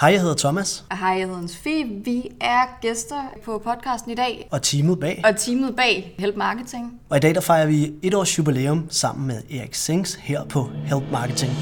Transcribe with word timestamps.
Hej, 0.00 0.10
jeg 0.10 0.20
hedder 0.20 0.34
Thomas. 0.34 0.84
Og 0.90 0.98
hej, 0.98 1.08
jeg 1.08 1.28
hedder 1.28 1.46
Sofie. 1.46 1.86
Vi 2.04 2.30
er 2.40 2.80
gæster 2.80 3.22
på 3.44 3.62
podcasten 3.64 4.10
i 4.10 4.14
dag. 4.14 4.48
Og 4.50 4.62
teamet 4.62 5.00
bag. 5.00 5.22
Og 5.24 5.36
teamet 5.36 5.76
bag 5.76 6.14
Help 6.18 6.36
Marketing. 6.36 7.00
Og 7.08 7.16
i 7.16 7.20
dag 7.20 7.34
der 7.34 7.40
fejrer 7.40 7.66
vi 7.66 7.92
et 8.02 8.14
års 8.14 8.38
jubilæum 8.38 8.86
sammen 8.90 9.26
med 9.26 9.42
Erik 9.50 9.74
Sings 9.74 10.14
her 10.14 10.44
på 10.44 10.70
Help 10.84 11.04
Marketing. 11.12 11.52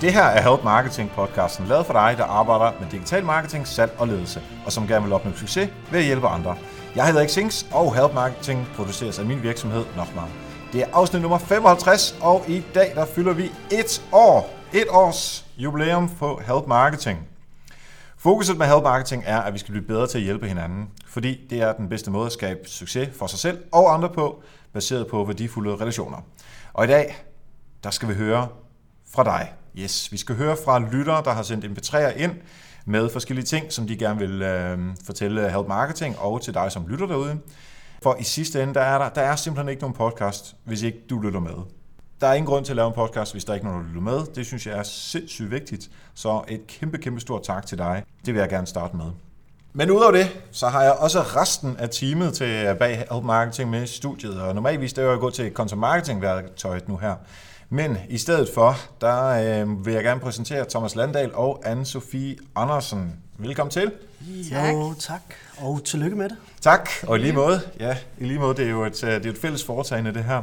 Det 0.00 0.12
her 0.12 0.24
er 0.24 0.50
Help 0.50 0.64
Marketing 0.64 1.10
podcasten, 1.10 1.66
lavet 1.66 1.86
for 1.86 1.92
dig, 1.92 2.14
der 2.18 2.24
arbejder 2.24 2.80
med 2.80 2.90
digital 2.90 3.24
marketing, 3.24 3.66
salg 3.66 3.92
og 3.98 4.08
ledelse, 4.08 4.42
og 4.66 4.72
som 4.72 4.86
gerne 4.86 5.04
vil 5.04 5.12
opnå 5.12 5.32
succes 5.36 5.70
ved 5.90 5.98
at 5.98 6.04
hjælpe 6.04 6.26
andre. 6.26 6.56
Jeg 6.96 7.06
hedder 7.06 7.28
Xings, 7.28 7.66
og 7.72 7.94
Help 7.94 8.14
Marketing 8.14 8.68
produceres 8.76 9.18
af 9.18 9.26
min 9.26 9.42
virksomhed 9.42 9.84
Nochmar. 9.96 10.28
Det 10.72 10.82
er 10.82 10.86
afsnit 10.92 11.22
nummer 11.22 11.38
55, 11.38 12.18
og 12.20 12.44
i 12.48 12.62
dag 12.74 12.92
der 12.94 13.06
fylder 13.06 13.32
vi 13.32 13.50
et 13.72 14.02
år, 14.12 14.50
et 14.72 14.86
års 14.90 15.46
jubilæum 15.56 16.10
på 16.18 16.40
Help 16.46 16.66
Marketing. 16.66 17.28
Fokuset 18.16 18.56
med 18.56 18.66
Help 18.66 18.82
Marketing 18.82 19.22
er, 19.26 19.40
at 19.40 19.54
vi 19.54 19.58
skal 19.58 19.72
blive 19.72 19.86
bedre 19.86 20.06
til 20.06 20.18
at 20.18 20.24
hjælpe 20.24 20.48
hinanden, 20.48 20.88
fordi 21.06 21.46
det 21.50 21.60
er 21.60 21.72
den 21.72 21.88
bedste 21.88 22.10
måde 22.10 22.26
at 22.26 22.32
skabe 22.32 22.60
succes 22.66 23.08
for 23.18 23.26
sig 23.26 23.38
selv 23.38 23.64
og 23.72 23.94
andre 23.94 24.08
på, 24.08 24.42
baseret 24.72 25.06
på 25.06 25.24
værdifulde 25.24 25.76
relationer. 25.76 26.18
Og 26.72 26.84
i 26.84 26.88
dag, 26.88 27.16
der 27.84 27.90
skal 27.90 28.08
vi 28.08 28.14
høre 28.14 28.48
fra 29.14 29.24
dig. 29.24 29.52
Yes, 29.78 30.12
vi 30.12 30.16
skal 30.16 30.36
høre 30.36 30.56
fra 30.64 30.78
lyttere, 30.78 31.22
der 31.24 31.32
har 31.32 31.42
sendt 31.42 31.64
MP3'er 31.64 32.22
ind 32.22 32.32
med 32.86 33.10
forskellige 33.10 33.46
ting, 33.46 33.72
som 33.72 33.86
de 33.86 33.96
gerne 33.96 34.18
vil 34.18 34.42
øh, 34.42 34.78
fortælle 35.04 35.50
Help 35.50 35.66
Marketing 35.68 36.18
og 36.18 36.42
til 36.42 36.54
dig, 36.54 36.72
som 36.72 36.88
lytter 36.88 37.06
derude. 37.06 37.38
For 38.02 38.16
i 38.20 38.22
sidste 38.22 38.62
ende, 38.62 38.74
der 38.74 38.80
er 38.80 38.98
der, 38.98 39.08
der 39.08 39.20
er 39.20 39.36
simpelthen 39.36 39.68
ikke 39.68 39.82
nogen 39.82 39.94
podcast, 39.94 40.56
hvis 40.64 40.82
ikke 40.82 40.98
du 41.10 41.18
lytter 41.20 41.40
med. 41.40 41.54
Der 42.20 42.26
er 42.26 42.34
ingen 42.34 42.46
grund 42.46 42.64
til 42.64 42.72
at 42.72 42.76
lave 42.76 42.88
en 42.88 42.94
podcast, 42.94 43.32
hvis 43.32 43.44
der 43.44 43.54
ikke 43.54 43.66
er 43.66 43.70
nogen, 43.70 43.84
der 43.84 43.88
lytter 43.88 44.02
med. 44.02 44.34
Det 44.34 44.46
synes 44.46 44.66
jeg 44.66 44.78
er 44.78 44.82
sindssygt 44.82 45.50
vigtigt. 45.50 45.90
Så 46.14 46.42
et 46.48 46.66
kæmpe, 46.66 46.98
kæmpe 46.98 47.20
stort 47.20 47.42
tak 47.42 47.66
til 47.66 47.78
dig. 47.78 48.04
Det 48.26 48.34
vil 48.34 48.40
jeg 48.40 48.48
gerne 48.48 48.66
starte 48.66 48.96
med. 48.96 49.06
Men 49.72 49.90
udover 49.90 50.12
det, 50.12 50.40
så 50.50 50.68
har 50.68 50.82
jeg 50.82 50.92
også 50.92 51.20
resten 51.20 51.76
af 51.76 51.90
teamet 51.90 52.34
til 52.34 52.66
øh, 52.66 52.78
bag 52.78 52.96
Help 52.96 53.24
Marketing 53.24 53.70
med 53.70 53.82
i 53.82 53.86
studiet. 53.86 54.40
Og 54.40 54.54
normalvis 54.54 54.92
det 54.92 55.04
er 55.04 55.10
jeg 55.10 55.18
gå 55.18 55.30
til 55.30 55.52
content 55.52 55.80
marketing 55.80 56.22
værktøjet 56.22 56.88
nu 56.88 56.96
her. 56.96 57.14
Men 57.68 57.98
i 58.08 58.18
stedet 58.18 58.48
for, 58.54 58.76
der 59.00 59.26
øh, 59.26 59.86
vil 59.86 59.94
jeg 59.94 60.04
gerne 60.04 60.20
præsentere 60.20 60.64
Thomas 60.70 60.94
Landahl 60.96 61.30
og 61.34 61.62
Anne-Sophie 61.66 62.36
Andersen. 62.56 63.12
Velkommen 63.38 63.70
til. 63.70 63.92
Tak. 64.50 64.74
Jo, 64.74 64.94
tak. 64.98 65.20
Og 65.58 65.84
tillykke 65.84 66.16
med 66.16 66.28
det. 66.28 66.36
Tak, 66.60 66.90
og 67.06 67.16
i 67.16 67.20
lige 67.20 67.32
måde. 67.32 67.60
Ja, 67.80 67.96
i 68.18 68.24
lige 68.24 68.38
måde. 68.38 68.56
Det 68.56 68.66
er 68.66 68.70
jo 68.70 68.84
et, 68.84 69.04
øh, 69.04 69.10
det 69.10 69.26
er 69.26 69.30
et 69.30 69.38
fælles 69.38 69.64
foretagende, 69.64 70.14
det 70.14 70.24
her. 70.24 70.42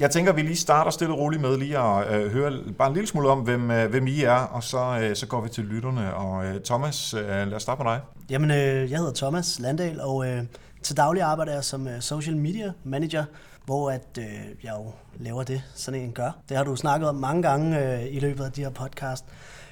Jeg 0.00 0.10
tænker, 0.10 0.32
vi 0.32 0.42
lige 0.42 0.56
starter 0.56 0.90
stille 0.90 1.14
og 1.14 1.20
roligt 1.20 1.42
med 1.42 1.56
lige 1.58 1.78
at 1.78 2.20
øh, 2.20 2.32
høre 2.32 2.52
bare 2.78 2.88
en 2.88 2.94
lille 2.94 3.08
smule 3.08 3.28
om, 3.28 3.38
hvem, 3.40 3.70
øh, 3.70 3.90
hvem 3.90 4.06
I 4.06 4.22
er, 4.22 4.32
og 4.32 4.62
så, 4.62 4.98
øh, 5.02 5.16
så 5.16 5.26
går 5.26 5.40
vi 5.40 5.48
til 5.48 5.64
lytterne. 5.64 6.14
Og 6.14 6.46
øh, 6.46 6.60
Thomas, 6.60 7.14
øh, 7.14 7.28
lad 7.28 7.52
os 7.52 7.62
starte 7.62 7.82
med 7.82 7.92
dig. 7.92 8.00
Jamen, 8.30 8.50
øh, 8.50 8.90
jeg 8.90 8.98
hedder 8.98 9.12
Thomas 9.14 9.58
Landahl, 9.60 10.00
og 10.00 10.28
øh, 10.28 10.42
til 10.82 10.96
daglig 10.96 11.22
arbejder 11.22 11.52
jeg 11.54 11.64
som 11.64 11.88
øh, 11.88 12.00
social 12.00 12.36
media 12.36 12.72
manager 12.84 13.24
hvor 13.66 13.90
at 13.90 14.18
øh, 14.18 14.24
jeg 14.62 14.72
jo 14.78 14.92
laver 15.20 15.42
det, 15.42 15.62
sådan 15.74 16.00
en 16.00 16.12
gør. 16.12 16.30
Det 16.48 16.56
har 16.56 16.64
du 16.64 16.76
snakket 16.76 17.08
om 17.08 17.14
mange 17.14 17.42
gange 17.42 17.80
øh, 17.80 18.14
i 18.14 18.20
løbet 18.20 18.44
af 18.44 18.52
de 18.52 18.62
her 18.62 18.70
podcast. 18.70 19.24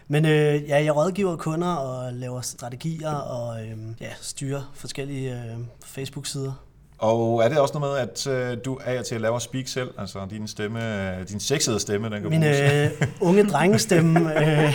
Men 0.09 0.25
øh, 0.25 0.69
ja, 0.69 0.84
jeg 0.84 0.97
rådgiver 0.97 1.37
kunder 1.37 1.75
og 1.75 2.12
laver 2.12 2.41
strategier 2.41 3.12
og 3.12 3.62
øh, 3.62 3.78
ja, 4.00 4.09
styrer 4.20 4.72
forskellige 4.75 5.33
øh, 5.33 5.59
Facebook-sider. 5.84 6.53
Og 6.98 7.45
er 7.45 7.48
det 7.48 7.59
også 7.59 7.78
noget 7.78 7.95
med, 7.95 8.00
at 8.00 8.27
øh, 8.27 8.59
du 8.65 8.78
er 8.84 9.03
til 9.03 9.15
at 9.15 9.20
lave 9.20 9.41
speak 9.41 9.67
selv? 9.67 9.91
Altså 9.98 10.27
din 10.31 10.48
stemme, 10.48 11.19
øh, 11.19 11.28
din 11.28 11.41
sexede 11.41 11.81
stemme, 11.81 12.11
den 12.11 12.22
kan 12.22 12.31
Min 12.31 12.45
øh, 12.45 12.91
unge 13.20 13.45
drengestemme 13.45 14.20
øh, 14.42 14.75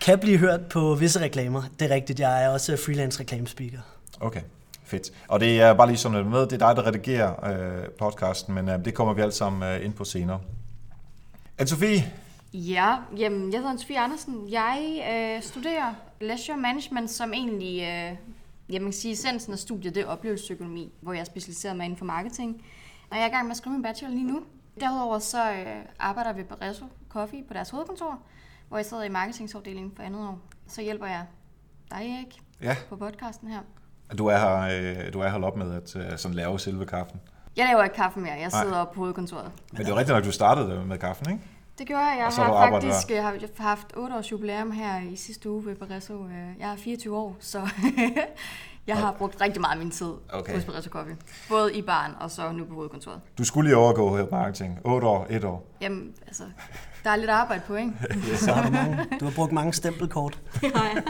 kan 0.00 0.18
blive 0.18 0.38
hørt 0.38 0.60
på 0.66 0.94
visse 0.94 1.20
reklamer. 1.20 1.62
Det 1.80 1.90
er 1.90 1.94
rigtigt, 1.94 2.20
jeg 2.20 2.44
er 2.44 2.48
også 2.48 2.76
freelance 2.76 3.20
reklamespeaker. 3.20 3.78
Okay. 4.20 4.40
Fedt. 4.88 5.10
Og 5.28 5.40
det 5.40 5.60
er 5.60 5.74
bare 5.74 5.86
lige 5.86 5.96
sådan 5.96 6.30
med, 6.30 6.40
det 6.40 6.62
er 6.62 6.66
dig, 6.66 6.76
der 6.76 6.86
redigerer 6.86 7.50
øh, 7.50 7.88
podcasten, 7.98 8.54
men 8.54 8.68
øh, 8.68 8.84
det 8.84 8.94
kommer 8.94 9.14
vi 9.14 9.20
alle 9.20 9.32
sammen 9.32 9.62
øh, 9.62 9.84
ind 9.84 9.94
på 9.94 10.04
senere. 10.04 10.40
Anne-Sophie? 11.62 12.02
Ja, 12.52 12.96
jamen, 13.16 13.52
jeg 13.52 13.60
hedder 13.60 13.74
Anne-Sophie 13.74 13.98
Andersen. 13.98 14.48
Jeg 14.50 15.02
øh, 15.12 15.42
studerer 15.42 15.94
leisure 16.20 16.56
management, 16.56 17.10
som 17.10 17.32
egentlig, 17.32 17.82
øh, 17.82 18.16
jeg 18.68 18.82
man 18.82 18.92
sige, 18.92 19.12
essensen 19.12 19.52
af 19.52 19.58
studiet, 19.58 19.94
det 19.94 20.02
er 20.02 20.06
oplevelsesøkonomi, 20.06 20.92
hvor 21.00 21.12
jeg 21.12 21.20
er 21.20 21.24
specialiseret 21.24 21.76
mig 21.76 21.84
inden 21.84 21.98
for 21.98 22.04
marketing. 22.04 22.62
Og 23.10 23.16
jeg 23.16 23.22
er 23.22 23.28
i 23.28 23.30
gang 23.30 23.44
med 23.46 23.50
at 23.50 23.56
skrive 23.56 23.72
min 23.72 23.82
bachelor 23.82 24.10
lige 24.10 24.26
nu. 24.26 24.42
Derudover 24.80 25.18
så 25.18 25.52
øh, 25.52 25.66
arbejder 25.98 26.32
vi 26.32 26.42
på 26.42 26.54
Reso 26.62 26.84
Coffee 27.08 27.44
på 27.48 27.54
deres 27.54 27.70
hovedkontor, 27.70 28.18
hvor 28.68 28.76
jeg 28.78 28.86
sidder 28.86 29.02
i 29.02 29.08
marketingsafdelingen 29.08 29.92
for 29.96 30.02
andet 30.02 30.20
år. 30.20 30.38
Så 30.66 30.82
hjælper 30.82 31.06
jeg 31.06 31.24
dig, 31.90 31.96
Erik, 31.96 32.42
ja. 32.62 32.76
på 32.88 32.96
podcasten 32.96 33.48
her. 33.48 33.60
Du 34.16 34.26
er 34.26 34.38
her, 34.38 34.60
øh, 35.06 35.12
du 35.12 35.20
er 35.20 35.30
holdt 35.30 35.44
op 35.44 35.56
med 35.56 35.74
at 35.74 35.96
øh, 35.96 36.18
sådan 36.18 36.34
lave 36.34 36.58
selve 36.58 36.86
kaffen? 36.86 37.20
Jeg 37.56 37.66
laver 37.66 37.84
ikke 37.84 37.96
kaffe 37.96 38.20
mere, 38.20 38.32
jeg 38.32 38.52
sidder 38.52 38.76
oppe 38.76 38.94
på 38.94 39.00
hovedkontoret. 39.00 39.50
Men 39.72 39.80
det 39.80 39.92
er 39.92 39.96
rigtigt 39.96 40.14
nok, 40.16 40.24
du 40.24 40.32
startede 40.32 40.84
med 40.84 40.98
kaffen, 40.98 41.30
ikke? 41.32 41.44
Det 41.78 41.86
gjorde 41.86 42.02
jeg. 42.02 42.16
Jeg 42.18 42.44
har 42.46 42.70
faktisk 42.70 43.10
jeg 43.10 43.22
har 43.22 43.62
haft 43.62 43.86
8 43.96 44.16
års 44.16 44.32
jubilæum 44.32 44.70
her 44.70 45.00
i 45.00 45.16
sidste 45.16 45.50
uge 45.50 45.66
ved 45.66 45.74
Barresso. 45.74 46.24
Øh, 46.24 46.60
jeg 46.60 46.72
er 46.72 46.76
24 46.76 47.16
år, 47.16 47.36
så 47.40 47.68
jeg 48.86 48.96
har 48.96 49.12
brugt 49.18 49.40
rigtig 49.40 49.60
meget 49.60 49.72
af 49.72 49.78
min 49.78 49.90
tid 49.90 50.12
okay. 50.32 50.54
hos 50.54 50.64
Barresso 50.64 50.90
Coffee. 50.90 51.16
Både 51.48 51.74
i 51.74 51.82
barn 51.82 52.14
og 52.20 52.30
så 52.30 52.52
nu 52.52 52.64
på 52.64 52.74
hovedkontoret. 52.74 53.20
Du 53.38 53.44
skulle 53.44 53.68
lige 53.68 53.76
overgå 53.76 54.16
her 54.16 54.26
marketing. 54.30 54.78
8 54.84 55.06
år, 55.06 55.26
1 55.30 55.44
år. 55.44 55.66
Jamen, 55.80 56.12
altså, 56.26 56.42
der 57.04 57.10
er 57.10 57.16
lidt 57.16 57.30
arbejde 57.30 57.62
på, 57.66 57.74
ikke? 57.74 57.92
så 58.44 58.52
har 58.52 58.66
du, 58.66 58.72
mange, 58.72 59.06
du 59.20 59.24
har 59.24 59.32
brugt 59.32 59.52
mange 59.52 59.72
stempelkort. 59.72 60.40
Jeg. 60.62 61.02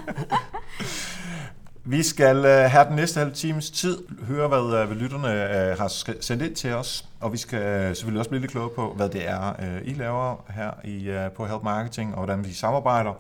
Vi 1.91 2.03
skal 2.03 2.39
uh, 2.39 2.45
have 2.45 2.85
den 2.85 2.97
næste 2.97 3.19
halve 3.19 3.33
times 3.33 3.71
tid 3.71 3.99
høre, 4.27 4.49
hvad, 4.49 4.87
hvad 4.87 4.97
lytterne 4.97 5.29
uh, 5.29 5.79
har 5.79 5.89
sendt 6.21 6.43
ind 6.43 6.55
til 6.55 6.75
os, 6.75 7.05
og 7.21 7.33
vi 7.33 7.39
skal 7.39 7.97
selvfølgelig 7.97 8.19
også 8.19 8.31
blive 8.31 8.41
lidt 8.41 8.53
klogere 8.53 8.71
på, 8.77 8.93
hvad 8.97 9.09
det 9.09 9.29
er, 9.29 9.53
I 9.85 9.95
laver 9.95 10.45
her 10.51 10.71
i, 10.85 11.29
på 11.37 11.47
Help 11.47 11.63
Marketing, 11.63 12.11
og 12.11 12.17
hvordan 12.17 12.45
vi 12.45 12.53
samarbejder. 12.53 13.13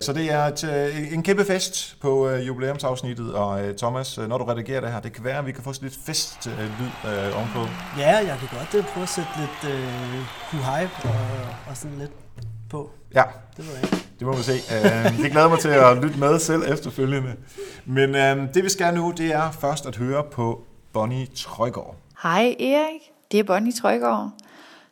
Så 0.00 0.12
det 0.12 0.32
er 0.32 0.42
et, 0.44 1.14
en 1.14 1.22
kæmpe 1.22 1.44
fest 1.44 1.96
på 2.00 2.30
jubilæumsafsnittet, 2.30 3.34
og 3.34 3.60
Thomas, 3.78 4.18
når 4.18 4.38
du 4.38 4.44
redigerer 4.44 4.80
det 4.80 4.92
her, 4.92 5.00
det 5.00 5.12
kan 5.12 5.24
være, 5.24 5.38
at 5.38 5.46
vi 5.46 5.52
kan 5.52 5.64
få 5.64 5.72
lidt 5.82 5.98
fest-lyd 6.06 6.90
uh, 7.04 7.36
ovenpå. 7.36 7.60
Ja, 7.98 8.16
jeg 8.16 8.36
kan 8.38 8.48
godt 8.58 8.86
prøve 8.86 9.02
at 9.02 9.08
sætte 9.08 9.30
lidt 9.38 9.74
uh, 9.74 10.58
hype 10.58 10.92
og, 11.04 11.46
og 11.68 11.76
sådan 11.76 11.98
lidt 11.98 12.12
på. 12.70 12.90
Ja. 13.14 13.22
Det 13.56 13.66
ved 13.66 13.74
jeg 13.74 13.84
ikke. 13.84 14.11
Det 14.22 14.30
må 14.30 14.36
vi 14.36 14.42
se. 14.42 14.52
Øhm, 14.52 15.16
det 15.22 15.30
glæder 15.30 15.48
mig 15.48 15.58
til 15.58 15.68
at 15.68 15.96
lytte 16.02 16.18
med 16.18 16.38
selv 16.38 16.62
efterfølgende. 16.72 17.36
Men 17.86 18.10
uh, 18.10 18.54
det 18.54 18.64
vi 18.64 18.68
skal 18.68 18.94
nu, 18.94 19.14
det 19.16 19.32
er 19.32 19.50
først 19.50 19.86
at 19.86 19.96
høre 19.96 20.24
på 20.32 20.64
Bonnie 20.92 21.26
Trøjgaard. 21.26 21.96
Hej 22.22 22.54
Erik, 22.60 23.00
det 23.32 23.40
er 23.40 23.44
Bonnie 23.44 23.72
Trøjgaard. 23.72 24.30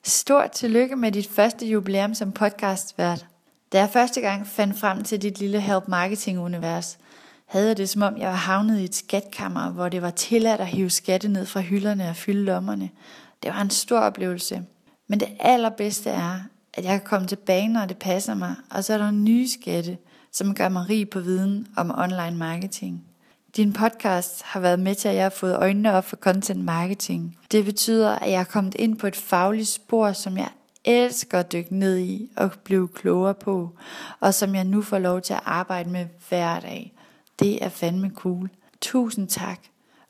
Stort 0.02 0.50
tillykke 0.50 0.96
med 0.96 1.12
dit 1.12 1.28
første 1.30 1.66
jubilæum 1.66 2.14
som 2.14 2.32
podcastvært. 2.32 3.26
Da 3.72 3.78
jeg 3.78 3.90
første 3.92 4.20
gang 4.20 4.46
fandt 4.46 4.78
frem 4.78 5.04
til 5.04 5.22
dit 5.22 5.38
lille 5.38 5.60
Help 5.60 5.88
Marketing-univers, 5.88 6.98
havde 7.46 7.68
jeg 7.68 7.76
det 7.76 7.88
som 7.88 8.02
om, 8.02 8.18
jeg 8.18 8.28
var 8.28 8.34
havnet 8.34 8.80
i 8.80 8.84
et 8.84 8.94
skatkammer, 8.94 9.70
hvor 9.70 9.88
det 9.88 10.02
var 10.02 10.10
tilladt 10.10 10.60
at 10.60 10.66
hive 10.66 10.90
skatte 10.90 11.28
ned 11.28 11.46
fra 11.46 11.60
hylderne 11.60 12.08
og 12.08 12.16
fylde 12.16 12.44
lommerne. 12.44 12.90
Det 13.42 13.50
var 13.54 13.60
en 13.60 13.70
stor 13.70 13.98
oplevelse. 13.98 14.62
Men 15.08 15.20
det 15.20 15.28
allerbedste 15.40 16.10
er, 16.10 16.40
at 16.74 16.84
jeg 16.84 17.00
kan 17.00 17.08
komme 17.08 17.26
tilbage, 17.26 17.68
når 17.68 17.86
det 17.86 17.98
passer 17.98 18.34
mig, 18.34 18.54
og 18.70 18.84
så 18.84 18.94
er 18.94 18.98
der 18.98 19.10
nye 19.10 19.48
skatte, 19.48 19.98
som 20.32 20.54
gør 20.54 20.68
mig 20.68 20.88
rig 20.88 21.10
på 21.10 21.20
viden 21.20 21.66
om 21.76 21.98
online 21.98 22.36
marketing. 22.36 23.04
Din 23.56 23.72
podcast 23.72 24.42
har 24.42 24.60
været 24.60 24.80
med 24.80 24.94
til, 24.94 25.08
at 25.08 25.14
jeg 25.14 25.22
har 25.22 25.30
fået 25.30 25.56
øjnene 25.56 25.92
op 25.92 26.04
for 26.04 26.16
content 26.16 26.64
marketing. 26.64 27.38
Det 27.52 27.64
betyder, 27.64 28.10
at 28.10 28.30
jeg 28.30 28.40
er 28.40 28.44
kommet 28.44 28.74
ind 28.74 28.98
på 28.98 29.06
et 29.06 29.16
fagligt 29.16 29.68
spor, 29.68 30.12
som 30.12 30.36
jeg 30.36 30.48
elsker 30.84 31.38
at 31.38 31.52
dykke 31.52 31.76
ned 31.76 31.98
i 31.98 32.30
og 32.36 32.50
blive 32.64 32.88
klogere 32.88 33.34
på, 33.34 33.70
og 34.20 34.34
som 34.34 34.54
jeg 34.54 34.64
nu 34.64 34.82
får 34.82 34.98
lov 34.98 35.20
til 35.20 35.32
at 35.32 35.40
arbejde 35.44 35.90
med 35.90 36.06
hver 36.28 36.60
dag. 36.60 36.92
Det 37.38 37.64
er 37.64 37.68
fandme 37.68 38.10
cool. 38.14 38.50
Tusind 38.80 39.28
tak, 39.28 39.58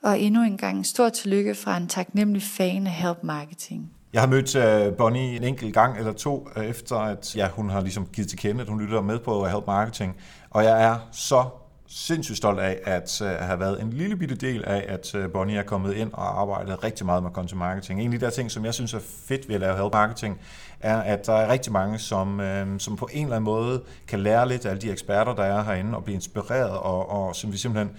og 0.03 0.21
endnu 0.21 0.43
en 0.43 0.56
gang 0.56 0.87
stor 0.87 1.09
tillykke 1.09 1.55
fra 1.55 1.77
en 1.77 1.89
taknemmelig 1.89 2.43
fan 2.43 2.87
af 2.87 2.93
Help 2.93 3.23
Marketing. 3.23 3.91
Jeg 4.12 4.23
har 4.23 4.29
mødt 4.29 4.57
uh, 4.57 4.97
Bonnie 4.97 5.37
en 5.37 5.45
enkelt 5.45 5.75
gang 5.75 5.99
eller 5.99 6.12
to, 6.12 6.49
uh, 6.57 6.65
efter 6.65 6.97
at 6.97 7.37
ja, 7.37 7.49
hun 7.49 7.71
har 7.71 7.81
ligesom 7.81 8.07
givet 8.07 8.29
til 8.29 8.39
kende, 8.39 8.61
at 8.61 8.69
hun 8.69 8.81
lytter 8.81 9.01
med 9.01 9.19
på 9.19 9.47
Help 9.47 9.67
Marketing. 9.67 10.17
Og 10.51 10.65
jeg 10.65 10.85
er 10.85 10.97
så 11.12 11.45
sindssygt 11.89 12.37
stolt 12.37 12.59
af 12.59 12.79
at 12.85 13.21
uh, 13.21 13.29
have 13.29 13.61
været 13.61 13.83
en 13.83 13.91
lille 13.93 14.17
bitte 14.17 14.35
del 14.35 14.65
af, 14.65 14.85
at 14.89 15.15
uh, 15.15 15.33
Bonnie 15.33 15.59
er 15.59 15.62
kommet 15.62 15.95
ind 15.95 16.12
og 16.12 16.41
arbejdet 16.41 16.85
rigtig 16.85 17.07
meget 17.07 17.23
med 17.23 17.31
content 17.31 17.59
marketing. 17.59 18.03
En 18.03 18.12
af 18.12 18.19
de 18.19 18.25
der 18.27 18.31
ting, 18.31 18.51
som 18.51 18.65
jeg 18.65 18.75
synes 18.75 18.95
er 18.95 19.01
fedt 19.29 19.49
ved 19.49 19.55
at 19.55 19.61
lave 19.61 19.77
help 19.77 19.93
marketing, 19.93 20.41
er, 20.81 21.01
at 21.01 21.27
der 21.27 21.35
er 21.35 21.53
rigtig 21.53 21.73
mange, 21.73 21.99
som, 21.99 22.41
uh, 22.41 22.79
som 22.79 22.97
på 22.97 23.09
en 23.13 23.25
eller 23.25 23.37
anden 23.37 23.45
måde 23.45 23.83
kan 24.09 24.21
lære 24.21 24.49
lidt 24.49 24.67
af 24.67 24.71
alle 24.71 24.83
de 24.83 24.91
eksperter, 24.91 25.35
der 25.35 25.45
er 25.45 25.63
herinde, 25.63 25.97
og 25.97 26.05
blive 26.05 26.15
inspireret, 26.15 26.71
og, 26.71 27.11
og 27.11 27.37
som 27.37 27.53
vi 27.53 27.56
simpelthen 27.56 27.97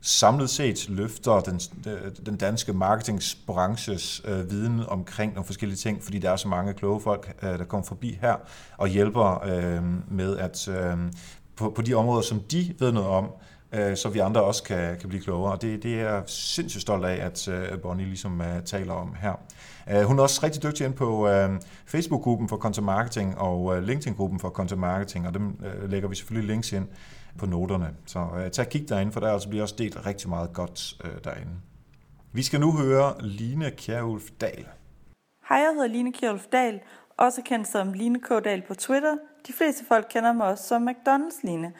samlet 0.00 0.50
set 0.50 0.88
løfter 0.88 1.40
den, 1.40 1.60
øh, 1.86 2.10
den 2.26 2.36
danske 2.36 2.72
marketingsbranches 2.72 4.22
øh, 4.24 4.50
viden 4.50 4.82
omkring 4.88 5.34
nogle 5.34 5.46
forskellige 5.46 5.76
ting, 5.76 6.02
fordi 6.02 6.18
der 6.18 6.30
er 6.30 6.36
så 6.36 6.48
mange 6.48 6.74
kloge 6.74 7.00
folk, 7.00 7.34
øh, 7.42 7.58
der 7.58 7.64
kommer 7.64 7.86
forbi 7.86 8.18
her 8.20 8.36
og 8.76 8.88
hjælper 8.88 9.44
øh, 9.44 9.82
med 10.10 10.36
at 10.36 10.68
øh, 10.68 10.96
på, 11.56 11.70
på 11.76 11.82
de 11.82 11.94
områder, 11.94 12.22
som 12.22 12.40
de 12.40 12.74
ved 12.78 12.92
noget 12.92 13.08
om, 13.08 13.30
øh, 13.72 13.96
så 13.96 14.08
vi 14.08 14.18
andre 14.18 14.42
også 14.42 14.62
kan, 14.62 14.96
kan 15.00 15.08
blive 15.08 15.22
klogere. 15.22 15.52
Og 15.52 15.62
det, 15.62 15.82
det 15.82 16.00
er 16.00 16.12
jeg 16.12 16.22
sindssygt 16.26 16.82
stolt 16.82 17.04
af, 17.04 17.26
at 17.26 17.48
øh, 17.48 17.80
Bonnie 17.80 18.06
ligesom 18.06 18.40
øh, 18.40 18.62
taler 18.62 18.92
om 18.92 19.14
her. 19.20 19.40
Øh, 19.90 20.02
hun 20.02 20.18
er 20.18 20.22
også 20.22 20.40
rigtig 20.42 20.62
dygtig 20.62 20.86
ind 20.86 20.94
på 20.94 21.28
øh, 21.28 21.50
Facebook-gruppen 21.86 22.48
for 22.48 22.56
content 22.56 22.86
marketing 22.86 23.38
og 23.38 23.76
øh, 23.76 23.82
LinkedIn-gruppen 23.82 24.40
for 24.40 24.50
content 24.50 24.80
marketing, 24.80 25.26
og 25.26 25.34
dem 25.34 25.60
øh, 25.66 25.90
lægger 25.90 26.08
vi 26.08 26.14
selvfølgelig 26.14 26.50
links 26.50 26.72
ind 26.72 26.86
på 27.38 27.46
noterne. 27.46 27.94
Så 28.06 28.18
øh, 28.36 28.50
tag 28.50 28.66
og 28.66 28.70
kig 28.70 28.88
derinde, 28.88 29.12
for 29.12 29.20
der 29.20 29.32
altså 29.32 29.48
bliver 29.48 29.62
også 29.62 29.74
delt 29.78 30.06
rigtig 30.06 30.28
meget 30.28 30.52
godt 30.52 30.94
øh, 31.04 31.24
derinde. 31.24 31.52
Vi 32.32 32.42
skal 32.42 32.60
nu 32.60 32.72
høre 32.72 33.14
Line 33.20 33.70
Kjærulf 33.70 34.30
Dahl. 34.40 34.66
Hej, 35.48 35.58
jeg 35.58 35.72
hedder 35.72 35.86
Line 35.86 36.12
Kjærulf 36.12 36.46
Dahl, 36.52 36.80
også 37.16 37.42
kendt 37.42 37.68
som 37.68 37.92
Line 37.92 38.20
K. 38.20 38.28
Dahl 38.44 38.62
på 38.62 38.74
Twitter. 38.74 39.16
De 39.46 39.52
fleste 39.52 39.84
folk 39.88 40.06
kender 40.10 40.32
mig 40.32 40.46
også 40.46 40.64
som 40.64 40.88
McDonald's 40.88 41.40
Line, 41.42 41.72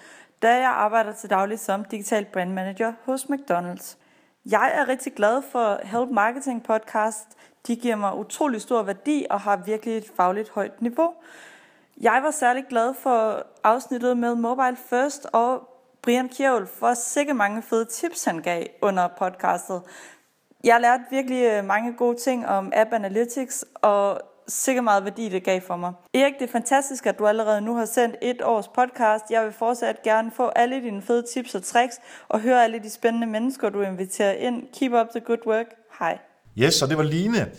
da 0.42 0.56
jeg 0.56 0.70
arbejder 0.70 1.12
til 1.12 1.30
daglig 1.30 1.58
som 1.58 1.84
digital 1.84 2.26
brand 2.32 2.52
manager 2.52 2.92
hos 3.04 3.24
McDonald's. 3.24 3.96
Jeg 4.50 4.72
er 4.74 4.88
rigtig 4.88 5.12
glad 5.12 5.42
for 5.52 5.80
Help 5.84 6.10
Marketing 6.10 6.62
podcast. 6.62 7.26
De 7.66 7.76
giver 7.76 7.96
mig 7.96 8.18
utrolig 8.18 8.60
stor 8.60 8.82
værdi 8.82 9.26
og 9.30 9.40
har 9.40 9.56
virkelig 9.66 9.96
et 9.96 10.10
fagligt 10.16 10.50
højt 10.50 10.82
niveau. 10.82 11.12
Jeg 12.00 12.20
var 12.22 12.30
særlig 12.30 12.64
glad 12.68 12.94
for 13.02 13.46
afsnittet 13.64 14.16
med 14.16 14.34
Mobile 14.34 14.76
First 14.90 15.26
og 15.32 15.68
Brian 16.02 16.28
Kjærulf 16.28 16.68
for 16.68 16.94
sikke 16.94 17.34
mange 17.34 17.62
fede 17.62 17.84
tips, 17.84 18.24
han 18.24 18.38
gav 18.38 18.66
under 18.82 19.08
podcastet. 19.18 19.82
Jeg 20.64 20.80
lærte 20.80 21.02
virkelig 21.10 21.44
øh, 21.44 21.64
mange 21.64 21.92
gode 21.92 22.16
ting 22.16 22.46
om 22.46 22.72
App 22.74 22.92
Analytics, 22.92 23.64
og 23.74 24.20
sikkert 24.48 24.84
meget 24.84 25.04
værdi, 25.04 25.28
det 25.28 25.44
gav 25.44 25.60
for 25.60 25.76
mig. 25.76 25.92
Erik, 26.14 26.34
det 26.38 26.48
er 26.48 26.52
fantastisk, 26.52 27.06
at 27.06 27.18
du 27.18 27.26
allerede 27.26 27.60
nu 27.60 27.74
har 27.74 27.84
sendt 27.84 28.16
et 28.22 28.42
års 28.42 28.68
podcast. 28.68 29.24
Jeg 29.30 29.44
vil 29.44 29.52
fortsat 29.52 30.02
gerne 30.02 30.30
få 30.30 30.48
alle 30.48 30.82
dine 30.82 31.02
fede 31.02 31.24
tips 31.34 31.54
og 31.54 31.62
tricks, 31.62 32.00
og 32.28 32.40
høre 32.40 32.64
alle 32.64 32.78
de 32.78 32.90
spændende 32.90 33.26
mennesker, 33.26 33.68
du 33.68 33.80
inviterer 33.80 34.32
ind. 34.32 34.62
Keep 34.74 34.92
up 34.92 35.06
the 35.10 35.20
good 35.20 35.46
work. 35.46 35.66
Hej. 35.98 36.18
Yes, 36.58 36.82
og 36.82 36.88
det 36.88 36.96
var 36.98 37.04
Line. 37.04 37.52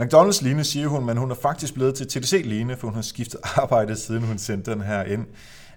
McDonald's 0.00 0.44
Line, 0.44 0.64
siger 0.64 0.88
hun, 0.88 1.06
men 1.06 1.16
hun 1.16 1.30
er 1.30 1.34
faktisk 1.34 1.74
blevet 1.74 1.94
til 1.94 2.08
TDC 2.08 2.42
Line, 2.44 2.76
for 2.76 2.86
hun 2.86 2.94
har 2.94 3.02
skiftet 3.02 3.40
arbejde, 3.62 3.96
siden 3.96 4.22
hun 4.22 4.38
sendte 4.38 4.70
den 4.70 4.80
her 4.80 5.04
ind. 5.04 5.26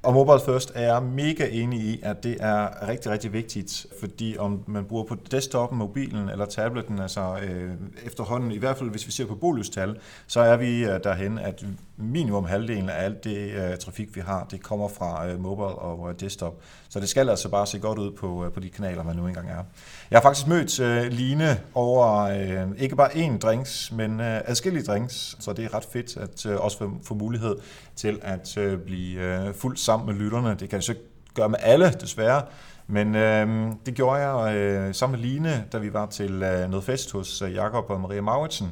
Og 0.04 0.14
Mobile 0.14 0.40
First 0.46 0.72
er 0.76 0.94
jeg 0.94 1.04
mega 1.04 1.48
enig 1.52 1.80
i, 1.80 2.00
at 2.04 2.24
det 2.24 2.38
er 2.40 2.88
rigtig, 2.88 3.12
rigtig 3.12 3.34
vigtigt, 3.34 3.86
fordi 4.00 4.36
om 4.40 4.64
man 4.68 4.86
bruger 4.86 5.04
på 5.04 5.16
desktopen, 5.32 5.78
mobilen 5.78 6.30
eller 6.30 6.46
tabletten, 6.46 7.00
altså 7.00 7.38
øh, 7.44 7.72
efterhånden, 8.06 8.52
i 8.52 8.58
hvert 8.58 8.78
fald 8.78 8.90
hvis 8.90 9.08
vi 9.08 9.12
ser 9.12 9.26
på 9.26 9.36
bolystal, 9.36 10.00
så 10.28 10.40
er 10.40 10.58
vi 10.58 10.86
øh, 10.86 11.00
derhen, 11.04 11.38
at 11.38 11.66
minimum 11.98 12.46
halvdelen 12.46 12.90
af 12.90 13.04
alt 13.06 13.24
det 13.24 13.52
øh, 13.52 13.78
trafik, 13.78 14.16
vi 14.16 14.22
har, 14.22 14.48
det 14.52 14.64
kommer 14.64 14.88
fra 14.88 15.28
øh, 15.28 15.40
mobile 15.40 15.68
og 15.68 16.10
øh, 16.10 16.20
desktop. 16.20 16.54
Så 16.90 17.00
det 17.00 17.10
skal 17.10 17.30
altså 17.30 17.50
bare 17.50 17.68
se 17.68 17.80
godt 17.80 18.00
ud 18.00 18.12
på, 18.12 18.46
øh, 18.46 18.52
på 18.52 18.60
de 18.60 18.70
kanaler, 18.70 19.04
man 19.04 19.16
nu 19.16 19.28
engang 19.28 19.50
er. 19.50 19.64
Jeg 20.12 20.18
har 20.18 20.22
faktisk 20.22 20.48
mødt 20.48 20.80
øh, 20.80 21.12
Line 21.12 21.60
over 21.74 22.22
øh, 22.22 22.68
ikke 22.78 22.96
bare 22.96 23.12
én 23.12 23.38
drinks, 23.38 23.92
men 23.92 24.20
øh, 24.20 24.42
adskillige 24.46 24.84
drinks, 24.84 25.38
så 25.40 25.54
det 25.54 25.66
er 25.66 25.74
ret 25.74 25.88
fedt 25.94 26.18
at 26.18 26.46
øh, 26.46 26.60
også 26.60 26.78
få, 26.78 26.92
få 27.04 27.14
mulighed 27.14 27.56
til 27.96 28.20
at 28.22 28.58
øh, 28.58 28.80
blive 28.80 29.22
øh, 29.22 29.54
fuldt 29.54 29.80
sammen 29.80 30.06
med 30.06 30.16
lytterne. 30.16 30.50
Det 30.50 30.70
kan 30.70 30.76
jeg 30.76 30.84
så 30.84 30.92
ikke 30.92 31.04
gøre 31.34 31.50
med 31.50 31.60
alle, 31.62 31.92
desværre, 32.02 32.42
men 32.88 33.16
øh, 33.16 33.72
det 33.86 33.94
gjorde 33.94 34.20
jeg 34.20 34.56
øh, 34.56 34.94
sammen 34.94 35.20
med 35.20 35.30
Line, 35.30 35.66
da 35.72 35.78
vi 35.78 35.94
var 35.94 36.06
til 36.06 36.44
øh, 36.44 36.70
noget 36.70 36.84
fest 36.84 37.12
hos 37.12 37.42
øh, 37.42 37.54
Jakob 37.54 37.90
og 37.90 38.02
Maria 38.02 38.22
Mauritsen. 38.22 38.72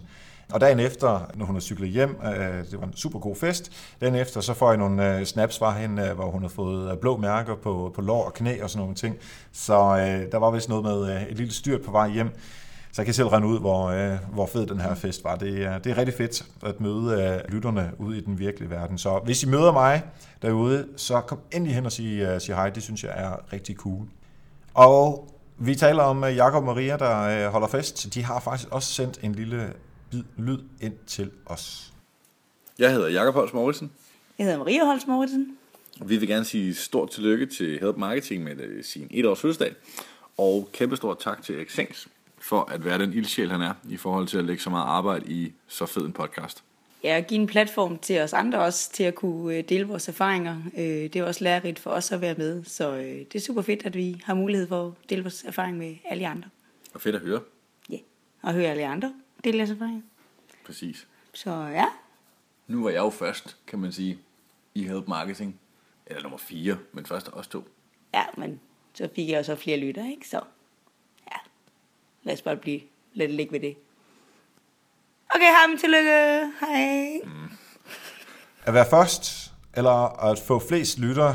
Og 0.53 0.61
dagen 0.61 0.79
efter, 0.79 1.31
når 1.35 1.45
hun 1.45 1.55
har 1.55 1.61
cyklet 1.61 1.89
hjem, 1.89 2.17
øh, 2.25 2.71
det 2.71 2.81
var 2.81 2.87
en 2.87 2.95
super 2.95 3.19
god 3.19 3.35
fest, 3.35 3.71
dagen 4.01 4.15
efter, 4.15 4.41
så 4.41 4.53
får 4.53 4.69
jeg 4.69 4.77
nogle 4.77 5.17
øh, 5.17 5.25
snaps 5.25 5.59
fra 5.59 5.71
hende, 5.71 6.03
øh, 6.03 6.15
hvor 6.15 6.31
hun 6.31 6.41
har 6.41 6.49
fået 6.49 6.91
øh, 6.91 6.97
blå 6.97 7.17
mærker 7.17 7.55
på, 7.55 7.91
på 7.95 8.01
lår 8.01 8.25
og 8.25 8.33
knæ 8.33 8.61
og 8.61 8.69
sådan 8.69 8.79
nogle 8.79 8.95
ting. 8.95 9.15
Så 9.51 9.73
øh, 9.73 10.31
der 10.31 10.37
var 10.37 10.51
vist 10.51 10.69
noget 10.69 10.83
med 10.83 11.15
øh, 11.15 11.23
et 11.23 11.37
lille 11.37 11.53
styrt 11.53 11.81
på 11.81 11.91
vej 11.91 12.09
hjem. 12.09 12.29
Så 12.91 13.01
jeg 13.01 13.05
kan 13.05 13.13
selv 13.13 13.27
rende 13.27 13.47
ud, 13.47 13.59
hvor, 13.59 13.87
øh, 13.87 14.17
hvor 14.33 14.45
fed 14.45 14.67
den 14.67 14.81
her 14.81 14.95
fest 14.95 15.23
var. 15.23 15.35
Det, 15.35 15.83
det 15.83 15.91
er 15.91 15.97
rigtig 15.97 16.15
fedt 16.17 16.45
at 16.65 16.81
møde 16.81 17.23
øh, 17.23 17.53
lytterne 17.53 17.91
ude 17.97 18.17
i 18.17 18.21
den 18.21 18.39
virkelige 18.39 18.69
verden. 18.69 18.97
Så 18.97 19.19
hvis 19.23 19.43
I 19.43 19.47
møder 19.47 19.71
mig 19.71 20.01
derude, 20.41 20.87
så 20.97 21.21
kom 21.21 21.39
endelig 21.51 21.75
hen 21.75 21.85
og 21.85 21.91
sig, 21.91 22.05
øh, 22.05 22.41
sig 22.41 22.55
hej. 22.55 22.69
Det 22.69 22.83
synes 22.83 23.03
jeg 23.03 23.11
er 23.15 23.53
rigtig 23.53 23.75
cool. 23.75 24.07
Og 24.73 25.29
vi 25.57 25.75
taler 25.75 26.03
om 26.03 26.23
øh, 26.23 26.35
Jakob 26.35 26.63
og 26.63 26.75
Maria, 26.75 26.97
der 26.97 27.49
holder 27.49 27.67
fest. 27.67 28.13
De 28.13 28.23
har 28.23 28.39
faktisk 28.39 28.69
også 28.71 28.93
sendt 28.93 29.19
en 29.23 29.35
lille 29.35 29.73
lyd 30.37 30.59
ind 30.81 30.93
til 31.07 31.31
os. 31.45 31.93
Jeg 32.79 32.91
hedder 32.91 33.09
Jakob 33.09 33.33
Holst 33.33 33.53
Mauritsen. 33.53 33.91
Jeg 34.37 34.45
hedder 34.45 34.59
Maria 34.59 34.85
Holst. 34.85 35.07
Og 36.01 36.09
vi 36.09 36.17
vil 36.17 36.27
gerne 36.27 36.45
sige 36.45 36.75
stort 36.75 37.09
tillykke 37.09 37.45
til 37.45 37.79
Help 37.79 37.97
Marketing 37.97 38.43
med 38.43 38.83
sin 38.83 39.07
et 39.11 39.25
års 39.25 39.39
fødselsdag. 39.39 39.75
Og 40.37 40.69
kæmpe 40.73 40.95
stort 40.95 41.19
tak 41.19 41.43
til 41.43 41.61
Exengs 41.61 42.07
for 42.41 42.69
at 42.71 42.85
være 42.85 42.99
den 42.99 43.13
ildsjæl, 43.13 43.51
han 43.51 43.61
er, 43.61 43.73
i 43.89 43.97
forhold 43.97 44.27
til 44.27 44.37
at 44.37 44.45
lægge 44.45 44.63
så 44.63 44.69
meget 44.69 44.85
arbejde 44.85 45.31
i 45.31 45.51
så 45.67 45.85
fed 45.85 46.01
en 46.01 46.13
podcast. 46.13 46.63
Ja, 47.03 47.17
og 47.17 47.23
give 47.23 47.39
en 47.39 47.47
platform 47.47 47.97
til 47.97 48.21
os 48.21 48.33
andre 48.33 48.59
også, 48.59 48.91
til 48.91 49.03
at 49.03 49.15
kunne 49.15 49.55
øh, 49.57 49.63
dele 49.69 49.83
vores 49.83 50.07
erfaringer. 50.07 50.57
Øh, 50.77 50.83
det 50.83 51.15
er 51.15 51.23
også 51.23 51.43
lærerigt 51.43 51.79
for 51.79 51.89
os 51.89 52.11
at 52.11 52.21
være 52.21 52.35
med, 52.37 52.63
så 52.63 52.91
øh, 52.91 53.03
det 53.03 53.35
er 53.35 53.39
super 53.39 53.61
fedt, 53.61 53.85
at 53.85 53.95
vi 53.95 54.21
har 54.23 54.33
mulighed 54.33 54.67
for 54.67 54.87
at 54.87 55.09
dele 55.09 55.21
vores 55.21 55.43
erfaring 55.43 55.77
med 55.77 55.95
alle 56.09 56.27
andre. 56.27 56.49
Og 56.93 57.01
fedt 57.01 57.15
at 57.15 57.21
høre. 57.21 57.41
Ja, 57.89 57.97
og 58.41 58.53
høre 58.53 58.65
alle 58.65 58.87
andre 58.87 59.13
dele 59.43 59.57
deres 59.57 59.69
erfaringer. 59.69 60.01
Præcis. 60.65 61.07
Så 61.33 61.51
ja. 61.51 61.85
Nu 62.67 62.83
var 62.83 62.89
jeg 62.89 62.99
jo 62.99 63.09
først, 63.09 63.57
kan 63.67 63.79
man 63.79 63.91
sige, 63.91 64.19
i 64.75 64.83
Help 64.83 65.07
Marketing. 65.07 65.59
Eller 66.05 66.21
nummer 66.21 66.37
4, 66.37 66.77
men 66.91 67.05
først 67.05 67.29
os 67.33 67.47
to. 67.47 67.67
Ja, 68.13 68.23
men 68.37 68.59
så 68.93 69.09
fik 69.15 69.29
jeg 69.29 69.39
også 69.39 69.55
flere 69.55 69.77
lytter, 69.77 70.09
ikke? 70.09 70.27
Så 70.27 70.41
ja, 71.31 71.37
lad 72.23 72.33
os 72.33 72.41
bare 72.41 72.57
blive, 72.57 72.81
lad 73.13 73.27
det 73.27 73.35
ligge 73.35 73.51
ved 73.51 73.59
det. 73.59 73.77
Okay, 75.29 75.45
hej, 75.45 75.67
men 75.67 75.77
tillykke. 75.77 76.51
Hej. 76.59 77.19
Mm. 77.23 77.51
At 78.63 78.73
være 78.73 78.85
først, 78.89 79.51
eller 79.73 80.23
at 80.29 80.39
få 80.39 80.59
flest 80.59 80.99
lytter, 80.99 81.33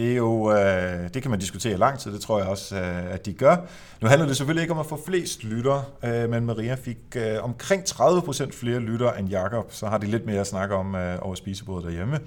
det 0.00 0.12
er 0.12 0.16
jo, 0.16 0.52
øh, 0.52 1.14
det 1.14 1.22
kan 1.22 1.30
man 1.30 1.40
diskutere 1.40 1.72
i 1.72 1.76
lang 1.76 1.98
tid, 1.98 2.12
det 2.12 2.20
tror 2.20 2.38
jeg 2.38 2.48
også, 2.48 2.76
øh, 2.76 3.14
at 3.14 3.26
de 3.26 3.32
gør. 3.32 3.56
Nu 4.00 4.08
handler 4.08 4.26
det 4.26 4.36
selvfølgelig 4.36 4.62
ikke 4.62 4.72
om 4.72 4.80
at 4.80 4.86
få 4.86 5.02
flest 5.06 5.44
lytter, 5.44 5.82
øh, 6.04 6.30
men 6.30 6.46
Maria 6.46 6.74
fik 6.74 6.98
øh, 7.16 7.44
omkring 7.44 7.82
30% 7.88 8.52
flere 8.52 8.78
lytter 8.78 9.12
end 9.12 9.28
Jakob, 9.28 9.72
så 9.72 9.86
har 9.86 9.98
de 9.98 10.06
lidt 10.06 10.26
mere 10.26 10.40
at 10.40 10.46
snakke 10.46 10.74
om 10.74 10.94
øh, 10.94 11.18
over 11.22 11.34
spisebordet 11.34 11.84
derhjemme. 11.84 12.20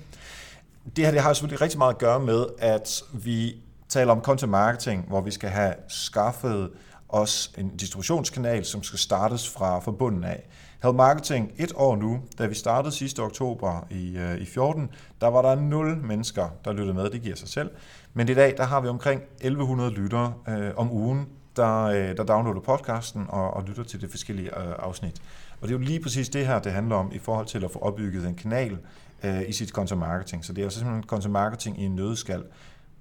Det 0.96 1.06
her 1.06 1.12
det 1.12 1.22
har 1.22 1.34
selvfølgelig 1.34 1.62
rigtig 1.62 1.78
meget 1.78 1.94
at 1.94 2.00
gøre 2.00 2.20
med, 2.20 2.46
at 2.60 3.04
vi 3.14 3.56
taler 3.90 4.12
om 4.12 4.22
content 4.22 4.52
marketing, 4.52 5.06
hvor 5.08 5.22
vi 5.22 5.32
skal 5.32 5.50
have 5.50 5.74
skaffet 5.88 6.70
os 7.10 7.52
en 7.58 7.78
distributionskanal, 7.78 8.66
som 8.66 8.84
skal 8.84 9.00
startes 9.00 9.50
fra, 9.50 9.80
fra 9.80 9.92
bunden 9.92 10.24
af. 10.24 10.44
Help 10.84 10.96
Marketing 10.96 11.52
et 11.58 11.72
år 11.76 11.96
nu, 11.96 12.22
da 12.40 12.46
vi 12.46 12.56
startede 12.56 12.96
sidste 12.96 13.20
oktober 13.20 13.88
i, 13.92 14.18
øh, 14.18 14.38
i 14.38 14.46
14, 14.46 14.90
der 15.22 15.28
var 15.28 15.42
der 15.42 15.56
0 15.56 15.98
mennesker, 15.98 16.48
der 16.66 16.74
lyttede 16.74 16.94
med, 16.94 17.10
det 17.10 17.22
giver 17.22 17.36
sig 17.36 17.50
selv. 17.50 17.70
Men 18.14 18.30
i 18.30 18.34
dag, 18.34 18.54
der 18.58 18.64
har 18.64 18.82
vi 18.82 18.88
omkring 18.88 19.22
1100 19.42 19.92
lyttere 19.92 20.34
øh, 20.50 20.72
om 20.76 20.92
ugen, 20.92 21.28
der, 21.56 21.84
øh, 21.84 22.18
der 22.18 22.24
downloader 22.24 22.62
podcasten 22.62 23.26
og, 23.30 23.54
og 23.54 23.64
lytter 23.64 23.84
til 23.84 24.02
de 24.02 24.10
forskellige 24.10 24.60
øh, 24.60 24.74
afsnit. 24.80 25.22
Og 25.62 25.68
det 25.68 25.76
er 25.76 25.80
jo 25.80 25.86
lige 25.86 26.00
præcis 26.00 26.30
det 26.30 26.48
her, 26.48 26.60
det 26.60 26.72
handler 26.72 26.96
om 26.96 27.12
i 27.14 27.20
forhold 27.20 27.46
til 27.46 27.64
at 27.64 27.72
få 27.72 27.80
opbygget 27.80 28.28
en 28.28 28.36
kanal 28.36 28.78
øh, 29.24 29.50
i 29.50 29.52
sit 29.52 29.70
content 29.70 30.00
marketing. 30.00 30.46
Så 30.46 30.54
det 30.54 30.62
er 30.62 30.66
jo 30.66 30.70
simpelthen 30.70 31.04
content 31.04 31.32
marketing 31.32 31.82
i 31.82 31.86
en 31.86 31.96
nødskal. 31.96 32.44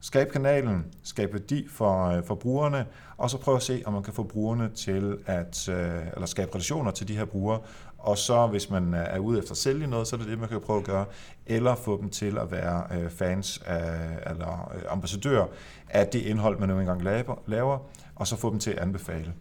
Skab 0.05 0.29
kanalen, 0.29 0.85
skab 1.03 1.33
værdi 1.33 1.69
for, 1.69 2.07
øh, 2.07 2.25
for 2.25 2.35
brugerne, 2.35 2.87
og 3.17 3.31
så 3.31 3.39
prøv 3.39 3.57
at 3.57 3.63
se, 3.63 3.83
om 3.87 3.93
man 3.93 4.03
kan 4.03 4.13
få 4.13 4.23
brugerne 4.23 4.71
til 4.75 5.19
at, 5.27 5.69
øh, 5.69 6.07
eller 6.15 6.27
skabe 6.27 6.55
relationer 6.55 6.91
til 6.91 7.09
de 7.09 7.17
her 7.17 7.25
brugere, 7.25 7.61
og 7.99 8.19
så 8.19 8.47
hvis 8.47 8.71
man 8.71 8.95
øh, 8.95 9.07
er 9.07 9.19
ude 9.19 9.39
efter 9.39 9.53
at 9.53 9.57
sælge 9.57 9.87
noget, 9.87 10.07
så 10.07 10.17
er 10.17 10.21
det 10.21 10.29
det, 10.29 10.39
man 10.39 10.49
kan 10.49 10.61
prøve 10.61 10.79
at 10.79 10.85
gøre, 10.85 11.05
eller 11.47 11.75
få 11.75 12.01
dem 12.01 12.11
til 12.11 12.39
at 12.39 12.51
være 12.51 13.11
fans 13.11 13.63
af, 13.67 14.31
eller 14.31 14.73
ambassadører 14.89 15.47
af 15.89 16.07
det 16.07 16.23
indhold, 16.23 16.59
man 16.59 16.69
nu 16.69 16.81
engang 16.81 17.03
laver, 17.47 17.79
og 18.17 18.27
så 18.27 18.37
få 18.37 18.51
dem 18.51 18.59
til 18.59 18.71
at 18.71 18.79
anbefale. 18.79 19.33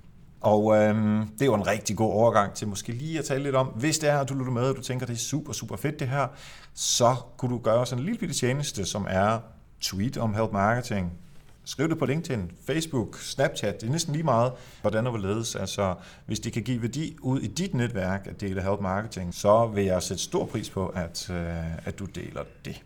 Og 0.41 0.77
øhm, 0.77 1.27
det 1.27 1.41
er 1.41 1.45
jo 1.45 1.53
en 1.53 1.67
rigtig 1.67 1.97
god 1.97 2.13
overgang 2.13 2.53
til 2.53 2.67
måske 2.67 2.91
lige 2.91 3.19
at 3.19 3.25
tale 3.25 3.43
lidt 3.43 3.55
om, 3.55 3.67
hvis 3.67 3.99
det 3.99 4.09
er, 4.09 4.19
at 4.19 4.29
du 4.29 4.33
lytter 4.33 4.51
med, 4.51 4.63
og 4.63 4.75
du 4.75 4.81
tænker, 4.81 5.05
det 5.05 5.13
er 5.13 5.17
super, 5.19 5.53
super 5.53 5.75
fedt 5.75 5.99
det 5.99 6.07
her, 6.07 6.27
så 6.73 7.15
kunne 7.37 7.51
du 7.51 7.57
gøre 7.57 7.85
sådan 7.85 8.01
en 8.01 8.05
lille 8.05 8.19
bitte 8.19 8.35
tjeneste, 8.35 8.85
som 8.85 9.07
er 9.09 9.39
tweet 9.81 10.17
om 10.17 10.33
help 10.33 10.51
marketing, 10.51 11.11
skriv 11.65 11.89
det 11.89 11.97
på 11.97 12.05
LinkedIn, 12.05 12.51
Facebook, 12.65 13.19
Snapchat, 13.19 13.81
det 13.81 13.87
er 13.87 13.91
næsten 13.91 14.13
lige 14.13 14.23
meget, 14.23 14.51
hvordan 14.81 15.07
og 15.07 15.11
hvorledes. 15.11 15.55
Altså, 15.55 15.95
hvis 16.25 16.39
det 16.39 16.53
kan 16.53 16.63
give 16.63 16.81
værdi 16.81 17.17
ud 17.21 17.39
i 17.39 17.47
dit 17.47 17.73
netværk 17.73 18.27
at 18.27 18.41
dele 18.41 18.61
help 18.61 18.81
marketing, 18.81 19.33
så 19.33 19.67
vil 19.67 19.85
jeg 19.85 20.03
sætte 20.03 20.23
stor 20.23 20.45
pris 20.45 20.69
på, 20.69 20.87
at, 20.87 21.29
øh, 21.29 21.87
at 21.87 21.99
du 21.99 22.05
deler 22.05 22.43
det. 22.65 22.83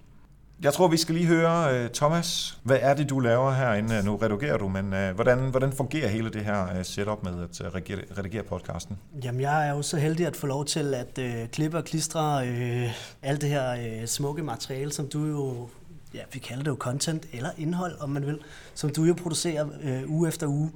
Jeg 0.61 0.73
tror, 0.73 0.87
vi 0.87 0.97
skal 0.97 1.15
lige 1.15 1.27
høre, 1.27 1.75
øh, 1.75 1.89
Thomas, 1.89 2.59
hvad 2.63 2.77
er 2.81 2.93
det, 2.93 3.09
du 3.09 3.19
laver 3.19 3.51
herinde? 3.51 4.03
Nu 4.05 4.15
redigerer 4.15 4.57
du, 4.57 4.67
men 4.67 4.93
øh, 4.93 5.15
hvordan, 5.15 5.39
hvordan 5.39 5.73
fungerer 5.73 6.07
hele 6.07 6.29
det 6.29 6.45
her 6.45 6.83
setup 6.83 7.23
med 7.23 7.43
at 7.43 7.75
redigere, 7.75 8.01
redigere 8.17 8.43
podcasten? 8.43 8.97
Jamen, 9.23 9.41
jeg 9.41 9.67
er 9.67 9.71
jo 9.75 9.81
så 9.81 9.97
heldig 9.97 10.27
at 10.27 10.35
få 10.35 10.47
lov 10.47 10.65
til 10.65 10.93
at 10.93 11.19
øh, 11.19 11.47
klippe 11.47 11.77
og 11.77 11.83
klistre 11.83 12.47
øh, 12.47 12.89
alt 13.21 13.41
det 13.41 13.49
her 13.49 13.71
øh, 13.71 14.07
smukke 14.07 14.43
materiale, 14.43 14.91
som 14.91 15.07
du 15.07 15.25
jo, 15.25 15.69
ja, 16.15 16.21
vi 16.33 16.39
kalder 16.39 16.63
det 16.63 16.71
jo 16.71 16.77
content 16.79 17.27
eller 17.33 17.49
indhold, 17.57 17.99
om 17.99 18.09
man 18.09 18.25
vil, 18.25 18.39
som 18.73 18.89
du 18.89 19.03
jo 19.03 19.13
producerer 19.13 19.67
øh, 19.81 20.11
uge 20.11 20.27
efter 20.27 20.47
uge. 20.47 20.71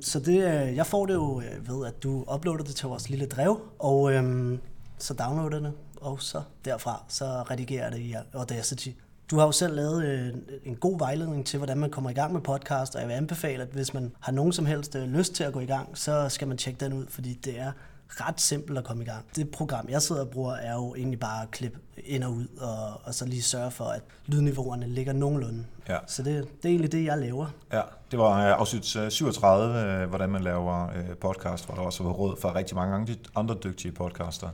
Så 0.00 0.20
det, 0.20 0.36
øh, 0.36 0.76
jeg 0.76 0.86
får 0.86 1.06
det 1.06 1.14
jo 1.14 1.40
øh, 1.40 1.68
ved, 1.68 1.86
at 1.86 2.02
du 2.02 2.24
uploader 2.34 2.64
det 2.64 2.74
til 2.74 2.88
vores 2.88 3.10
lille 3.10 3.26
drev, 3.26 3.60
og 3.78 4.12
øh, 4.12 4.58
så 4.98 5.14
downloader 5.14 5.60
det, 5.60 5.72
og 5.96 6.22
så 6.22 6.42
derfra, 6.64 7.04
så 7.08 7.24
redigerer 7.24 7.90
det 7.90 7.98
i 7.98 8.14
Audacity. 8.34 8.88
Du 9.30 9.38
har 9.38 9.46
jo 9.46 9.52
selv 9.52 9.74
lavet 9.74 10.04
øh, 10.04 10.34
en 10.64 10.76
god 10.76 10.98
vejledning 10.98 11.46
til, 11.46 11.58
hvordan 11.58 11.78
man 11.78 11.90
kommer 11.90 12.10
i 12.10 12.12
gang 12.12 12.32
med 12.32 12.40
podcast, 12.40 12.94
og 12.94 13.00
jeg 13.00 13.08
vil 13.08 13.14
anbefale, 13.14 13.62
at 13.62 13.68
hvis 13.68 13.94
man 13.94 14.12
har 14.20 14.32
nogen 14.32 14.52
som 14.52 14.66
helst 14.66 14.96
øh, 14.96 15.08
lyst 15.08 15.34
til 15.34 15.44
at 15.44 15.52
gå 15.52 15.60
i 15.60 15.66
gang, 15.66 15.98
så 15.98 16.28
skal 16.28 16.48
man 16.48 16.56
tjekke 16.56 16.80
den 16.80 16.92
ud, 16.92 17.06
fordi 17.08 17.34
det 17.34 17.60
er 17.60 17.72
ret 18.20 18.40
simpelt 18.40 18.78
at 18.78 18.84
komme 18.84 19.02
i 19.02 19.06
gang. 19.06 19.24
Det 19.36 19.50
program, 19.50 19.86
jeg 19.88 20.02
sidder 20.02 20.22
og 20.22 20.30
bruger, 20.30 20.54
er 20.54 20.74
jo 20.74 20.94
egentlig 20.94 21.20
bare 21.20 21.42
at 21.42 21.50
klippe 21.50 21.78
ind 22.04 22.24
og 22.24 22.32
ud, 22.32 22.46
og, 22.60 23.00
og 23.04 23.14
så 23.14 23.26
lige 23.26 23.42
sørge 23.42 23.70
for, 23.70 23.84
at 23.84 24.00
lydniveauerne 24.26 24.86
ligger 24.88 25.12
nogenlunde. 25.12 25.64
Ja. 25.88 25.98
Så 26.06 26.22
det, 26.22 26.34
det 26.34 26.64
er 26.64 26.68
egentlig 26.68 26.92
det, 26.92 27.04
jeg 27.04 27.18
laver. 27.18 27.46
Ja, 27.72 27.80
det 28.10 28.18
var 28.18 28.46
øh, 28.46 28.60
afsnit 28.60 29.12
37, 29.12 30.06
hvordan 30.06 30.30
man 30.30 30.42
laver 30.42 30.88
podcast, 31.20 31.66
hvor 31.66 31.74
der 31.74 31.82
også 31.82 32.02
var 32.02 32.10
råd 32.10 32.40
for 32.40 32.54
rigtig 32.54 32.76
mange 32.76 33.16
andre 33.34 33.56
dygtige 33.64 33.92
podcaster. 33.92 34.48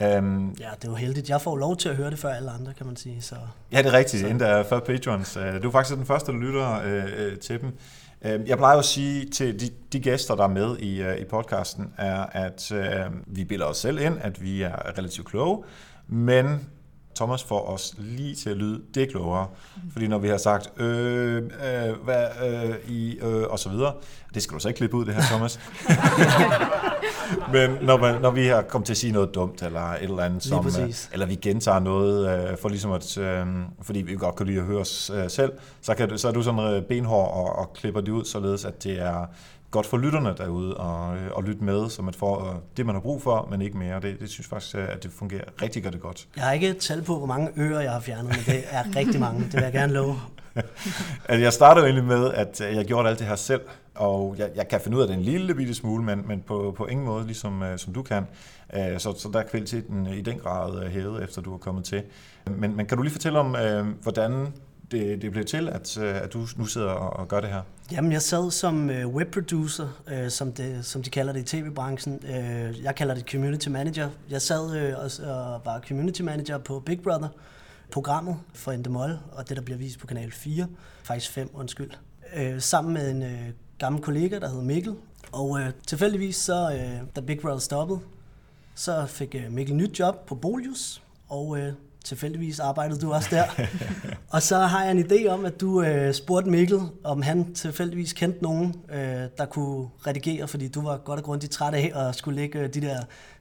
Um, 0.00 0.56
ja, 0.60 0.68
det 0.76 0.84
er 0.84 0.88
jo 0.88 0.94
heldigt. 0.94 1.28
Jeg 1.28 1.40
får 1.40 1.56
lov 1.56 1.76
til 1.76 1.88
at 1.88 1.96
høre 1.96 2.10
det 2.10 2.18
før 2.18 2.28
alle 2.28 2.50
andre, 2.50 2.74
kan 2.74 2.86
man 2.86 2.96
sige. 2.96 3.22
Så. 3.22 3.34
Ja, 3.72 3.78
det 3.78 3.86
er 3.86 3.92
rigtigt. 3.92 4.20
Så. 4.20 4.28
Endda 4.28 4.62
før 4.62 4.80
Patrons. 4.80 5.36
Øh, 5.36 5.62
du 5.62 5.68
er 5.68 5.72
faktisk 5.72 5.96
den 5.96 6.06
første, 6.06 6.32
der 6.32 6.38
lytter 6.38 7.36
til 7.42 7.60
dem. 7.60 7.72
Øhm, 8.24 8.46
jeg 8.46 8.56
plejer 8.56 8.78
at 8.78 8.84
sige 8.84 9.26
til 9.26 9.60
de, 9.60 9.70
de 9.92 10.00
gæster, 10.00 10.34
der 10.34 10.44
er 10.44 10.48
med 10.48 10.78
i, 10.78 11.02
øh, 11.02 11.18
i 11.18 11.24
podcasten, 11.24 11.92
er, 11.98 12.26
at 12.32 12.72
øh, 12.72 12.86
vi 13.26 13.44
bilder 13.44 13.66
os 13.66 13.76
selv 13.76 14.00
ind, 14.00 14.18
at 14.20 14.42
vi 14.42 14.62
er 14.62 14.98
relativt 14.98 15.26
kloge, 15.26 15.64
men 16.08 16.68
Thomas 17.14 17.42
får 17.42 17.68
os 17.68 17.94
lige 17.98 18.34
til 18.34 18.50
at 18.50 18.56
lyde 18.56 18.80
det 18.94 19.10
klogere. 19.10 19.46
Fordi 19.92 20.08
når 20.08 20.18
vi 20.18 20.28
har 20.28 20.36
sagt, 20.36 20.80
øh, 20.80 21.36
øh, 21.36 22.04
hvad, 22.04 22.24
øh, 22.44 22.74
i, 22.88 23.18
øh, 23.18 23.42
og 23.50 23.58
så 23.58 23.68
videre, 23.68 23.92
det 24.34 24.42
skal 24.42 24.54
du 24.54 24.60
så 24.60 24.68
ikke 24.68 24.78
klippe 24.78 24.96
ud, 24.96 25.04
det 25.04 25.14
her, 25.14 25.22
Thomas. 25.22 25.60
Men 27.52 27.70
når, 27.82 27.96
man, 27.96 28.20
når 28.20 28.30
vi 28.30 28.46
har 28.46 28.62
kommet 28.62 28.86
til 28.86 28.92
at 28.92 28.96
sige 28.96 29.12
noget 29.12 29.34
dumt, 29.34 29.62
eller 29.62 29.80
et 29.80 30.02
eller 30.02 30.22
andet, 30.22 30.42
som, 30.42 30.66
øh, 30.66 30.94
eller 31.12 31.26
vi 31.26 31.34
gentager 31.34 31.80
noget, 31.80 32.50
øh, 32.50 32.58
for 32.58 32.68
ligesom 32.68 32.92
at, 32.92 33.18
øh, 33.18 33.46
fordi 33.82 34.02
vi 34.02 34.14
godt 34.14 34.36
kan 34.36 34.46
lide 34.46 34.58
at 34.58 34.64
høre 34.64 34.80
os 34.80 35.10
øh, 35.14 35.30
selv, 35.30 35.52
så, 35.80 35.94
kan, 35.94 36.18
så 36.18 36.28
er 36.28 36.32
du 36.32 36.42
sådan 36.42 36.60
øh, 36.60 36.82
benhård 36.82 37.32
og, 37.34 37.58
og 37.58 37.72
klipper 37.72 38.00
det 38.00 38.12
ud, 38.12 38.24
således 38.24 38.64
at 38.64 38.84
det 38.84 39.00
er 39.00 39.26
godt 39.72 39.86
for 39.86 39.98
lytterne 39.98 40.34
derude 40.38 40.76
og, 40.76 41.16
øh, 41.16 41.30
og 41.32 41.42
lytte 41.42 41.64
med, 41.64 41.90
så 41.90 42.02
man 42.02 42.14
får 42.14 42.50
øh, 42.50 42.54
det, 42.76 42.86
man 42.86 42.94
har 42.94 43.00
brug 43.00 43.22
for, 43.22 43.48
men 43.50 43.62
ikke 43.62 43.78
mere. 43.78 44.00
Det, 44.00 44.20
det 44.20 44.30
synes 44.30 44.46
faktisk, 44.46 44.76
øh, 44.76 44.88
at 44.88 45.02
det 45.02 45.10
fungerer 45.12 45.44
rigtig 45.62 45.84
godt. 45.84 46.00
godt. 46.00 46.28
Jeg 46.36 46.44
har 46.44 46.52
ikke 46.52 46.72
tal 46.72 47.02
på, 47.02 47.18
hvor 47.18 47.26
mange 47.26 47.50
ører 47.56 47.80
jeg 47.80 47.92
har 47.92 48.00
fjernet, 48.00 48.24
men 48.24 48.54
det 48.54 48.64
er 48.70 48.96
rigtig 48.96 49.20
mange. 49.20 49.44
Det 49.44 49.54
vil 49.54 49.62
jeg 49.62 49.72
gerne 49.72 49.92
love. 49.92 50.16
altså, 51.28 51.42
jeg 51.42 51.52
startede 51.52 51.84
egentlig 51.86 52.04
med, 52.04 52.32
at 52.32 52.60
jeg 52.60 52.84
gjorde 52.84 53.08
alt 53.08 53.18
det 53.18 53.26
her 53.26 53.36
selv, 53.36 53.60
og 53.94 54.34
jeg, 54.38 54.50
jeg 54.54 54.68
kan 54.68 54.80
finde 54.80 54.96
ud 54.96 55.02
af 55.02 55.08
det 55.08 55.16
en 55.16 55.22
lille 55.22 55.54
bitte 55.54 55.74
smule, 55.74 56.04
men, 56.04 56.28
men 56.28 56.42
på, 56.46 56.74
på 56.76 56.86
ingen 56.86 57.06
måde, 57.06 57.26
ligesom 57.26 57.62
som 57.76 57.92
du 57.92 58.02
kan. 58.02 58.26
Så, 58.74 59.14
så 59.18 59.30
der 59.32 59.38
er 59.38 59.44
kvaliteten 59.44 60.06
i 60.06 60.20
den 60.20 60.38
grad 60.38 60.88
hævet, 60.88 61.24
efter 61.24 61.42
du 61.42 61.54
er 61.54 61.58
kommet 61.58 61.84
til. 61.84 62.02
Men, 62.46 62.76
men 62.76 62.86
kan 62.86 62.96
du 62.96 63.02
lige 63.02 63.12
fortælle 63.12 63.38
om, 63.38 63.56
hvordan 64.02 64.52
det, 64.92 65.22
det 65.22 65.32
blev 65.32 65.44
til, 65.44 65.68
at, 65.68 65.98
øh, 65.98 66.22
at 66.22 66.32
du 66.32 66.46
nu 66.56 66.64
sidder 66.64 66.88
og, 66.88 67.20
og 67.20 67.28
gør 67.28 67.40
det 67.40 67.50
her? 67.50 67.62
Jamen, 67.92 68.12
jeg 68.12 68.22
sad 68.22 68.50
som 68.50 68.90
øh, 68.90 69.08
webproducer, 69.08 69.88
øh, 70.08 70.30
som, 70.30 70.52
det, 70.52 70.84
som 70.84 71.02
de 71.02 71.10
kalder 71.10 71.32
det 71.32 71.40
i 71.40 71.56
tv-branchen. 71.56 72.20
Øh, 72.24 72.82
jeg 72.82 72.94
kalder 72.94 73.14
det 73.14 73.30
community 73.30 73.68
manager. 73.68 74.08
Jeg 74.30 74.42
sad 74.42 74.76
øh, 74.76 74.94
og, 74.98 75.10
og 75.34 75.60
var 75.64 75.80
community 75.88 76.22
manager 76.22 76.58
på 76.58 76.80
Big 76.80 77.02
Brother, 77.02 77.28
programmet 77.90 78.36
for 78.54 78.72
Endemol, 78.72 79.18
og 79.32 79.48
det, 79.48 79.56
der 79.56 79.62
bliver 79.62 79.78
vist 79.78 79.98
på 79.98 80.06
Kanal 80.06 80.32
4, 80.32 80.66
faktisk 81.02 81.30
5, 81.32 81.50
undskyld, 81.54 81.90
øh, 82.36 82.60
sammen 82.60 82.94
med 82.94 83.10
en 83.10 83.22
øh, 83.22 83.48
gammel 83.78 84.02
kollega, 84.02 84.38
der 84.38 84.48
hed 84.48 84.62
Mikkel. 84.62 84.94
Og 85.32 85.60
øh, 85.60 85.70
tilfældigvis, 85.86 86.36
så, 86.36 86.72
øh, 86.72 87.06
da 87.16 87.20
Big 87.20 87.40
Brother 87.40 87.58
stoppede, 87.58 88.00
så 88.74 89.06
fik 89.06 89.34
øh, 89.34 89.52
Mikkel 89.52 89.76
nyt 89.76 89.98
job 89.98 90.26
på 90.26 90.34
Bolius, 90.34 91.02
og 91.28 91.58
øh, 91.58 91.72
tilfældigvis 92.02 92.60
arbejdede 92.60 93.00
du 93.00 93.12
også 93.12 93.28
der. 93.30 93.44
og 94.34 94.42
så 94.42 94.58
har 94.58 94.84
jeg 94.84 94.90
en 94.90 95.06
idé 95.06 95.28
om, 95.28 95.44
at 95.44 95.60
du 95.60 95.82
øh, 95.82 96.14
spurgte 96.14 96.50
Mikkel, 96.50 96.80
om 97.04 97.22
han 97.22 97.54
tilfældigvis 97.54 98.12
kendte 98.12 98.42
nogen, 98.42 98.74
øh, 98.92 98.98
der 99.38 99.46
kunne 99.50 99.88
redigere, 100.06 100.48
fordi 100.48 100.68
du 100.68 100.82
var 100.82 100.96
godt 100.96 101.18
og 101.20 101.24
grundigt 101.24 101.52
træt 101.52 101.74
af 101.74 101.92
at 101.94 102.14
skulle 102.14 102.40
lægge 102.40 102.58
øh, 102.58 102.74
de 102.74 102.80
der 102.80 103.00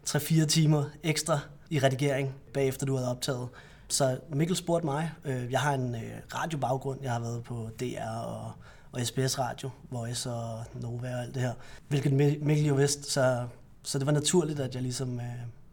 3-4 0.10 0.46
timer 0.46 0.84
ekstra 1.04 1.40
i 1.70 1.80
redigering, 1.80 2.36
bagefter 2.54 2.86
du 2.86 2.96
havde 2.96 3.10
optaget. 3.10 3.48
Så 3.88 4.18
Mikkel 4.34 4.56
spurgte 4.56 4.86
mig. 4.86 5.12
Øh, 5.26 5.52
jeg 5.52 5.60
har 5.60 5.74
en 5.74 5.96
øh, 5.96 6.02
radiobaggrund. 6.36 7.00
Jeg 7.04 7.12
har 7.12 7.20
været 7.20 7.44
på 7.44 7.70
DR 7.80 8.20
og, 8.26 8.52
og 8.92 9.02
SBS 9.06 9.40
Radio, 9.40 9.70
Voice 9.90 10.32
og 10.32 10.64
Nova 10.74 11.16
og 11.16 11.22
alt 11.22 11.34
det 11.34 11.42
her. 11.42 11.54
Hvilket 11.88 12.14
Mikkel 12.42 12.66
jo 12.66 12.74
vidste, 12.74 13.12
så, 13.12 13.46
så 13.84 14.00
det 14.00 14.06
var 14.06 14.12
naturligt, 14.12 14.60
at 14.60 14.76
jeg 14.76 14.82
ligesom 14.84 15.20
øh, 15.20 15.26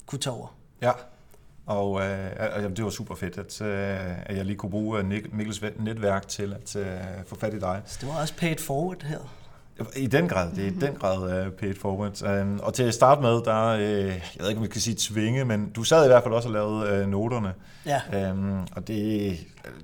kunne 0.06 0.18
tage 0.18 0.34
over. 0.34 0.56
Ja, 0.82 0.92
og 1.68 2.00
øh, 2.02 2.76
det 2.76 2.84
var 2.84 2.90
super 2.90 3.14
fedt, 3.14 3.38
at, 3.38 3.60
øh, 3.60 4.26
at 4.26 4.36
jeg 4.36 4.44
lige 4.44 4.56
kunne 4.56 4.70
bruge 4.70 5.02
Mikkels 5.32 5.62
netværk 5.78 6.28
til 6.28 6.52
at 6.62 6.76
øh, 6.76 6.86
få 7.26 7.36
fat 7.38 7.54
i 7.54 7.58
dig. 7.58 7.80
Så 7.86 7.98
det 8.00 8.08
var 8.08 8.20
også 8.20 8.34
paid 8.36 8.58
forward 8.58 9.02
her? 9.02 9.18
I 9.96 10.06
den 10.06 10.28
grad, 10.28 10.50
det 10.50 10.64
er 10.64 10.68
i 10.68 10.74
den 10.74 10.94
grad 10.94 11.46
uh, 11.46 11.52
paid 11.52 11.74
forward. 11.74 12.42
Um, 12.42 12.60
og 12.62 12.74
til 12.74 12.82
at 12.82 12.94
starte 12.94 13.20
med, 13.20 13.42
der, 13.44 13.74
uh, 13.74 13.80
jeg 13.80 14.20
ved 14.38 14.48
ikke, 14.48 14.58
om 14.58 14.62
vi 14.62 14.68
kan 14.68 14.80
sige 14.80 14.96
tvinge, 14.98 15.44
men 15.44 15.70
du 15.70 15.84
sad 15.84 16.04
i 16.04 16.08
hvert 16.08 16.22
fald 16.22 16.34
også 16.34 16.48
og 16.48 16.52
lavede 16.52 17.02
uh, 17.02 17.10
noterne. 17.10 17.52
Ja. 17.86 18.30
Um, 18.30 18.66
og 18.76 18.88
det, 18.88 19.38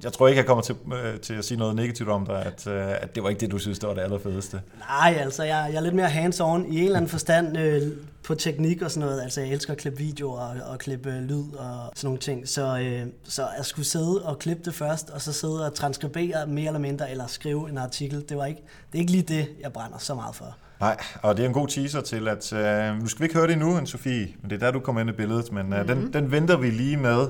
jeg 0.05 0.13
tror 0.13 0.29
ikke, 0.29 0.39
jeg 0.39 0.47
kommer 0.47 0.63
til, 0.63 0.75
uh, 0.85 1.21
til 1.23 1.35
at 1.35 1.45
sige 1.45 1.59
noget 1.59 1.77
negativt 1.77 2.09
om 2.09 2.27
dig, 2.27 2.47
at, 2.47 2.67
uh, 2.67 2.73
at 2.77 3.15
det 3.15 3.23
var 3.23 3.29
ikke 3.29 3.41
det, 3.41 3.51
du 3.51 3.59
synes, 3.59 3.79
det 3.79 3.89
var 3.89 3.95
det 3.95 4.03
allerfedeste. 4.03 4.61
Nej, 4.79 5.17
altså, 5.21 5.43
jeg, 5.43 5.69
jeg 5.71 5.77
er 5.77 5.81
lidt 5.81 5.95
mere 5.95 6.09
hands-on 6.09 6.73
i 6.73 6.79
en 6.79 6.85
eller 6.85 6.97
anden 6.97 7.11
forstand 7.11 7.59
uh, 7.59 7.93
på 8.23 8.35
teknik 8.35 8.83
og 8.83 8.91
sådan 8.91 9.09
noget. 9.09 9.23
Altså, 9.23 9.41
jeg 9.41 9.51
elsker 9.51 9.73
at 9.73 9.79
klippe 9.79 9.99
videoer 9.99 10.41
og, 10.41 10.57
og 10.71 10.79
klippe 10.79 11.09
uh, 11.09 11.15
lyd 11.15 11.53
og 11.59 11.93
sådan 11.95 12.07
nogle 12.07 12.19
ting. 12.19 12.49
Så, 12.49 12.75
uh, 12.75 13.11
så 13.25 13.47
jeg 13.57 13.65
skulle 13.65 13.87
sidde 13.87 14.23
og 14.25 14.39
klippe 14.39 14.63
det 14.65 14.75
først, 14.75 15.11
og 15.11 15.21
så 15.21 15.33
sidde 15.33 15.67
og 15.67 15.75
transkribere 15.75 16.47
mere 16.47 16.67
eller 16.67 16.81
mindre, 16.81 17.11
eller 17.11 17.27
skrive 17.27 17.71
en 17.71 17.79
artikel. 17.79 18.25
Det 18.29 18.37
var 18.37 18.47
ikke, 18.47 18.63
det 18.93 18.99
er 18.99 19.01
ikke 19.01 19.13
lige 19.13 19.23
det, 19.23 19.49
jeg 19.61 19.73
brænder 19.73 19.99
så 19.99 20.15
meget 20.15 20.35
for. 20.35 20.57
Nej, 20.81 20.97
og 21.23 21.37
det 21.37 21.43
er 21.43 21.47
en 21.49 21.55
god 21.55 21.69
teaser 21.69 22.01
til, 22.01 22.29
at 22.29 22.53
uh, 22.53 23.01
nu 23.01 23.07
skal 23.09 23.21
vi 23.21 23.25
ikke 23.25 23.35
høre 23.35 23.47
det 23.47 23.53
endnu, 23.53 23.87
Sofie, 23.87 24.29
men 24.43 24.51
det 24.51 24.63
er 24.63 24.67
der, 24.67 24.71
du 24.71 24.81
kommer 24.81 25.01
ind 25.01 25.11
i 25.11 25.13
billedet, 25.13 25.53
men 25.53 25.73
uh, 25.73 25.79
mm-hmm. 25.79 25.87
den, 25.87 26.13
den 26.13 26.31
venter 26.31 26.57
vi 26.57 26.71
lige 26.71 26.97
med 26.97 27.27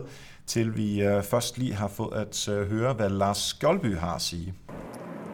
til 0.47 0.77
vi 0.77 1.03
øh, 1.03 1.23
først 1.23 1.59
lige 1.59 1.75
har 1.75 1.89
fået 1.89 2.13
at 2.15 2.49
øh, 2.49 2.71
høre, 2.71 2.93
hvad 2.93 3.09
Lars 3.09 3.39
Skjoldby 3.39 3.97
har 3.97 4.15
at 4.15 4.23
sige. 4.23 4.55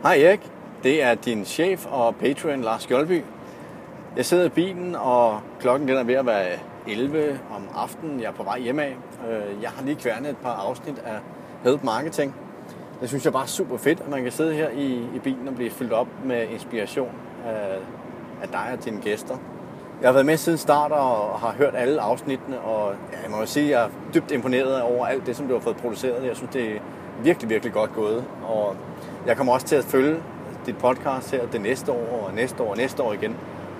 Hej 0.02 0.22
Erik, 0.22 0.40
det 0.82 1.02
er 1.02 1.14
din 1.14 1.44
chef 1.44 1.86
og 1.86 2.16
patron 2.16 2.60
Lars 2.60 2.82
Skjoldby. 2.82 3.22
Jeg 4.16 4.26
sidder 4.26 4.44
i 4.44 4.48
bilen, 4.48 4.94
og 4.94 5.40
klokken 5.60 5.88
den 5.88 5.96
er 5.96 6.04
ved 6.04 6.14
at 6.14 6.26
være 6.26 6.58
11 6.88 7.40
om 7.50 7.68
aftenen. 7.74 8.20
Jeg 8.20 8.26
er 8.26 8.32
på 8.32 8.42
vej 8.42 8.60
hjem 8.60 8.78
af. 8.78 8.96
Øh, 9.30 9.62
jeg 9.62 9.70
har 9.70 9.84
lige 9.84 9.96
kværnet 9.96 10.30
et 10.30 10.36
par 10.36 10.52
afsnit 10.52 10.98
af 10.98 11.18
Help 11.64 11.84
Marketing. 11.84 12.34
Det 13.00 13.08
synes 13.08 13.24
jeg 13.24 13.32
bare 13.32 13.42
er 13.42 13.46
super 13.46 13.76
fedt, 13.76 14.00
at 14.00 14.08
man 14.08 14.22
kan 14.22 14.32
sidde 14.32 14.54
her 14.54 14.68
i, 14.70 14.94
i 15.14 15.18
bilen 15.22 15.48
og 15.48 15.54
blive 15.54 15.70
fyldt 15.70 15.92
op 15.92 16.08
med 16.24 16.48
inspiration 16.48 17.12
af, 17.46 17.78
af 18.42 18.48
dig 18.48 18.76
og 18.78 18.84
dine 18.84 19.00
gæster. 19.00 19.36
Jeg 20.00 20.08
har 20.08 20.12
været 20.12 20.26
med 20.26 20.36
siden 20.36 20.58
start 20.58 20.92
og 20.92 21.40
har 21.40 21.54
hørt 21.58 21.74
alle 21.76 22.00
afsnittene, 22.00 22.60
og 22.60 22.92
ja, 23.12 23.22
jeg 23.22 23.30
må 23.30 23.36
jo 23.36 23.46
sige, 23.46 23.64
at 23.64 23.70
jeg 23.70 23.82
er 23.82 23.88
dybt 24.14 24.30
imponeret 24.30 24.82
over 24.82 25.06
alt 25.06 25.26
det, 25.26 25.36
som 25.36 25.48
du 25.48 25.54
har 25.54 25.60
fået 25.60 25.76
produceret. 25.76 26.26
Jeg 26.26 26.36
synes, 26.36 26.50
det 26.52 26.76
er 26.76 26.78
virkelig, 27.22 27.50
virkelig 27.50 27.72
godt 27.72 27.94
gået. 27.94 28.24
Og 28.46 28.76
jeg 29.26 29.36
kommer 29.36 29.52
også 29.52 29.66
til 29.66 29.76
at 29.76 29.84
følge 29.84 30.16
dit 30.66 30.78
podcast 30.78 31.30
her 31.30 31.46
det 31.46 31.60
næste 31.60 31.92
år, 31.92 32.26
og 32.26 32.34
næste 32.34 32.62
år, 32.62 32.70
og 32.70 32.76
næste 32.76 33.02
år 33.02 33.12
igen. 33.12 33.36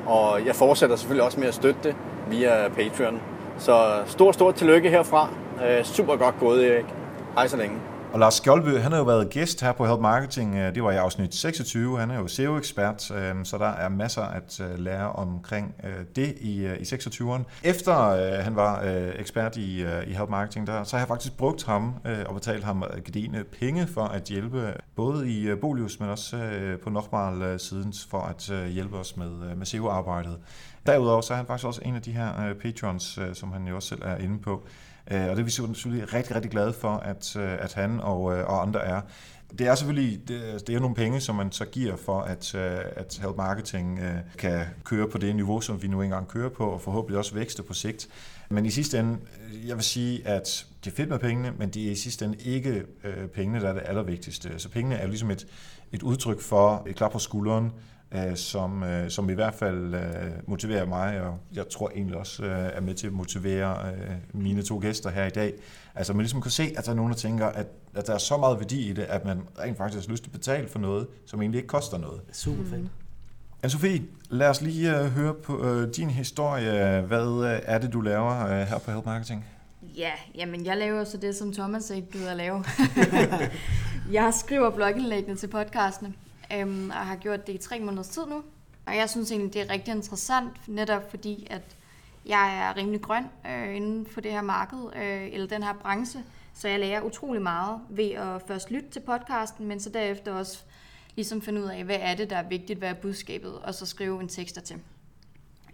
Og 0.07 0.47
jeg 0.47 0.55
fortsætter 0.55 0.97
selvfølgelig 0.97 1.25
også 1.25 1.41
med 1.41 1.49
at 1.49 1.55
støtte 1.55 1.81
det 1.83 1.97
via 2.31 2.69
Patreon. 2.69 3.21
Så 3.59 4.03
stor, 4.07 4.33
stor 4.33 4.53
tillykke 4.53 4.91
herfra. 4.91 5.29
Øh, 5.69 5.85
super 5.85 6.17
godt 6.17 6.35
gået, 6.41 6.73
Erik. 6.73 6.87
Hej 7.35 7.47
så 7.47 7.57
længe. 7.57 7.77
Og 8.12 8.19
Lars 8.19 8.35
Skjoldby, 8.35 8.79
han 8.79 8.93
har 8.93 8.99
jo 8.99 9.05
været 9.05 9.31
gæst 9.31 9.61
her 9.61 9.73
på 9.73 9.87
Help 9.87 10.00
Marketing. 10.00 10.55
Øh, 10.55 10.75
det 10.75 10.83
var 10.83 10.90
i 10.90 10.97
afsnit 10.97 11.35
26. 11.35 11.99
Han 11.99 12.11
er 12.11 12.19
jo 12.19 12.26
SEO-ekspert, 12.26 13.11
øh, 13.11 13.35
så 13.45 13.59
der 13.59 13.69
er 13.69 13.88
masser 13.88 14.23
at 14.23 14.61
øh, 14.61 14.79
lære 14.79 15.12
omkring 15.12 15.75
det 16.17 16.35
i, 16.40 16.67
i 16.67 16.83
26'eren. 16.83 17.43
Efter 17.64 17.93
han 18.43 18.57
var 18.57 18.83
ekspert 19.19 19.57
i, 19.57 19.81
i 20.07 20.12
Help 20.12 20.29
Marketing, 20.29 20.67
der, 20.67 20.85
så 20.85 20.97
har 20.97 21.00
jeg 21.00 21.09
faktisk 21.09 21.37
brugt 21.37 21.64
ham 21.64 21.95
og 22.26 22.35
betalt 22.35 22.64
ham 22.64 22.85
gedine 23.05 23.45
penge 23.45 23.87
for 23.87 24.05
at 24.05 24.23
hjælpe 24.23 24.75
både 24.97 25.31
i 25.31 25.55
Bolius, 25.55 26.00
men 26.00 26.09
også 26.09 26.37
på 26.83 26.90
Nokmal 26.90 27.61
siden 27.61 27.95
for 28.11 28.21
at 28.21 28.71
hjælpe 28.71 28.97
os 28.97 29.17
med, 29.17 29.57
med 29.57 29.67
SEO-arbejdet. 29.67 30.38
Derudover 30.87 31.21
så 31.21 31.33
er 31.33 31.37
han 31.37 31.47
faktisk 31.47 31.67
også 31.67 31.81
en 31.85 31.97
af 31.97 32.02
de 32.02 32.12
her 32.12 32.55
patrons, 32.62 33.19
som 33.33 33.52
han 33.52 33.67
jo 33.67 33.76
også 33.76 33.88
selv 33.88 34.02
er 34.05 34.17
inde 34.17 34.38
på. 34.38 34.67
Øh, 35.11 35.23
og 35.23 35.30
det 35.30 35.38
er 35.38 35.42
vi 35.42 35.50
selvfølgelig 35.50 36.14
rigtig, 36.14 36.35
rigtig 36.37 36.50
glade 36.50 36.73
for, 36.73 36.97
at, 36.97 37.37
øh, 37.37 37.52
at 37.52 37.75
han 37.75 38.00
og, 38.00 38.38
øh, 38.38 38.47
og 38.47 38.62
andre 38.62 38.85
er. 38.85 39.00
Det 39.59 39.66
er 39.66 39.75
selvfølgelig 39.75 40.28
det, 40.28 40.42
altså, 40.42 40.64
det 40.66 40.75
er 40.75 40.80
nogle 40.80 40.95
penge, 40.95 41.21
som 41.21 41.35
man 41.35 41.52
så 41.52 41.64
giver 41.64 41.97
for, 41.97 42.21
at, 42.21 42.54
øh, 42.54 42.78
at 42.97 43.19
Help 43.23 43.37
Marketing 43.37 44.00
kan 44.38 44.66
køre 44.85 45.09
på 45.09 45.19
det 45.19 45.37
niveau, 45.37 45.61
som 45.61 45.83
vi 45.83 45.88
nu 45.88 46.02
engang 46.02 46.28
kører 46.28 46.49
på, 46.49 46.64
og 46.64 46.80
forhåbentlig 46.80 47.19
også 47.19 47.35
vækste 47.35 47.62
på 47.62 47.75
sigt. 47.75 48.09
Men 48.49 48.66
i 48.66 48.71
sidste 48.71 48.99
ende, 48.99 49.19
jeg 49.66 49.76
vil 49.76 49.85
sige, 49.85 50.28
at 50.28 50.66
det 50.85 50.90
er 50.90 50.97
fedt 50.97 51.09
med 51.09 51.19
pengene, 51.19 51.52
men 51.59 51.71
det 51.71 51.87
er 51.87 51.90
i 51.90 51.95
sidste 51.95 52.25
ende 52.25 52.38
ikke 52.38 52.85
pengene, 53.35 53.61
der 53.61 53.69
er 53.69 53.73
det 53.73 53.83
allervigtigste. 53.85 54.59
Så 54.59 54.69
pengene 54.69 54.97
er 54.97 55.07
ligesom 55.07 55.30
et, 55.30 55.47
et 55.92 56.02
udtryk 56.02 56.40
for 56.40 56.87
et 56.87 56.97
klap 56.97 57.12
på 57.12 57.19
skulderen, 57.19 57.73
øh, 58.14 58.37
som, 58.37 58.83
øh, 58.83 59.11
som 59.11 59.31
i 59.31 59.33
hvert 59.33 59.55
fald 59.55 59.95
øh, 59.95 60.31
motiverer 60.47 60.87
mig, 60.87 61.21
og 61.21 61.38
jeg 61.55 61.69
tror 61.69 61.90
egentlig 61.95 62.17
også 62.17 62.45
øh, 62.45 62.71
er 62.75 62.81
med 62.81 62.95
til 62.95 63.07
at 63.07 63.12
motivere 63.12 63.93
øh, 63.93 64.11
mine 64.33 64.62
to 64.62 64.79
gæster 64.79 65.11
her 65.11 65.26
i 65.26 65.31
dag. 65.31 65.52
Altså 65.95 66.12
man 66.12 66.21
ligesom 66.21 66.43
kan 66.43 66.50
se, 66.50 66.73
at 66.76 66.85
der 66.85 66.90
er 66.90 66.97
nogen, 66.97 67.12
der 67.12 67.19
tænker, 67.19 67.47
at, 67.47 67.67
at 67.95 68.07
der 68.07 68.14
er 68.14 68.19
så 68.19 68.37
meget 68.37 68.59
værdi 68.59 68.90
i 68.90 68.93
det, 68.93 69.02
at 69.02 69.25
man 69.25 69.43
rent 69.59 69.76
faktisk 69.76 70.07
har 70.07 70.12
lyst 70.12 70.23
til 70.23 70.31
at 70.31 70.33
betale 70.33 70.69
for 70.69 70.79
noget, 70.79 71.07
som 71.26 71.43
egentlig 71.43 71.59
ikke 71.59 71.69
koster 71.69 71.99
noget. 71.99 72.21
Super 72.33 72.64
fedt. 72.64 72.88
Anne-Sophie, 73.67 74.02
lad 74.31 74.49
os 74.49 74.61
lige 74.61 75.09
høre 75.09 75.35
på 75.35 75.85
din 75.97 76.11
historie. 76.11 77.00
Hvad 77.00 77.61
er 77.64 77.79
det, 77.79 77.93
du 77.93 78.00
laver 78.00 78.64
her 78.64 78.79
på 78.79 78.90
Help 78.90 79.07
Marketing? 79.07 79.45
Ja, 79.97 80.11
jamen 80.35 80.67
jeg 80.67 80.76
laver 80.76 81.05
så 81.05 81.17
det, 81.17 81.37
som 81.37 81.52
Thomas 81.52 81.90
ikke 81.90 82.11
gider 82.11 82.31
at 82.31 82.37
lave. 82.37 82.64
jeg 84.19 84.35
skriver 84.35 84.71
blogindlæggene 84.71 85.37
til 85.37 85.47
podcastene, 85.47 86.12
øhm, 86.54 86.90
og 86.90 87.07
har 87.07 87.16
gjort 87.16 87.47
det 87.47 87.52
i 87.52 87.59
tre 87.59 87.80
måneders 87.80 88.09
tid 88.09 88.26
nu. 88.26 88.42
Og 88.87 88.97
jeg 88.97 89.11
synes 89.11 89.30
egentlig, 89.30 89.54
det 89.54 89.62
er 89.62 89.71
rigtig 89.71 89.95
interessant, 89.95 90.69
netop 90.69 91.11
fordi, 91.11 91.47
at 91.50 91.76
jeg 92.26 92.59
er 92.59 92.76
rimelig 92.76 93.00
grøn 93.00 93.25
øh, 93.47 93.76
inden 93.76 94.07
for 94.07 94.21
det 94.21 94.33
her 94.33 94.42
marked, 94.42 94.78
øh, 94.97 95.28
eller 95.33 95.47
den 95.47 95.62
her 95.62 95.73
branche. 95.73 96.25
Så 96.54 96.69
jeg 96.69 96.80
lærer 96.80 97.02
utrolig 97.02 97.42
meget 97.42 97.80
ved 97.88 98.11
at 98.11 98.42
først 98.47 98.71
lytte 98.71 98.90
til 98.90 99.00
podcasten, 99.00 99.66
men 99.66 99.80
så 99.80 99.90
derefter 99.90 100.33
også 100.33 100.62
ligesom 101.16 101.42
finde 101.42 101.61
ud 101.61 101.66
af, 101.66 101.85
hvad 101.85 101.99
er 102.00 102.14
det, 102.14 102.30
der 102.30 102.37
er 102.37 102.49
vigtigt, 102.49 102.78
hvad 102.78 102.88
er 102.88 102.95
budskabet, 102.95 103.59
og 103.59 103.75
så 103.75 103.87
skrive 103.87 104.21
en 104.21 104.28
tekst 104.28 104.59
til. 104.64 104.76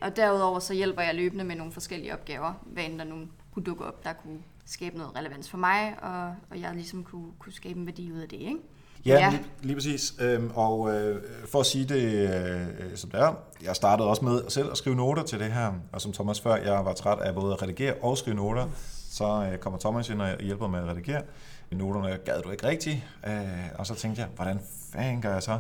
Og 0.00 0.16
derudover 0.16 0.59
så 0.59 0.75
hjælper 0.75 1.02
jeg 1.02 1.14
løbende 1.14 1.45
med 1.45 1.56
nogle 1.56 1.73
forskellige 1.73 2.12
opgaver, 2.12 2.52
hvad 2.62 2.85
end 2.85 2.99
der 2.99 3.04
nu 3.04 3.28
kunne 3.54 3.64
dukke 3.64 3.85
op, 3.85 4.04
der 4.04 4.12
kunne 4.12 4.38
skabe 4.64 4.99
noget 4.99 5.16
relevans 5.16 5.50
for 5.50 5.59
mig, 5.59 5.97
og, 6.02 6.35
og 6.50 6.61
jeg 6.61 6.75
ligesom 6.75 7.04
kunne, 7.04 7.33
kunne 7.38 7.52
skabe 7.52 7.78
en 7.78 7.87
værdi 7.87 8.12
ud 8.12 8.18
af 8.18 8.28
det, 8.28 8.40
ikke? 8.40 8.59
Ja, 9.07 9.15
ja. 9.15 9.31
Lige, 9.31 9.43
lige 9.62 9.76
præcis. 9.76 10.15
Øhm, 10.21 10.50
og 10.55 10.95
øh, 10.95 11.23
for 11.50 11.61
at 11.61 11.67
sige 11.67 11.85
det, 11.85 12.03
øh, 12.03 12.97
som 12.97 13.11
det 13.11 13.21
er, 13.21 13.35
jeg 13.65 13.76
startede 13.76 14.09
også 14.09 14.25
med 14.25 14.43
selv 14.49 14.71
at 14.71 14.79
skrive 14.79 14.97
noter 14.97 15.23
til 15.23 15.38
det 15.38 15.53
her, 15.53 15.73
og 15.93 16.00
som 16.00 16.12
Thomas 16.12 16.41
før, 16.41 16.57
jeg 16.57 16.85
var 16.85 16.93
træt 16.93 17.19
af 17.19 17.35
både 17.35 17.53
at 17.53 17.62
redigere 17.62 17.95
og 17.95 18.19
skrive 18.19 18.37
noter, 18.37 18.67
så 19.11 19.49
øh, 19.53 19.59
kommer 19.59 19.79
Thomas 19.79 20.09
ind 20.09 20.23
og 20.23 20.29
hjælper 20.41 20.69
med 20.69 20.79
at 20.79 20.88
redigere. 20.88 21.23
Noterne 21.71 22.19
gad 22.25 22.43
du 22.43 22.50
ikke 22.50 22.67
rigtigt, 22.67 22.97
øh, 23.26 23.33
og 23.79 23.87
så 23.87 23.95
tænkte 23.95 24.21
jeg, 24.21 24.29
hvordan 24.37 24.61
fanden 24.93 25.23
gør 25.23 25.33
jeg 25.33 25.43
så? 25.43 25.59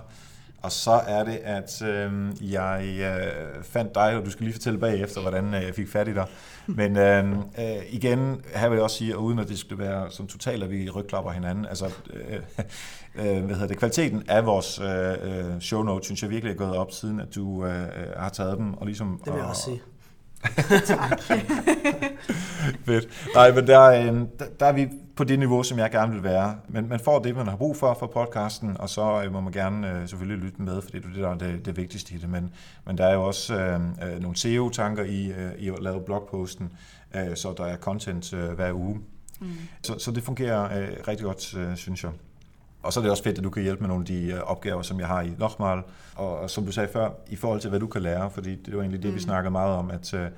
Og 0.62 0.72
så 0.72 0.90
er 1.06 1.24
det, 1.24 1.36
at 1.44 1.82
øh, 1.82 2.12
jeg 2.52 2.84
øh, 3.00 3.64
fandt 3.64 3.94
dig, 3.94 4.16
og 4.16 4.24
du 4.24 4.30
skal 4.30 4.44
lige 4.44 4.54
fortælle 4.54 4.78
bagefter, 4.78 5.20
hvordan 5.20 5.54
øh, 5.54 5.62
jeg 5.62 5.74
fik 5.74 5.88
fat 5.88 6.08
i 6.08 6.14
dig. 6.14 6.26
Men 6.66 6.96
øh, 6.96 7.30
øh, 7.38 7.76
igen, 7.90 8.40
her 8.54 8.68
vil 8.68 8.76
jeg 8.76 8.82
også 8.82 8.96
sige, 8.96 9.18
uden 9.18 9.38
at 9.38 9.48
det 9.48 9.58
skulle 9.58 9.84
være 9.84 10.10
som 10.10 10.26
totalt, 10.26 10.62
at 10.62 10.70
vi 10.70 10.90
rygklapper 10.90 11.30
hinanden, 11.30 11.66
altså, 11.66 11.86
øh, 12.12 12.38
øh, 13.14 13.44
hvad 13.44 13.54
hedder 13.54 13.66
det, 13.66 13.76
kvaliteten 13.78 14.22
af 14.28 14.46
vores 14.46 14.80
øh, 14.80 15.60
show 15.60 15.82
notes, 15.82 16.06
synes 16.06 16.22
jeg 16.22 16.30
virkelig 16.30 16.52
er 16.52 16.56
gået 16.56 16.76
op, 16.76 16.92
siden 16.92 17.20
at 17.20 17.34
du 17.34 17.66
øh, 17.66 17.88
har 18.16 18.28
taget 18.28 18.58
dem. 18.58 18.74
Og 18.74 18.86
ligesom, 18.86 19.20
Det 19.24 19.32
vil 19.32 19.38
jeg 19.38 19.44
og, 19.44 19.50
også 19.50 19.62
sige. 19.62 19.82
Tak. 20.86 21.20
Fedt. 22.86 23.08
Nej, 23.34 23.52
men 23.52 23.66
der, 23.66 23.78
er, 23.78 24.26
der, 24.60 24.66
er 24.66 24.72
vi 24.72 24.88
på 25.16 25.24
det 25.24 25.38
niveau, 25.38 25.62
som 25.62 25.78
jeg 25.78 25.90
gerne 25.90 26.12
vil 26.12 26.22
være. 26.22 26.56
Men 26.68 26.88
man 26.88 27.00
får 27.00 27.18
det, 27.18 27.36
man 27.36 27.46
har 27.46 27.56
brug 27.56 27.76
for 27.76 27.96
for 27.98 28.06
podcasten, 28.06 28.76
og 28.80 28.88
så 28.88 29.22
øh, 29.24 29.32
må 29.32 29.40
man 29.40 29.52
gerne 29.52 29.92
øh, 29.92 30.08
selvfølgelig 30.08 30.44
lytte 30.44 30.62
med, 30.62 30.82
for 30.82 30.90
det 30.90 31.04
er 31.04 31.08
det, 31.08 31.16
der 31.16 31.28
er 31.28 31.38
det, 31.38 31.66
det 31.66 31.76
vigtigste 31.76 32.14
i 32.14 32.18
det. 32.18 32.28
Men, 32.28 32.50
men 32.86 32.98
der 32.98 33.06
er 33.06 33.14
jo 33.14 33.22
også 33.22 33.54
øh, 33.54 33.80
øh, 34.14 34.20
nogle 34.20 34.36
SEO-tanker 34.36 35.04
i, 35.04 35.26
øh, 35.26 35.52
i 35.58 35.68
at 35.68 35.82
lave 35.82 36.00
blogposten, 36.00 36.72
øh, 37.14 37.36
så 37.36 37.54
der 37.56 37.64
er 37.64 37.76
content 37.76 38.32
øh, 38.32 38.50
hver 38.50 38.72
uge. 38.72 39.00
Mm. 39.40 39.48
Så, 39.82 39.98
så 39.98 40.10
det 40.10 40.22
fungerer 40.22 40.78
øh, 40.78 40.88
rigtig 41.08 41.24
godt, 41.24 41.54
øh, 41.56 41.76
synes 41.76 42.04
jeg. 42.04 42.12
Og 42.86 42.92
så 42.92 43.00
er 43.00 43.02
det 43.02 43.10
også 43.10 43.22
fedt, 43.22 43.38
at 43.38 43.44
du 43.44 43.50
kan 43.50 43.62
hjælpe 43.62 43.80
med 43.80 43.88
nogle 43.88 44.02
af 44.02 44.06
de 44.06 44.32
øh, 44.32 44.40
opgaver, 44.40 44.82
som 44.82 45.00
jeg 45.00 45.08
har 45.08 45.22
i 45.22 45.30
Lochmal. 45.38 45.82
Og, 46.14 46.38
og 46.38 46.50
som 46.50 46.66
du 46.66 46.72
sagde 46.72 46.88
før, 46.92 47.10
i 47.28 47.36
forhold 47.36 47.60
til, 47.60 47.70
hvad 47.70 47.80
du 47.80 47.86
kan 47.86 48.02
lære, 48.02 48.30
fordi 48.30 48.54
det 48.54 48.76
var 48.76 48.80
egentlig 48.80 49.02
det, 49.02 49.10
mm. 49.10 49.16
vi 49.16 49.20
snakkede 49.20 49.50
meget 49.50 49.76
om, 49.76 49.90
at 49.90 50.14
øh, 50.14 50.28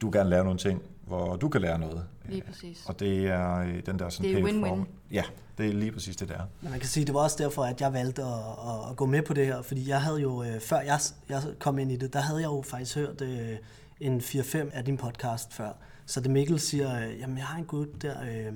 du 0.00 0.10
gerne 0.12 0.30
lære 0.30 0.44
nogle 0.44 0.58
ting, 0.58 0.82
hvor 1.06 1.36
du 1.36 1.48
kan 1.48 1.60
lære 1.60 1.78
noget. 1.78 2.04
Lige 2.28 2.42
præcis. 2.42 2.84
Og 2.86 3.00
det 3.00 3.26
er 3.26 3.58
øh, 3.58 3.86
den 3.86 3.98
der 3.98 4.08
sådan 4.08 4.30
Det 4.30 4.40
er 4.40 4.44
win-win. 4.44 4.84
Ja, 5.10 5.22
det 5.58 5.68
er 5.68 5.72
lige 5.72 5.92
præcis 5.92 6.16
det 6.16 6.28
der. 6.28 6.40
Men 6.60 6.70
man 6.70 6.80
kan 6.80 6.88
sige, 6.88 7.06
det 7.06 7.14
var 7.14 7.20
også 7.20 7.36
derfor, 7.38 7.64
at 7.64 7.80
jeg 7.80 7.92
valgte 7.92 8.22
at, 8.22 8.28
at, 8.28 8.90
at 8.90 8.96
gå 8.96 9.06
med 9.06 9.22
på 9.22 9.34
det 9.34 9.46
her, 9.46 9.62
fordi 9.62 9.88
jeg 9.88 10.02
havde 10.02 10.18
jo, 10.18 10.44
før 10.60 10.80
jeg, 10.80 11.00
jeg 11.28 11.42
kom 11.58 11.78
ind 11.78 11.92
i 11.92 11.96
det, 11.96 12.12
der 12.12 12.20
havde 12.20 12.40
jeg 12.40 12.46
jo 12.46 12.62
faktisk 12.66 12.96
hørt 12.96 13.20
øh, 13.20 13.56
en 14.00 14.20
4-5 14.20 14.56
af 14.72 14.84
din 14.84 14.96
podcast 14.96 15.52
før. 15.52 15.70
Så 16.06 16.20
det 16.20 16.30
Mikkel 16.30 16.60
siger, 16.60 17.08
øh, 17.08 17.20
jamen 17.20 17.38
jeg 17.38 17.46
har 17.46 17.58
en 17.58 17.64
gut 17.64 18.02
der, 18.02 18.14
øh, 18.22 18.52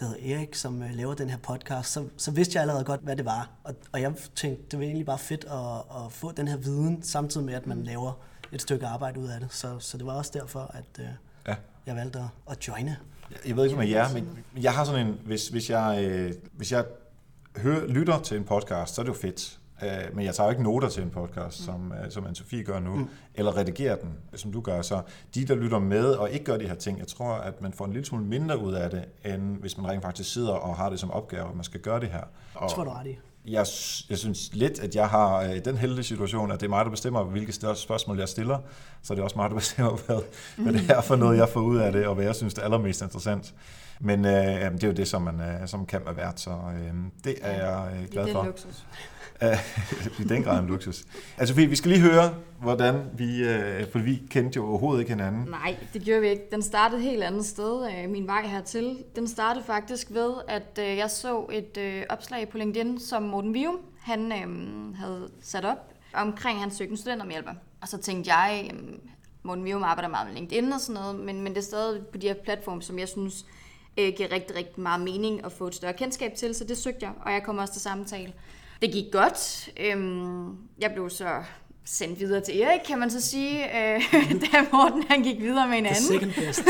der 0.00 0.06
hedder 0.06 0.36
Erik, 0.36 0.54
som 0.54 0.82
øh, 0.82 0.90
laver 0.94 1.14
den 1.14 1.30
her 1.30 1.36
podcast, 1.38 1.92
så, 1.92 2.04
så 2.16 2.30
vidste 2.30 2.56
jeg 2.56 2.60
allerede 2.60 2.84
godt, 2.84 3.00
hvad 3.00 3.16
det 3.16 3.24
var. 3.24 3.50
Og, 3.64 3.74
og 3.92 4.00
jeg 4.00 4.12
tænkte, 4.34 4.62
det 4.70 4.78
var 4.78 4.84
egentlig 4.84 5.06
bare 5.06 5.18
fedt 5.18 5.44
at, 5.44 6.04
at 6.04 6.12
få 6.12 6.32
den 6.32 6.48
her 6.48 6.56
viden, 6.56 7.02
samtidig 7.02 7.46
med, 7.46 7.54
at 7.54 7.66
man 7.66 7.82
laver 7.84 8.12
et 8.52 8.62
stykke 8.62 8.86
arbejde 8.86 9.20
ud 9.20 9.28
af 9.28 9.40
det. 9.40 9.48
Så, 9.52 9.78
så 9.78 9.98
det 9.98 10.06
var 10.06 10.12
også 10.12 10.30
derfor, 10.34 10.60
at 10.74 11.00
øh, 11.00 11.06
Ja. 11.46 11.54
jeg 11.86 11.96
valgte 11.96 12.18
at, 12.18 12.24
at 12.50 12.68
joine. 12.68 12.96
Jeg 13.46 13.56
ved 13.56 13.64
ikke 13.64 13.76
med 13.76 13.88
jer, 13.88 14.12
men 14.12 14.62
jeg 14.62 14.72
har 14.72 14.84
sådan 14.84 15.06
en, 15.06 15.14
hvis, 15.24 15.48
hvis 15.48 15.70
jeg, 15.70 16.04
øh, 16.04 16.32
hvis 16.52 16.72
jeg 16.72 16.84
hører, 17.56 17.86
lytter 17.86 18.18
til 18.20 18.36
en 18.36 18.44
podcast, 18.44 18.94
så 18.94 19.00
er 19.00 19.04
det 19.04 19.12
jo 19.12 19.18
fedt. 19.18 19.58
Øh, 19.84 20.16
men 20.16 20.24
jeg 20.24 20.34
tager 20.34 20.46
jo 20.46 20.50
ikke 20.50 20.62
noter 20.62 20.88
til 20.88 21.02
en 21.02 21.10
podcast, 21.10 21.60
mm. 21.60 21.64
som, 21.64 21.92
øh, 21.92 22.10
som 22.10 22.26
Anne-Sophie 22.26 22.62
gør 22.62 22.78
nu, 22.80 22.94
mm. 22.94 23.08
eller 23.34 23.56
redigerer 23.56 23.96
den, 23.96 24.10
som 24.34 24.52
du 24.52 24.60
gør. 24.60 24.82
Så 24.82 25.00
de, 25.34 25.44
der 25.44 25.54
lytter 25.54 25.78
med 25.78 26.06
og 26.06 26.30
ikke 26.30 26.44
gør 26.44 26.56
de 26.56 26.68
her 26.68 26.74
ting, 26.74 26.98
jeg 26.98 27.06
tror, 27.06 27.32
at 27.32 27.62
man 27.62 27.72
får 27.72 27.84
en 27.84 27.92
lille 27.92 28.06
smule 28.06 28.24
mindre 28.24 28.58
ud 28.58 28.72
af 28.72 28.90
det, 28.90 29.04
end 29.24 29.56
hvis 29.60 29.78
man 29.78 29.90
rent 29.90 30.02
faktisk 30.02 30.32
sidder 30.32 30.52
og 30.52 30.76
har 30.76 30.90
det 30.90 31.00
som 31.00 31.10
opgave, 31.10 31.48
at 31.48 31.54
man 31.54 31.64
skal 31.64 31.80
gøre 31.80 32.00
det 32.00 32.08
her. 32.08 32.22
Og 32.54 32.68
Det 32.68 32.74
tror 32.74 32.84
du 32.84 32.90
ret 32.90 33.06
i. 33.06 33.18
jeg, 33.44 33.66
jeg 34.10 34.18
synes 34.18 34.50
lidt, 34.54 34.80
at 34.80 34.94
jeg 34.96 35.08
har 35.08 35.42
øh, 35.42 35.64
den 35.64 35.76
heldige 35.76 36.04
situation, 36.04 36.52
at 36.52 36.60
det 36.60 36.66
er 36.66 36.70
mig, 36.70 36.84
der 36.84 36.90
bestemmer, 36.90 37.24
hvilke 37.24 37.52
spørgsmål 37.74 38.18
jeg 38.18 38.28
stiller. 38.28 38.58
Så 39.02 39.12
er 39.12 39.14
det 39.14 39.24
også 39.24 39.38
mig, 39.38 39.50
der 39.50 39.56
bestemmer, 39.64 39.98
hvad, 40.06 40.20
hvad 40.56 40.72
det 40.72 40.90
er 40.90 41.00
for 41.00 41.16
noget, 41.16 41.36
jeg 41.38 41.48
får 41.48 41.60
ud 41.60 41.76
af 41.76 41.92
det, 41.92 42.06
og 42.06 42.14
hvad 42.14 42.24
jeg 42.24 42.34
synes 42.34 42.54
er 42.54 42.62
allermest 42.62 43.02
interessant. 43.02 43.54
Men 44.00 44.24
øh, 44.24 44.32
det 44.32 44.84
er 44.84 44.88
jo 44.88 44.92
det, 44.92 45.08
som 45.08 45.22
man 45.22 45.40
øh, 45.40 45.68
som 45.68 45.86
kan 45.86 46.00
være 46.04 46.16
værd, 46.16 46.32
så 46.36 46.50
øh, 46.50 46.94
det 47.24 47.34
er 47.42 47.52
jeg 47.52 47.92
øh, 48.02 48.08
glad 48.10 48.24
det 48.24 48.30
er 48.30 48.34
for. 48.34 48.44
luksus. 48.44 48.84
I 50.20 50.24
den 50.24 50.42
grad 50.42 50.60
en 50.60 50.66
luksus. 50.66 51.04
Altså, 51.38 51.54
vi 51.54 51.76
skal 51.76 51.90
lige 51.90 52.00
høre, 52.00 52.34
hvordan 52.60 53.04
vi, 53.12 53.44
øh, 53.44 53.90
for 53.92 53.98
vi 53.98 54.22
kendte 54.30 54.56
jo 54.56 54.66
overhovedet 54.66 55.00
ikke 55.00 55.12
hinanden. 55.12 55.48
Nej, 55.50 55.76
det 55.92 56.02
gjorde 56.02 56.20
vi 56.20 56.28
ikke. 56.28 56.42
Den 56.50 56.62
startede 56.62 57.00
et 57.00 57.10
helt 57.10 57.22
andet 57.22 57.46
sted, 57.46 57.88
øh, 57.90 58.10
min 58.10 58.26
vej 58.26 58.46
hertil. 58.46 58.96
Den 59.16 59.28
startede 59.28 59.64
faktisk 59.64 60.10
ved, 60.10 60.34
at 60.48 60.78
øh, 60.78 60.96
jeg 60.96 61.10
så 61.10 61.46
et 61.52 61.76
øh, 61.78 62.02
opslag 62.08 62.48
på 62.48 62.58
LinkedIn, 62.58 63.00
som 63.00 63.22
Morten 63.22 63.54
Vium, 63.54 63.78
han 64.00 64.32
øh, 64.32 64.96
havde 64.96 65.28
sat 65.42 65.64
op 65.64 65.94
omkring 66.14 66.60
hans 66.60 66.74
søgende 66.74 66.98
studentermedhjælper. 66.98 67.52
Og 67.80 67.88
så 67.88 67.98
tænkte 67.98 68.34
jeg, 68.34 68.70
øh, 68.72 68.78
Morten 69.42 69.64
Vium 69.64 69.82
arbejder 69.82 70.08
meget 70.08 70.26
med 70.26 70.34
LinkedIn 70.34 70.72
og 70.72 70.80
sådan 70.80 71.00
noget, 71.02 71.20
men, 71.20 71.42
men 71.42 71.54
det 71.54 71.58
er 71.58 71.64
stadig 71.64 72.06
på 72.06 72.18
de 72.18 72.26
her 72.26 72.34
platforme, 72.44 72.82
som 72.82 72.98
jeg 72.98 73.08
synes 73.08 73.46
øh, 73.98 74.12
giver 74.16 74.32
rigtig, 74.32 74.56
rigtig 74.56 74.80
meget 74.80 75.00
mening 75.00 75.44
at 75.44 75.52
få 75.52 75.66
et 75.66 75.74
større 75.74 75.92
kendskab 75.92 76.34
til, 76.34 76.54
så 76.54 76.64
det 76.64 76.76
søgte 76.76 77.06
jeg, 77.06 77.12
og 77.20 77.32
jeg 77.32 77.42
kom 77.42 77.58
også 77.58 77.72
til 77.72 77.82
samtale. 77.82 78.32
Det 78.82 78.92
gik 78.92 79.12
godt. 79.12 79.70
Øhm, 79.80 80.56
jeg 80.78 80.92
blev 80.92 81.10
så 81.10 81.42
sendt 81.84 82.20
videre 82.20 82.40
til 82.40 82.60
Erik, 82.60 82.80
kan 82.80 82.98
man 82.98 83.10
så 83.10 83.20
sige, 83.20 83.64
øh, 83.64 84.02
da 84.42 84.64
Morten 84.72 85.04
han 85.08 85.22
gik 85.22 85.40
videre 85.40 85.68
med 85.68 85.78
en 85.78 85.84
The 85.84 85.94
anden. 85.96 86.32
second 86.32 86.32
best. 86.46 86.62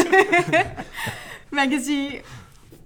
Man 1.51 1.71
kan 1.71 1.85
sige, 1.85 2.23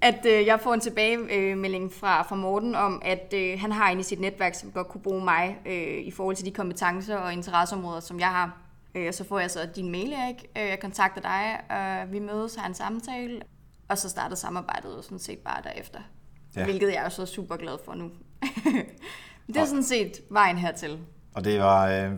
at 0.00 0.26
øh, 0.26 0.46
jeg 0.46 0.60
får 0.60 0.74
en 0.74 0.80
tilbagemelding 0.80 1.92
fra, 1.92 2.22
fra 2.22 2.36
Morten 2.36 2.74
om, 2.74 3.02
at 3.04 3.34
øh, 3.36 3.60
han 3.60 3.72
har 3.72 3.90
en 3.90 4.00
i 4.00 4.02
sit 4.02 4.20
netværk, 4.20 4.54
som 4.54 4.70
godt 4.70 4.88
kunne 4.88 5.00
bruge 5.00 5.24
mig 5.24 5.58
øh, 5.66 5.98
i 5.98 6.10
forhold 6.10 6.36
til 6.36 6.46
de 6.46 6.50
kompetencer 6.50 7.16
og 7.16 7.32
interesseområder, 7.32 8.00
som 8.00 8.20
jeg 8.20 8.28
har. 8.28 8.56
Øh, 8.94 9.08
og 9.08 9.14
så 9.14 9.24
får 9.24 9.38
jeg 9.38 9.50
så 9.50 9.68
din 9.76 9.92
mail, 9.92 10.12
Erik. 10.12 10.46
Øh, 10.56 10.68
jeg 10.68 10.80
kontakter 10.80 11.20
dig, 11.20 11.60
og 11.70 12.12
vi 12.12 12.18
mødes, 12.18 12.54
har 12.54 12.68
en 12.68 12.74
samtale. 12.74 13.40
Og 13.88 13.98
så 13.98 14.08
startede 14.08 14.36
samarbejdet 14.40 14.88
jo 14.96 15.02
sådan 15.02 15.18
set 15.18 15.38
bare 15.38 15.62
derefter. 15.62 15.98
Ja. 16.56 16.64
Hvilket 16.64 16.88
jeg 16.88 17.04
er 17.04 17.08
så 17.08 17.26
super 17.26 17.56
glad 17.56 17.78
for 17.84 17.94
nu. 17.94 18.10
det 19.46 19.56
er 19.56 19.64
sådan 19.64 19.84
set 19.84 20.12
vejen 20.30 20.58
hertil. 20.58 20.98
Og 21.34 21.44
det 21.44 21.60
var, 21.60 21.88
øh, 21.88 22.10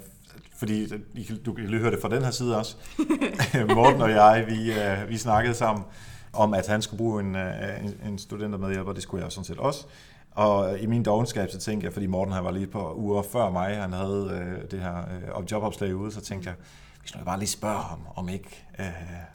fordi 0.56 0.94
I 1.14 1.22
kan- 1.22 1.42
du 1.42 1.52
kan 1.52 1.66
lige 1.66 1.80
høre 1.80 1.90
det 1.90 1.98
fra 2.02 2.08
den 2.08 2.24
her 2.24 2.30
side 2.30 2.56
også. 2.58 2.76
Morten 3.74 4.02
og 4.02 4.10
jeg, 4.10 4.44
vi, 4.48 4.72
øh, 4.72 5.08
vi 5.08 5.16
snakkede 5.18 5.54
sammen 5.54 5.84
om, 6.32 6.54
at 6.54 6.66
han 6.66 6.82
skulle 6.82 6.98
bruge 6.98 7.20
en, 7.20 7.34
øh, 7.36 7.84
en, 7.84 8.00
en 8.08 8.18
studentermedhjælper, 8.18 8.92
det 8.92 9.02
skulle 9.02 9.24
jeg 9.24 9.32
sådan 9.32 9.44
set 9.44 9.58
også. 9.58 9.86
Og 10.30 10.78
i 10.78 10.86
min 10.86 11.02
dogenskab, 11.04 11.50
så 11.50 11.58
tænkte 11.58 11.84
jeg, 11.84 11.92
fordi 11.92 12.06
Morten 12.06 12.34
han 12.34 12.44
var 12.44 12.50
lige 12.50 12.66
på 12.66 12.94
uger 12.94 13.22
før 13.22 13.50
mig, 13.50 13.76
han 13.76 13.92
havde 13.92 14.40
øh, 14.62 14.70
det 14.70 14.80
her 14.80 14.96
øh, 15.38 15.50
jobopslag 15.52 15.94
ude, 15.96 16.12
så 16.12 16.20
tænkte 16.20 16.48
jeg, 16.48 16.56
hvis 17.00 17.16
nu 17.16 17.24
bare 17.24 17.38
lige 17.38 17.48
spørger 17.48 17.80
ham, 17.82 17.98
om 18.16 18.28
ikke 18.28 18.64
øh, 18.78 18.86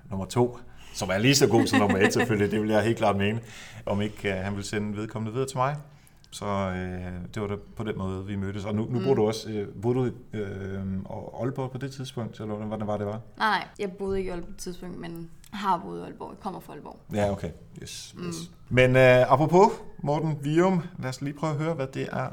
nummer 0.10 0.26
to, 0.26 0.60
som 0.96 1.10
er 1.10 1.18
lige 1.18 1.36
så 1.36 1.48
god 1.48 1.68
som 1.68 1.80
nummer 1.80 1.98
et 1.98 2.14
selvfølgelig, 2.14 2.52
det 2.52 2.62
vil 2.62 2.70
jeg 2.70 2.84
helt 2.84 2.98
klart 2.98 3.18
mene, 3.18 3.40
om 3.86 4.02
ikke 4.02 4.34
øh, 4.34 4.44
han 4.44 4.56
vil 4.56 4.64
sende 4.64 4.98
vedkommende 4.98 5.34
videre 5.34 5.48
til 5.48 5.58
mig. 5.58 5.76
Så 6.32 6.46
øh, 6.46 7.12
det 7.34 7.42
var 7.42 7.48
da 7.48 7.56
på 7.76 7.84
den 7.84 7.98
måde, 7.98 8.26
vi 8.26 8.36
mødtes. 8.36 8.66
Og 8.66 8.76
nu, 8.76 8.88
nu 8.90 9.00
mm. 9.00 9.06
bor 9.06 9.14
du 9.14 9.28
også, 9.28 9.50
øh, 9.50 9.68
boede 9.82 10.00
du 10.00 10.06
i 10.06 10.12
øh, 10.34 10.80
Aalborg 11.42 11.72
på 11.72 11.78
det 11.78 11.92
tidspunkt, 11.92 12.40
eller 12.40 12.56
hvordan 12.56 12.88
var 12.88 12.98
det 12.98 13.06
var? 13.06 13.20
Nej, 13.38 13.50
nej, 13.50 13.68
jeg 13.80 13.92
boede 13.92 14.18
ikke 14.18 14.28
i 14.28 14.32
Aalborg 14.32 14.48
på 14.48 14.52
det 14.52 14.62
tidspunkt, 14.62 15.00
men 15.00 15.30
har 15.52 15.78
boet 15.78 16.00
i 16.00 16.04
Aalborg. 16.04 16.30
Jeg 16.30 16.40
kommer 16.40 16.60
fra 16.60 16.74
Aalborg. 16.74 17.00
Ja, 17.14 17.32
okay. 17.32 17.50
Yes, 17.82 18.16
yes. 18.20 18.36
Mm. 18.70 18.76
Men 18.76 18.96
øh, 18.96 19.32
apropos 19.32 19.72
Morten 19.98 20.38
Vium, 20.42 20.82
lad 21.00 21.10
os 21.10 21.22
lige 21.22 21.34
prøve 21.34 21.54
at 21.54 21.60
høre, 21.60 21.74
hvad 21.74 21.88
det 21.88 22.08
er, 22.12 22.26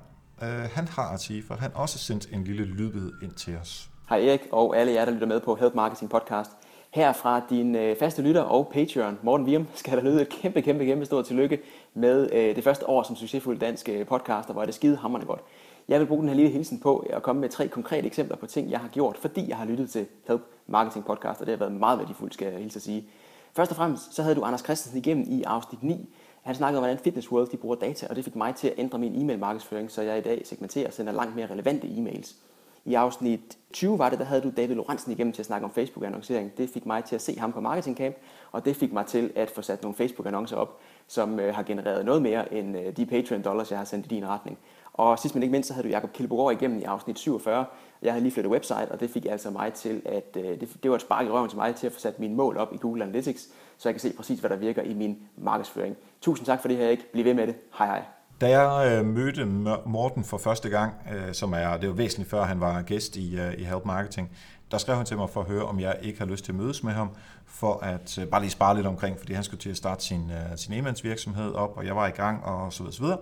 øh, 0.43 0.69
han 0.73 0.89
har 0.89 1.09
at 1.09 1.21
sige, 1.21 1.43
for 1.43 1.55
han 1.55 1.71
også 1.75 1.99
sendt 1.99 2.29
en 2.33 2.45
lille 2.45 2.65
lydbid 2.65 3.13
ind 3.23 3.33
til 3.33 3.57
os. 3.57 3.91
Hej 4.09 4.19
Erik 4.19 4.41
og 4.53 4.77
alle 4.77 4.93
jer, 4.93 5.05
der 5.05 5.13
lytter 5.13 5.27
med 5.27 5.41
på 5.41 5.55
Help 5.55 5.75
Marketing 5.75 6.11
Podcast. 6.11 6.51
Her 6.95 7.13
fra 7.13 7.43
din 7.51 7.75
øh, 7.75 7.97
faste 7.97 8.23
lytter 8.23 8.41
og 8.41 8.71
Patreon, 8.73 9.19
Morten 9.23 9.47
Virum, 9.47 9.67
skal 9.75 9.97
der 9.97 10.05
lyde 10.05 10.23
et 10.23 10.29
kæmpe, 10.29 10.63
kæmpe, 10.63 10.85
kæmpe 10.85 11.05
stort 11.05 11.25
tillykke 11.25 11.61
med 11.95 12.29
øh, 12.33 12.57
det 12.57 12.65
første 12.65 12.89
år 12.89 13.03
som 13.03 13.17
succesfuld 13.17 13.59
dansk 13.59 13.89
øh, 13.89 14.07
podcaster, 14.07 14.53
hvor 14.53 14.63
er 14.63 14.67
det 14.67 14.75
skide 14.75 14.97
hammerende 14.97 15.27
godt. 15.27 15.41
Jeg 15.89 16.01
vil 16.01 16.07
bruge 16.07 16.21
den 16.21 16.29
her 16.29 16.37
lille 16.37 16.51
hilsen 16.51 16.81
på 16.81 16.99
at 16.99 17.23
komme 17.23 17.41
med 17.41 17.49
tre 17.49 17.69
konkrete 17.69 18.07
eksempler 18.07 18.37
på 18.37 18.47
ting, 18.47 18.71
jeg 18.71 18.81
har 18.81 18.89
gjort, 18.89 19.17
fordi 19.17 19.49
jeg 19.49 19.57
har 19.57 19.65
lyttet 19.65 19.91
til 19.91 20.07
Help 20.29 20.43
Marketing 20.67 21.05
Podcast, 21.05 21.41
og 21.41 21.47
det 21.47 21.53
har 21.53 21.59
været 21.59 21.73
meget 21.73 21.99
værdifuldt, 21.99 22.35
skal 22.35 22.53
jeg 22.53 22.61
hilse 22.61 22.77
at 22.77 22.83
sige. 22.83 23.09
Først 23.57 23.71
og 23.71 23.77
fremmest, 23.77 24.15
så 24.15 24.23
havde 24.23 24.35
du 24.35 24.43
Anders 24.43 24.61
Christensen 24.61 24.99
igennem 24.99 25.25
i 25.29 25.43
afsnit 25.43 25.83
9. 25.83 26.09
Han 26.43 26.55
snakkede 26.55 26.79
om, 26.79 26.83
hvordan 26.83 26.99
Fitness 26.99 27.33
World 27.33 27.49
de 27.49 27.57
bruger 27.57 27.77
data, 27.77 28.07
og 28.11 28.17
det 28.17 28.25
fik 28.25 28.37
mig 28.37 28.55
til 28.55 28.69
at 28.69 28.75
ændre 28.79 28.99
min 28.99 29.23
e-mail 29.23 29.39
markedsføring, 29.39 29.91
så 29.91 30.03
jeg 30.03 30.19
i 30.19 30.23
dag 30.23 30.43
segmenterer 30.45 30.87
og 30.87 30.93
sender 30.93 31.13
langt 31.13 31.37
mere 31.37 31.47
relevante 31.47 31.87
e-mails. 31.87 32.37
I 32.85 32.95
afsnit 32.95 33.59
20 33.73 33.99
var 33.99 34.11
det, 34.11 34.19
der 34.19 34.25
havde 34.25 34.43
du 34.43 34.53
David 34.57 34.75
Lorentzen 34.75 35.13
igennem 35.13 35.33
til 35.33 35.43
at 35.43 35.47
snakke 35.47 35.65
om 35.65 35.71
Facebook-annoncering. 35.71 36.57
Det 36.57 36.71
fik 36.71 36.87
mig 36.87 37.05
til 37.05 37.15
at 37.15 37.23
se 37.23 37.39
ham 37.39 37.53
på 37.53 37.61
Marketing 37.61 37.97
Camp, 37.97 38.17
og 38.53 38.65
det 38.65 38.77
fik 38.77 38.93
mig 38.93 39.07
til 39.07 39.33
at 39.35 39.51
få 39.51 39.63
sat 39.63 39.83
nogle 39.83 39.97
Facebook-annoncer 39.97 40.57
op, 40.57 40.81
som 41.07 41.41
øh, 41.41 41.55
har 41.55 41.63
genereret 41.63 42.05
noget 42.05 42.23
mere 42.23 42.55
end 42.55 42.79
øh, 42.79 42.97
de 42.97 43.07
Patreon-dollars, 43.07 43.71
jeg 43.71 43.79
har 43.79 43.85
sendt 43.85 44.07
i 44.07 44.09
din 44.09 44.29
retning. 44.29 44.59
Og 44.93 45.19
sidst 45.19 45.35
men 45.35 45.43
ikke 45.43 45.53
mindst, 45.53 45.69
så 45.69 45.75
havde 45.75 45.89
du 45.89 45.93
Jacob 45.93 46.13
Kildborg 46.13 46.53
igennem 46.53 46.79
i 46.79 46.83
afsnit 46.83 47.19
47. 47.19 47.65
Jeg 48.03 48.13
havde 48.13 48.23
lige 48.23 48.33
flyttet 48.33 48.53
website, 48.53 48.89
og 48.93 49.01
det 49.01 49.11
fik 49.11 49.27
altså 49.27 49.51
mig 49.51 49.73
til 49.73 50.03
at, 50.05 50.37
øh, 50.37 50.61
det, 50.61 50.69
det 50.83 50.91
var 50.91 50.97
et 50.97 51.03
spark 51.03 51.27
i 51.27 51.31
røven 51.31 51.49
til 51.49 51.59
mig 51.59 51.75
til 51.75 51.87
at 51.87 51.93
få 51.93 52.01
sat 52.01 52.19
mine 52.21 52.35
mål 52.35 52.57
op 52.57 52.75
i 52.75 52.77
Google 52.77 53.05
Analytics, 53.05 53.49
så 53.79 53.89
jeg 53.89 53.95
kan 53.95 54.01
se 54.01 54.13
præcis, 54.17 54.41
hvad 54.41 54.51
der 54.51 54.57
virker 54.57 54.83
i 54.83 54.95
min 54.95 55.19
markedsføring. 55.37 55.97
Tusind 56.21 56.47
tak 56.47 56.61
for 56.61 56.69
det 56.69 56.77
her, 56.77 56.89
ikke. 56.89 57.13
Bliv 57.13 57.25
ved 57.25 57.35
med 57.35 57.47
det. 57.47 57.57
Hej 57.79 57.87
hej. 57.87 58.03
Da 58.43 58.61
jeg 58.61 58.99
øh, 58.99 59.07
mødte 59.07 59.45
Morten 59.87 60.25
for 60.25 60.39
første 60.39 60.69
gang, 60.69 60.95
øh, 61.13 61.35
som 61.35 61.53
er, 61.53 61.77
det 61.77 61.89
var 61.89 61.95
væsentligt 61.95 62.31
før 62.31 62.45
han 62.45 62.61
var 62.61 62.83
gæst 62.83 63.17
i, 63.17 63.37
øh, 63.37 63.55
i 63.59 63.65
Help 63.65 63.85
Marketing, 63.85 64.31
der 64.71 64.79
skrev 64.79 64.97
han 64.97 65.07
til 65.07 65.17
mig 65.17 65.31
for 65.31 65.41
at 65.41 65.47
høre, 65.47 65.65
om 65.65 65.81
jeg 65.81 65.97
ikke 66.03 66.19
har 66.19 66.27
lyst 66.27 66.45
til 66.45 66.53
at 66.53 66.59
mødes 66.59 66.83
med 66.83 66.93
ham, 66.93 67.11
for 67.47 67.79
at 67.79 68.19
øh, 68.19 68.27
bare 68.27 68.41
lige 68.41 68.51
spare 68.51 68.77
lidt 68.77 68.87
omkring, 68.87 69.19
fordi 69.19 69.33
han 69.33 69.45
skulle 69.45 69.61
til 69.61 69.71
at 69.71 69.77
starte 69.77 70.05
sin, 70.05 70.31
øh, 70.31 70.57
sin 70.57 70.87
e 70.87 70.95
virksomhed 71.03 71.53
op, 71.53 71.77
og 71.77 71.87
jeg 71.87 71.97
var 71.97 72.07
i 72.07 72.11
gang, 72.11 72.45
og 72.45 72.73
så 72.73 72.83
videre, 72.83 72.95
så 72.95 73.03
videre. 73.03 73.19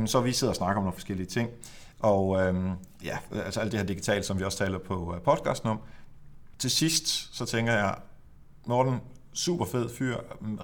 Øh, 0.00 0.08
så 0.08 0.20
vi 0.20 0.32
sidder 0.32 0.50
og 0.50 0.56
snakker 0.56 0.76
om 0.76 0.82
nogle 0.82 0.94
forskellige 0.94 1.26
ting. 1.26 1.50
Og 2.00 2.42
øh, 2.42 2.70
ja, 3.04 3.18
altså 3.44 3.60
alt 3.60 3.72
det 3.72 3.80
her 3.80 3.86
digitalt, 3.86 4.24
som 4.24 4.38
vi 4.38 4.44
også 4.44 4.58
taler 4.58 4.78
på 4.78 5.14
øh, 5.14 5.20
podcasten 5.20 5.68
om. 5.68 5.78
Til 6.58 6.70
sidst, 6.70 7.36
så 7.36 7.44
tænker 7.44 7.72
jeg, 7.72 7.94
Morten, 8.66 9.00
super 9.32 9.64
fed 9.64 9.88
fyr, 9.88 10.16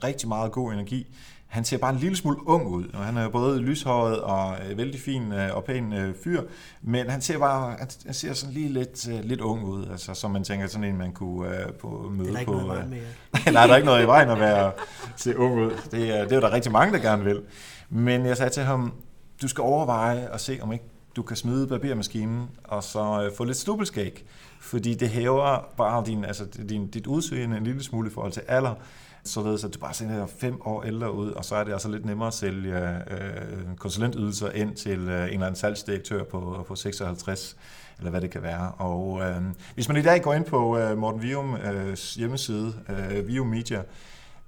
rigtig 0.04 0.28
meget 0.28 0.52
god 0.52 0.72
energi. 0.72 1.16
Han 1.50 1.64
ser 1.64 1.78
bare 1.78 1.92
en 1.92 1.98
lille 1.98 2.16
smule 2.16 2.48
ung 2.48 2.66
ud, 2.66 2.84
og 2.94 3.04
han 3.04 3.16
er 3.16 3.28
både 3.28 3.60
lyshåret 3.60 4.20
og 4.20 4.56
øh, 4.70 4.78
vældig 4.78 5.00
fin 5.00 5.32
øh, 5.32 5.56
og 5.56 5.64
pæn 5.64 5.92
øh, 5.92 6.14
fyr, 6.24 6.42
men 6.82 7.10
han 7.10 7.20
ser 7.20 7.38
bare 7.38 7.76
han 8.04 8.14
ser 8.14 8.32
sådan 8.32 8.54
lige 8.54 8.68
lidt, 8.68 9.06
lidt 9.26 9.40
ung 9.40 9.64
ud, 9.64 9.86
altså 9.90 10.14
som 10.14 10.30
man 10.30 10.44
tænker 10.44 10.66
sådan 10.66 10.84
en, 10.84 10.96
man 10.96 11.12
kunne 11.12 11.48
øh, 11.48 11.72
på 11.72 12.10
møde 12.14 12.38
på. 12.44 12.52
med. 12.52 13.00
Nej, 13.52 13.66
der 13.66 13.72
er 13.72 13.76
ikke 13.76 13.86
noget 13.86 14.02
i 14.02 14.06
vejen 14.06 14.28
at 14.30 14.40
være 14.40 14.72
se 15.16 15.38
ung 15.38 15.60
ud. 15.60 15.70
Det 15.90 16.18
er, 16.18 16.28
det 16.28 16.32
er 16.36 16.40
der 16.40 16.52
rigtig 16.52 16.72
mange, 16.72 16.92
der 16.92 16.98
gerne 16.98 17.24
vil. 17.24 17.42
Men 17.90 18.26
jeg 18.26 18.36
sagde 18.36 18.52
til 18.52 18.62
ham, 18.62 18.92
du 19.42 19.48
skal 19.48 19.62
overveje 19.62 20.28
at 20.32 20.40
se, 20.40 20.58
om 20.62 20.72
ikke 20.72 20.84
du 21.16 21.22
kan 21.22 21.36
smide 21.36 21.66
barbermaskinen 21.66 22.48
og 22.64 22.84
så 22.84 23.22
øh, 23.24 23.36
få 23.36 23.44
lidt 23.44 23.56
stubelskæg. 23.56 24.24
Fordi 24.60 24.94
det 24.94 25.08
hæver 25.08 25.68
bare 25.76 26.02
din, 26.06 26.24
altså, 26.24 26.44
din, 26.68 26.86
dit 26.86 27.06
udseende 27.06 27.56
en 27.56 27.64
lille 27.64 27.82
smule 27.82 28.10
i 28.10 28.12
forhold 28.12 28.32
til 28.32 28.42
alder. 28.48 28.74
Således 29.24 29.64
at 29.64 29.74
du 29.74 29.78
bare 29.78 29.94
sender 29.94 30.26
fem 30.26 30.60
år 30.64 30.82
ældre 30.82 31.14
ud, 31.14 31.30
og 31.30 31.44
så 31.44 31.54
er 31.54 31.64
det 31.64 31.72
altså 31.72 31.88
lidt 31.88 32.04
nemmere 32.04 32.28
at 32.28 32.34
sælge 32.34 32.78
øh, 32.78 32.96
øh 33.10 33.76
konsulentydelser 33.76 34.50
ind 34.50 34.74
til 34.76 34.98
øh, 34.98 35.22
en 35.22 35.32
eller 35.32 35.46
anden 35.46 35.56
salgsdirektør 35.56 36.24
på, 36.24 36.64
på 36.68 36.74
56 36.74 37.56
eller 37.98 38.10
hvad 38.10 38.20
det 38.20 38.30
kan 38.30 38.42
være. 38.42 38.72
Og 38.78 39.20
øh, 39.22 39.42
hvis 39.74 39.88
man 39.88 39.96
i 39.96 40.02
dag 40.02 40.22
går 40.22 40.34
ind 40.34 40.44
på 40.44 40.78
øh, 40.78 40.98
Morten 40.98 41.22
Viums 41.22 41.60
øh, 41.64 41.96
hjemmeside, 42.16 42.74
øh, 42.88 43.28
Vium 43.28 43.46
Media, 43.46 43.82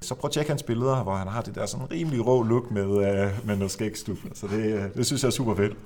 så 0.01 0.15
prøv 0.15 0.29
at 0.29 0.33
tjekke 0.33 0.51
hans 0.51 0.63
billeder, 0.63 1.03
hvor 1.03 1.15
han 1.15 1.29
har 1.29 1.43
det 1.43 1.55
der 1.55 1.67
sådan 1.67 1.91
rimelig 1.91 2.27
rå 2.27 2.43
look 2.43 2.71
med, 2.71 2.83
øh, 2.83 3.47
med 3.47 3.57
noget 3.57 3.71
skægstub. 3.71 4.19
Så 4.35 4.47
det, 4.47 4.75
øh, 4.75 4.95
det 4.95 5.07
synes 5.07 5.23
jeg 5.23 5.27
er 5.29 5.33
super 5.33 5.55
fedt. 5.55 5.77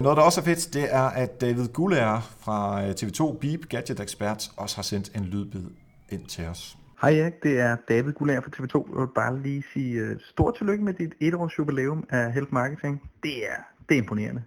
Noget, 0.00 0.16
der 0.16 0.22
også 0.22 0.40
er 0.40 0.44
fedt, 0.44 0.74
det 0.74 0.94
er, 0.94 1.02
at 1.02 1.40
David 1.40 1.68
Gullager 1.68 2.20
fra 2.40 2.84
øh, 2.84 2.90
TV2 2.90 3.38
Beep 3.38 3.68
Gadget 3.68 4.00
Expert 4.00 4.50
også 4.56 4.76
har 4.76 4.82
sendt 4.82 5.10
en 5.14 5.24
lydbid 5.24 5.64
ind 6.08 6.26
til 6.26 6.44
os. 6.44 6.76
Hej 7.02 7.18
Erik, 7.18 7.42
det 7.42 7.60
er 7.60 7.76
David 7.88 8.12
Gulær 8.12 8.40
fra 8.40 8.50
TV2. 8.56 8.90
Jeg 8.92 9.00
vil 9.00 9.14
bare 9.14 9.42
lige 9.42 9.64
sige 9.72 10.02
uh, 10.02 10.16
stort 10.20 10.54
tillykke 10.56 10.84
med 10.84 10.94
dit 10.94 11.14
etårs 11.20 11.58
jubilæum 11.58 12.06
af 12.10 12.32
Help 12.32 12.52
Marketing. 12.52 13.10
Det 13.22 13.46
er, 13.48 13.56
det 13.88 13.94
er 13.94 13.98
imponerende. 13.98 14.42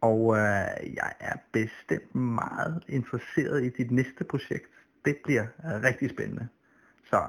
Og 0.00 0.36
øh, 0.36 0.94
jeg 0.94 1.12
er 1.20 1.36
bestemt 1.52 2.14
meget 2.14 2.82
interesseret 2.88 3.64
i 3.64 3.68
dit 3.68 3.90
næste 3.90 4.24
projekt. 4.30 4.64
Det 5.04 5.16
bliver 5.24 5.42
øh, 5.42 5.82
rigtig 5.82 6.10
spændende. 6.10 6.48
Så 7.10 7.22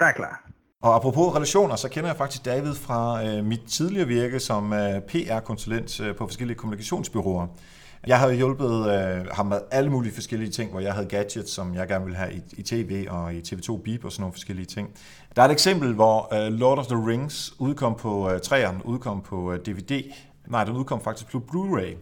der 0.00 0.06
er 0.06 0.12
klar. 0.12 0.50
Og 0.82 0.94
apropos 0.96 1.34
relationer, 1.36 1.76
så 1.76 1.88
kender 1.88 2.08
jeg 2.08 2.16
faktisk 2.16 2.44
David 2.44 2.74
fra 2.74 3.26
øh, 3.26 3.44
mit 3.44 3.62
tidligere 3.68 4.06
virke 4.08 4.40
som 4.40 4.72
øh, 4.72 5.00
PR-konsulent 5.00 6.00
øh, 6.00 6.16
på 6.16 6.26
forskellige 6.26 6.56
kommunikationsbyråer. 6.56 7.46
Jeg 8.06 8.18
havde 8.18 8.34
hjulpet 8.34 8.86
øh, 8.86 9.26
ham 9.32 9.46
med 9.46 9.60
alle 9.70 9.90
mulige 9.90 10.12
forskellige 10.12 10.50
ting, 10.50 10.70
hvor 10.70 10.80
jeg 10.80 10.94
havde 10.94 11.06
gadgets, 11.06 11.52
som 11.52 11.74
jeg 11.74 11.88
gerne 11.88 12.04
ville 12.04 12.18
have 12.18 12.32
i, 12.34 12.42
i 12.52 12.62
tv 12.62 13.06
og 13.10 13.34
i 13.34 13.40
TV2 13.40 13.82
Beep 13.82 14.04
og 14.04 14.12
sådan 14.12 14.22
nogle 14.22 14.32
forskellige 14.32 14.66
ting. 14.66 14.90
Der 15.36 15.42
er 15.42 15.46
et 15.46 15.52
eksempel, 15.52 15.94
hvor 15.94 16.46
øh, 16.46 16.52
Lord 16.52 16.78
of 16.78 16.86
the 16.86 17.06
Rings 17.06 17.54
udkom 17.58 17.94
på 17.94 18.30
øh, 18.30 18.40
træerne, 18.40 18.86
udkom 18.86 19.22
på 19.22 19.52
øh, 19.52 19.58
DVD. 19.58 20.02
Nej, 20.46 20.64
den 20.64 20.76
udkom 20.76 21.00
faktisk 21.00 21.30
på 21.30 21.42
Blu-ray. 21.52 21.96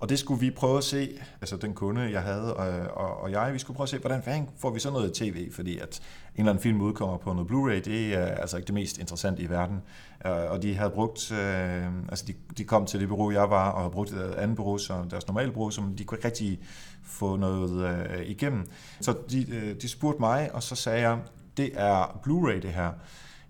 Og 0.00 0.08
det 0.08 0.18
skulle 0.18 0.40
vi 0.40 0.50
prøve 0.50 0.78
at 0.78 0.84
se, 0.84 1.08
altså 1.40 1.56
den 1.56 1.74
kunde, 1.74 2.10
jeg 2.12 2.22
havde 2.22 2.54
og, 2.56 2.96
og, 3.04 3.22
og 3.22 3.30
jeg, 3.30 3.52
vi 3.52 3.58
skulle 3.58 3.74
prøve 3.74 3.84
at 3.84 3.88
se, 3.88 3.98
hvordan 3.98 4.22
fanden 4.22 4.48
får 4.58 4.70
vi 4.70 4.80
så 4.80 4.90
noget 4.90 5.12
tv, 5.12 5.52
fordi 5.52 5.78
at 5.78 6.00
en 6.34 6.40
eller 6.40 6.52
anden 6.52 6.62
film 6.62 6.80
udkommer 6.80 7.16
på 7.16 7.32
noget 7.32 7.50
Blu-ray, 7.50 7.90
det 7.90 8.14
er 8.14 8.24
altså 8.24 8.56
ikke 8.56 8.66
det 8.66 8.74
mest 8.74 8.98
interessante 8.98 9.42
i 9.42 9.50
verden. 9.50 9.80
Øh, 10.26 10.50
og 10.50 10.62
de 10.62 10.74
havde 10.74 10.90
brugt, 10.90 11.32
øh, 11.32 11.86
altså 12.08 12.24
de, 12.26 12.34
de 12.58 12.64
kom 12.64 12.86
til 12.86 13.00
det 13.00 13.08
bureau, 13.08 13.30
jeg 13.30 13.50
var, 13.50 13.70
og 13.70 13.80
havde 13.80 13.92
brugt 13.92 14.10
et 14.10 14.34
andet 14.34 14.56
bureau, 14.56 14.78
som 14.78 15.10
deres 15.10 15.26
normale 15.26 15.52
bureau, 15.52 15.70
som 15.70 15.96
de 15.96 16.04
kunne 16.04 16.18
ikke 16.18 16.28
rigtig 16.28 16.58
få 17.02 17.36
noget 17.36 17.86
øh, 18.10 18.26
igennem. 18.26 18.70
Så 19.00 19.14
de, 19.30 19.54
øh, 19.54 19.76
de 19.82 19.88
spurgte 19.88 20.20
mig, 20.20 20.54
og 20.54 20.62
så 20.62 20.74
sagde 20.74 21.00
jeg, 21.00 21.18
det 21.56 21.70
er 21.74 22.20
Blu-ray 22.26 22.62
det 22.62 22.72
her. 22.72 22.90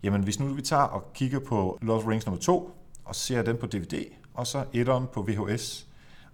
Jamen 0.03 0.23
hvis 0.23 0.41
nu 0.41 0.47
vi 0.47 0.63
tager 0.63 0.83
og 0.83 1.13
kigger 1.15 1.39
på 1.39 1.79
Lord 1.83 1.97
of 1.97 2.03
the 2.03 2.11
Rings 2.11 2.27
nummer 2.27 2.41
2, 2.41 2.77
og 3.05 3.15
ser 3.15 3.43
den 3.43 3.57
på 3.57 3.67
DVD, 3.67 4.05
og 4.35 4.47
så 4.47 4.65
etteren 4.73 5.07
på 5.13 5.23
VHS, 5.29 5.87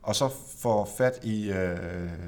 og 0.07 0.17
så 0.17 0.29
får 0.59 0.89
fat 0.99 1.25
i 1.25 1.51
øh, 1.51 1.79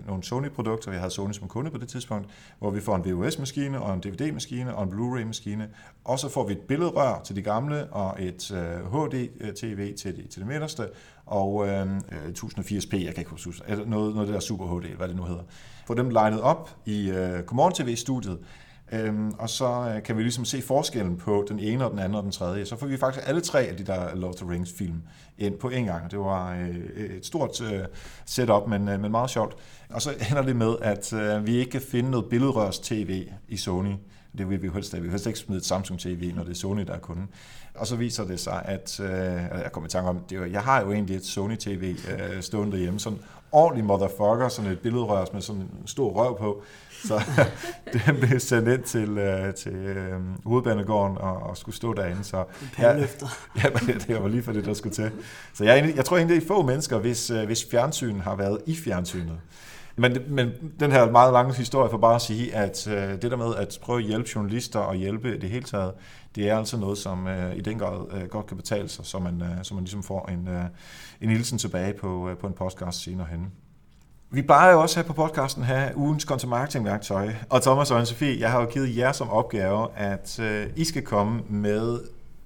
nogle 0.06 0.22
Sony-produkter, 0.22 0.90
jeg 0.90 1.00
havde 1.00 1.14
Sony 1.14 1.32
som 1.32 1.48
kunde 1.48 1.70
på 1.70 1.78
det 1.78 1.88
tidspunkt, 1.88 2.28
hvor 2.58 2.70
vi 2.70 2.80
får 2.80 2.96
en 2.96 3.04
VHS-maskine 3.04 3.80
og 3.80 3.94
en 3.94 4.00
DVD-maskine 4.00 4.74
og 4.74 4.84
en 4.84 4.90
Blu-ray-maskine, 4.90 5.68
og 6.04 6.18
så 6.18 6.28
får 6.28 6.46
vi 6.46 6.52
et 6.52 6.60
billedrør 6.60 7.20
til 7.24 7.36
de 7.36 7.42
gamle 7.42 7.86
og 7.92 8.22
et 8.22 8.50
øh, 8.50 8.92
HD-TV 8.92 9.78
øh, 9.80 9.94
til 9.94 10.16
det, 10.16 10.30
til 10.30 10.40
det 10.40 10.46
midterste, 10.46 10.88
og 11.26 11.68
øh, 11.68 11.86
øh 11.86 12.28
1080p, 12.38 12.96
jeg 12.96 13.14
kan 13.14 13.18
ikke 13.18 13.30
huske, 13.30 13.50
noget, 13.68 13.86
noget 13.88 14.18
af 14.18 14.26
det 14.26 14.34
der 14.34 14.40
Super 14.40 14.66
HD, 14.66 14.96
hvad 14.96 15.08
det 15.08 15.16
nu 15.16 15.24
hedder. 15.24 15.42
Få 15.86 15.94
dem 15.94 16.10
legnet 16.10 16.40
op 16.40 16.70
i 16.86 17.10
øh, 17.10 17.44
Godmorgen 17.44 17.74
TV-studiet, 17.74 18.38
Øhm, 18.92 19.30
og 19.38 19.50
så 19.50 19.92
øh, 19.94 20.02
kan 20.02 20.16
vi 20.16 20.22
ligesom 20.22 20.44
se 20.44 20.62
forskellen 20.62 21.16
på 21.16 21.46
den 21.48 21.58
ene 21.58 21.84
og 21.84 21.90
den 21.90 21.98
anden 21.98 22.14
og 22.14 22.22
den 22.22 22.32
tredje. 22.32 22.66
Så 22.66 22.76
får 22.76 22.86
vi 22.86 22.96
faktisk 22.96 23.28
alle 23.28 23.40
tre 23.40 23.60
af 23.60 23.76
de 23.76 23.84
der 23.84 24.14
Lord 24.14 24.30
of 24.30 24.36
the 24.36 24.50
Rings 24.50 24.72
film 24.72 25.02
ind 25.38 25.58
på 25.58 25.68
en 25.68 25.84
gang. 25.84 26.10
Det 26.10 26.18
var 26.18 26.52
øh, 26.52 27.06
et 27.16 27.26
stort 27.26 27.62
øh, 27.72 27.80
setup, 28.26 28.68
men, 28.68 28.88
øh, 28.88 29.00
men 29.00 29.10
meget 29.10 29.30
sjovt. 29.30 29.56
Og 29.90 30.02
så 30.02 30.10
ender 30.30 30.42
det 30.42 30.56
med, 30.56 30.74
at 30.82 31.12
øh, 31.12 31.46
vi 31.46 31.56
ikke 31.56 31.70
kan 31.70 31.80
finde 31.80 32.10
noget 32.10 32.26
billedrørs 32.30 32.78
tv 32.78 33.26
i 33.48 33.56
Sony. 33.56 33.94
Det 34.38 34.50
vil 34.50 34.62
vi 34.62 34.68
helst, 34.74 34.96
vi 34.96 35.00
vil 35.00 35.10
helst 35.10 35.26
ikke 35.26 35.38
smide 35.38 35.58
et 35.58 35.64
Samsung 35.64 36.00
TV, 36.00 36.32
når 36.34 36.42
det 36.42 36.50
er 36.50 36.54
Sony, 36.54 36.82
der 36.86 36.92
er 36.92 36.98
kunden. 36.98 37.28
Og 37.74 37.86
så 37.86 37.96
viser 37.96 38.24
det 38.24 38.40
sig, 38.40 38.62
at 38.64 39.00
øh, 39.00 39.10
jeg 39.10 39.70
kommer 39.72 39.88
i 39.88 39.90
tanke 39.90 40.10
om, 40.10 40.18
det 40.30 40.36
jo, 40.36 40.44
jeg 40.44 40.62
har 40.62 40.80
jo 40.80 40.92
egentlig 40.92 41.16
et 41.16 41.24
Sony 41.24 41.56
TV 41.56 41.96
øh, 42.10 42.42
stående 42.42 42.72
derhjemme, 42.72 43.00
sådan 43.00 43.18
ordentlig 43.52 43.84
motherfucker, 43.84 44.48
sådan 44.48 44.70
et 44.70 44.80
billedrør 44.80 45.24
med 45.32 45.40
sådan 45.40 45.62
en 45.62 45.86
stor 45.86 46.10
røv 46.12 46.38
på. 46.38 46.62
Så 47.04 47.22
den 47.92 48.16
blev 48.20 48.40
sendt 48.40 48.68
ind 48.68 48.82
til, 48.82 49.18
øh, 49.18 49.54
til 49.54 49.72
øh, 49.72 50.20
hovedbanegården 50.44 51.18
og, 51.18 51.36
og 51.36 51.56
skulle 51.56 51.76
stå 51.76 51.92
derinde. 51.92 52.24
Så 52.24 52.36
Ja, 52.78 52.96
ja, 53.62 53.72
det 54.08 54.22
var 54.22 54.28
lige 54.28 54.42
for 54.42 54.52
det, 54.52 54.64
der 54.64 54.74
skulle 54.74 54.94
til. 54.94 55.10
Så 55.54 55.64
jeg, 55.64 55.92
jeg 55.96 56.04
tror 56.04 56.16
egentlig, 56.16 56.36
det 56.36 56.44
er 56.44 56.48
få 56.48 56.62
mennesker, 56.62 56.98
hvis, 56.98 57.30
øh, 57.30 57.44
hvis 57.44 57.66
fjernsyn 57.70 58.20
har 58.20 58.36
været 58.36 58.58
i 58.66 58.76
fjernsynet. 58.76 59.38
Men, 59.98 60.16
men 60.28 60.50
den 60.80 60.92
her 60.92 61.10
meget 61.10 61.32
lange 61.32 61.54
historie 61.54 61.90
for 61.90 61.98
bare 61.98 62.14
at 62.14 62.22
sige, 62.22 62.54
at 62.54 62.88
øh, 62.88 63.22
det 63.22 63.30
der 63.30 63.36
med 63.36 63.54
at 63.54 63.78
prøve 63.82 63.98
at 63.98 64.04
hjælpe 64.04 64.28
journalister 64.34 64.78
og 64.78 64.94
hjælpe 64.94 65.40
det 65.40 65.50
hele 65.50 65.64
taget, 65.64 65.92
det 66.34 66.50
er 66.50 66.58
altså 66.58 66.76
noget, 66.76 66.98
som 66.98 67.26
øh, 67.26 67.56
i 67.56 67.60
den 67.60 67.78
grad 67.78 68.06
øh, 68.12 68.28
godt 68.28 68.46
kan 68.46 68.56
betale 68.56 68.88
sig, 68.88 69.06
så 69.06 69.18
man, 69.18 69.42
øh, 69.42 69.48
så 69.62 69.74
man 69.74 69.84
ligesom 69.84 70.02
får 70.02 70.28
en, 70.28 70.48
øh, 70.48 70.64
en 71.20 71.30
hilsen 71.30 71.58
tilbage 71.58 71.94
på, 71.94 72.28
øh, 72.28 72.36
på 72.36 72.46
en 72.46 72.52
podcast 72.52 73.02
senere 73.02 73.26
hen. 73.30 73.52
Vi 74.30 74.42
plejer 74.42 74.72
jo 74.72 74.80
også 74.80 75.00
her 75.00 75.06
på 75.06 75.12
podcasten 75.12 75.62
have 75.62 75.96
ugens 75.96 76.22
content 76.22 76.50
marketing 76.50 76.84
værktøj. 76.84 77.28
Og 77.50 77.62
Thomas 77.62 77.90
og 77.90 78.02
Anne-Sophie, 78.02 78.40
jeg 78.40 78.50
har 78.50 78.60
jo 78.60 78.66
givet 78.66 78.96
jer 78.96 79.12
som 79.12 79.30
opgave, 79.30 79.96
at 79.96 80.40
øh, 80.40 80.66
I 80.76 80.84
skal 80.84 81.02
komme 81.02 81.42
med 81.48 82.00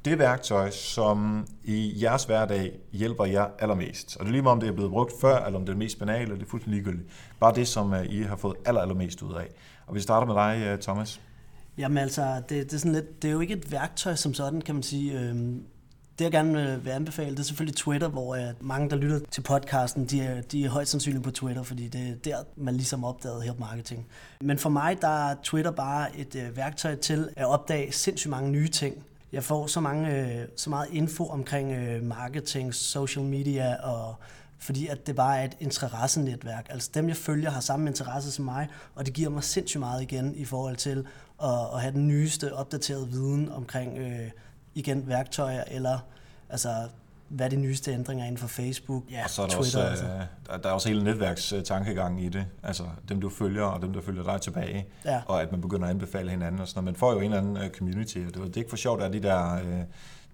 det 0.05 0.19
værktøj, 0.19 0.71
som 0.71 1.47
i 1.65 2.03
jeres 2.03 2.25
hverdag 2.25 2.73
hjælper 2.93 3.25
jer 3.25 3.47
allermest. 3.59 4.17
Og 4.17 4.21
det 4.21 4.29
er 4.29 4.33
lige 4.33 4.43
meget, 4.43 4.53
om 4.53 4.61
det 4.61 4.69
er 4.69 4.73
blevet 4.73 4.91
brugt 4.91 5.13
før, 5.21 5.45
eller 5.45 5.59
om 5.59 5.67
det 5.67 5.73
er 5.73 5.77
mest 5.77 5.99
banale, 5.99 6.23
eller 6.23 6.35
det 6.35 6.45
er 6.45 6.51
fuldstændig 6.51 6.83
ligegyldigt. 6.83 7.09
Bare 7.41 7.55
det, 7.55 7.69
som 7.69 7.95
øh, 7.95 8.07
I 8.07 8.23
har 8.23 8.37
fået 8.37 8.57
aller, 8.65 8.81
allermest 8.81 9.23
ud 9.23 9.35
af. 9.35 9.49
Og 9.87 9.95
vi 9.95 10.01
starter 10.01 10.27
med 10.27 10.35
dig, 10.35 10.67
øh, 10.67 10.79
Thomas. 10.79 11.21
Jamen 11.79 11.99
altså, 11.99 12.43
det, 12.49 12.49
det, 12.49 12.73
er 12.73 12.79
sådan 12.79 12.93
lidt, 12.93 13.23
det 13.23 13.29
er 13.29 13.33
jo 13.33 13.41
ikke 13.41 13.55
et 13.55 13.73
værktøj 13.73 14.15
som 14.15 14.35
sådan, 14.35 14.61
kan 14.61 14.75
man 14.75 14.83
sige. 14.83 15.21
Øhm, 15.21 15.65
det 16.19 16.25
jeg 16.25 16.33
gerne 16.33 16.81
vil 16.85 16.91
anbefale, 16.91 17.31
det 17.31 17.39
er 17.39 17.43
selvfølgelig 17.43 17.77
Twitter, 17.77 18.09
hvor 18.09 18.35
øh, 18.35 18.43
mange, 18.61 18.91
der 18.91 18.97
lytter 18.97 19.21
til 19.31 19.41
podcasten, 19.41 20.05
de 20.05 20.23
er, 20.23 20.41
de 20.41 20.65
er 20.65 20.69
højst 20.69 20.91
sandsynligt 20.91 21.25
på 21.25 21.31
Twitter, 21.31 21.63
fordi 21.63 21.89
det 21.89 22.09
er 22.09 22.15
der, 22.15 22.37
man 22.57 22.75
ligesom 22.75 23.05
opdagede 23.05 23.43
help 23.43 23.59
marketing. 23.59 24.07
Men 24.41 24.59
for 24.59 24.71
mig, 24.71 24.99
der 25.01 25.29
er 25.31 25.35
Twitter 25.43 25.71
bare 25.71 26.17
et 26.17 26.51
værktøj 26.57 26.95
til 26.95 27.29
at 27.37 27.47
opdage 27.47 27.93
sindssygt 27.93 28.31
mange 28.31 28.51
nye 28.51 28.69
ting. 28.69 29.05
Jeg 29.33 29.45
får 29.45 29.67
så, 29.67 29.81
mange, 29.81 30.17
øh, 30.17 30.49
så 30.57 30.71
meget 30.71 30.89
info 30.93 31.27
omkring 31.27 31.73
øh, 31.73 32.03
marketing, 32.03 32.75
social 32.75 33.25
media 33.25 33.77
og 33.83 34.15
fordi 34.59 34.87
at 34.87 35.07
det 35.07 35.17
bare 35.17 35.41
er 35.41 35.45
et 35.45 35.57
interessenetværk. 35.61 36.67
Altså 36.71 36.91
dem, 36.95 37.09
jeg 37.09 37.17
følger, 37.17 37.51
har 37.51 37.61
samme 37.61 37.91
interesse 37.91 38.31
som 38.31 38.45
mig, 38.45 38.69
og 38.95 39.07
det 39.07 39.15
giver 39.15 39.31
mig 39.31 39.45
sindssygt 39.45 39.81
meget 39.81 40.03
igen 40.03 40.35
i 40.35 40.45
forhold 40.45 40.77
til 40.77 41.07
at, 41.43 41.75
at 41.75 41.81
have 41.81 41.93
den 41.93 42.09
nyeste, 42.09 42.55
opdaterede 42.55 43.09
viden 43.09 43.49
omkring 43.53 43.99
øh, 43.99 44.31
igen 44.75 45.09
værktøjer, 45.09 45.65
eller 45.67 45.99
altså 46.49 46.89
hvad 47.33 47.51
de 47.51 47.57
nyeste 47.57 47.93
ændringer 47.93 48.25
inden 48.25 48.39
for 48.39 48.47
Facebook, 48.47 49.05
ja, 49.11 49.25
og 49.25 49.31
så 49.31 49.43
er 49.43 49.47
der 49.47 49.55
Twitter. 49.55 49.91
Også, 49.91 50.05
altså. 50.07 50.59
der, 50.63 50.69
er 50.69 50.73
også 50.73 50.89
hele 50.89 51.05
netværkstankegangen 51.05 52.19
i 52.25 52.29
det. 52.29 52.47
Altså 52.63 52.83
dem, 53.09 53.21
du 53.21 53.31
følger, 53.31 53.65
og 53.65 53.83
dem, 53.83 53.93
der 53.93 54.01
følger 54.01 54.23
dig 54.23 54.41
tilbage. 54.41 54.87
Ja. 55.05 55.23
Og 55.27 55.43
at 55.43 55.53
man 55.53 55.61
begynder 55.61 55.85
at 55.85 55.91
anbefale 55.91 56.31
hinanden 56.31 56.61
og 56.61 56.69
sådan 56.69 56.85
noget. 56.85 56.95
Man 56.95 56.99
får 56.99 57.13
jo 57.13 57.19
en 57.19 57.25
eller 57.25 57.39
anden 57.39 57.57
uh, 57.57 57.69
community. 57.79 58.19
Det, 58.19 58.35
det 58.35 58.57
er 58.57 58.57
ikke 58.57 58.71
for 58.71 58.77
sjovt, 58.77 59.03
at 59.03 59.13
de 59.13 59.23
der 59.23 59.55
uh, 59.55 59.83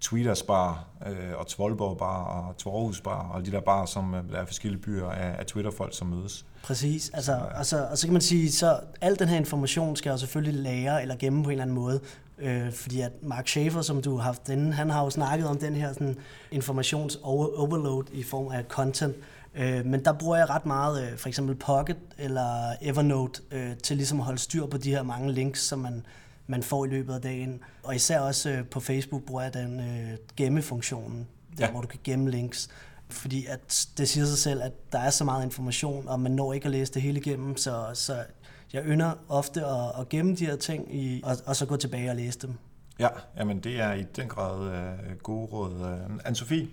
Tweeters 0.00 0.42
bar, 0.42 0.84
uh, 1.00 1.40
og 1.40 1.46
Tvoldborg 1.46 1.98
bar, 1.98 2.24
og 2.24 2.56
Tvorhus 2.56 3.00
bar, 3.00 3.28
og 3.28 3.46
de 3.46 3.50
der 3.50 3.60
bar, 3.60 3.86
som 3.86 4.14
uh, 4.14 4.18
der 4.32 4.36
er 4.36 4.44
forskellige 4.44 4.82
byer 4.82 5.08
af, 5.08 5.36
af 5.38 5.46
Twitter-folk, 5.46 5.96
som 5.96 6.06
mødes. 6.06 6.46
Præcis. 6.62 7.10
Altså, 7.14 7.32
så, 7.32 7.58
altså, 7.58 7.86
og 7.90 7.98
så 7.98 8.06
kan 8.06 8.12
man 8.12 8.22
sige, 8.22 8.52
så 8.52 8.80
al 9.00 9.18
den 9.18 9.28
her 9.28 9.36
information 9.36 9.96
skal 9.96 10.10
jo 10.10 10.16
selvfølgelig 10.16 10.62
lære 10.62 11.02
eller 11.02 11.16
gemme 11.16 11.44
på 11.44 11.50
en 11.50 11.52
eller 11.52 11.62
anden 11.62 11.76
måde. 11.76 12.00
Øh, 12.40 12.72
fordi 12.72 13.00
at 13.00 13.12
Mark 13.22 13.48
Schaefer, 13.48 13.82
som 13.82 14.02
du 14.02 14.16
har 14.16 14.22
haft 14.22 14.48
inden, 14.48 14.72
han 14.72 14.90
har 14.90 15.04
jo 15.04 15.10
snakket 15.10 15.48
om 15.48 15.58
den 15.58 15.74
her 15.74 15.92
sådan, 15.92 16.16
informations-overload 16.50 18.04
i 18.12 18.22
form 18.22 18.48
af 18.52 18.64
content. 18.68 19.16
Øh, 19.54 19.86
men 19.86 20.04
der 20.04 20.12
bruger 20.12 20.36
jeg 20.36 20.50
ret 20.50 20.66
meget 20.66 21.02
øh, 21.02 21.18
for 21.18 21.28
eksempel 21.28 21.54
Pocket 21.54 21.96
eller 22.18 22.72
Evernote 22.82 23.42
øh, 23.50 23.76
til 23.76 23.96
ligesom 23.96 24.18
at 24.18 24.24
holde 24.24 24.38
styr 24.38 24.66
på 24.66 24.76
de 24.76 24.90
her 24.90 25.02
mange 25.02 25.32
links, 25.32 25.62
som 25.62 25.78
man, 25.78 26.06
man 26.46 26.62
får 26.62 26.84
i 26.84 26.88
løbet 26.88 27.14
af 27.14 27.20
dagen. 27.20 27.60
Og 27.82 27.94
især 27.94 28.20
også 28.20 28.50
øh, 28.50 28.64
på 28.64 28.80
Facebook 28.80 29.22
bruger 29.22 29.42
jeg 29.42 29.54
den 29.54 29.80
øh, 29.80 30.18
gemme-funktionen, 30.36 31.26
der 31.58 31.64
ja. 31.64 31.70
hvor 31.70 31.80
du 31.80 31.86
kan 31.86 32.00
gemme 32.04 32.30
links. 32.30 32.68
Fordi 33.10 33.46
at 33.46 33.88
det 33.98 34.08
siger 34.08 34.26
sig 34.26 34.38
selv, 34.38 34.62
at 34.62 34.92
der 34.92 34.98
er 34.98 35.10
så 35.10 35.24
meget 35.24 35.44
information, 35.44 36.08
og 36.08 36.20
man 36.20 36.32
når 36.32 36.52
ikke 36.52 36.64
at 36.64 36.70
læse 36.70 36.94
det 36.94 37.02
hele 37.02 37.20
igennem, 37.20 37.56
så, 37.56 37.84
så 37.94 38.24
jeg 38.72 38.84
ynder 38.86 39.12
ofte 39.28 39.64
at, 39.64 40.00
at 40.00 40.08
gemme 40.08 40.36
de 40.36 40.46
her 40.46 40.56
ting, 40.56 40.94
i, 40.94 41.22
og, 41.24 41.36
og 41.46 41.56
så 41.56 41.66
gå 41.66 41.76
tilbage 41.76 42.10
og 42.10 42.16
læse 42.16 42.38
dem. 42.38 42.54
Ja, 42.98 43.08
jamen 43.36 43.60
det 43.60 43.80
er 43.80 43.92
i 43.92 44.02
den 44.02 44.28
grad 44.28 44.60
uh, 44.60 45.16
gode 45.22 45.46
råd. 45.46 45.72
Uh, 45.72 46.16
Anne-Sophie? 46.16 46.66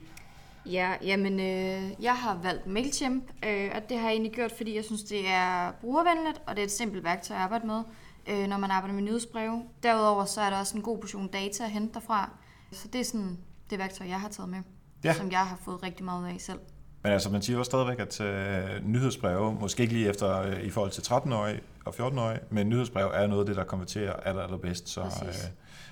Ja, 0.65 0.93
jamen 1.01 1.39
øh, 1.39 2.03
jeg 2.03 2.15
har 2.15 2.39
valgt 2.43 2.67
MailChimp, 2.67 3.23
øh, 3.45 3.71
og 3.75 3.89
det 3.89 3.97
har 3.97 4.07
jeg 4.07 4.11
egentlig 4.11 4.31
gjort, 4.31 4.51
fordi 4.51 4.75
jeg 4.75 4.83
synes, 4.83 5.03
det 5.03 5.27
er 5.27 5.71
brugervenligt, 5.71 6.41
og 6.47 6.55
det 6.55 6.61
er 6.61 6.65
et 6.65 6.71
simpelt 6.71 7.03
værktøj 7.03 7.37
at 7.37 7.43
arbejde 7.43 7.67
med, 7.67 7.81
øh, 8.27 8.47
når 8.47 8.57
man 8.57 8.71
arbejder 8.71 8.95
med 8.95 9.03
nyhedsbreve. 9.03 9.63
Derudover 9.83 10.25
så 10.25 10.41
er 10.41 10.49
der 10.49 10.57
også 10.57 10.77
en 10.77 10.83
god 10.83 10.97
portion 10.97 11.27
data 11.27 11.63
at 11.63 11.71
hente 11.71 11.93
derfra, 11.93 12.29
så 12.71 12.87
det 12.93 13.01
er 13.01 13.05
sådan 13.05 13.37
det 13.69 13.79
værktøj, 13.79 14.07
jeg 14.07 14.19
har 14.19 14.29
taget 14.29 14.49
med, 14.49 14.59
ja. 15.03 15.13
som 15.13 15.31
jeg 15.31 15.39
har 15.39 15.59
fået 15.65 15.83
rigtig 15.83 16.05
meget 16.05 16.27
af 16.27 16.35
selv. 16.39 16.59
Men 17.03 17.11
altså, 17.11 17.29
man 17.29 17.41
siger 17.41 17.57
jo 17.57 17.63
stadigvæk, 17.63 17.99
at 17.99 18.21
uh, 18.21 18.87
nyhedsbreve, 18.87 19.53
måske 19.53 19.83
ikke 19.83 19.93
lige 19.93 20.09
efter 20.09 20.47
uh, 20.47 20.59
i 20.59 20.69
forhold 20.69 20.91
til 20.91 21.01
13-årige 21.01 21.61
og 21.85 21.93
14-årige, 21.93 22.39
men 22.49 22.69
nyhedsbrev 22.69 23.11
er 23.13 23.27
noget 23.27 23.41
af 23.41 23.45
det, 23.45 23.55
der 23.55 23.63
konverterer 23.63 24.13
aller, 24.13 24.41
allerbedst. 24.41 24.89
Så, 24.89 25.01
uh, 25.01 25.07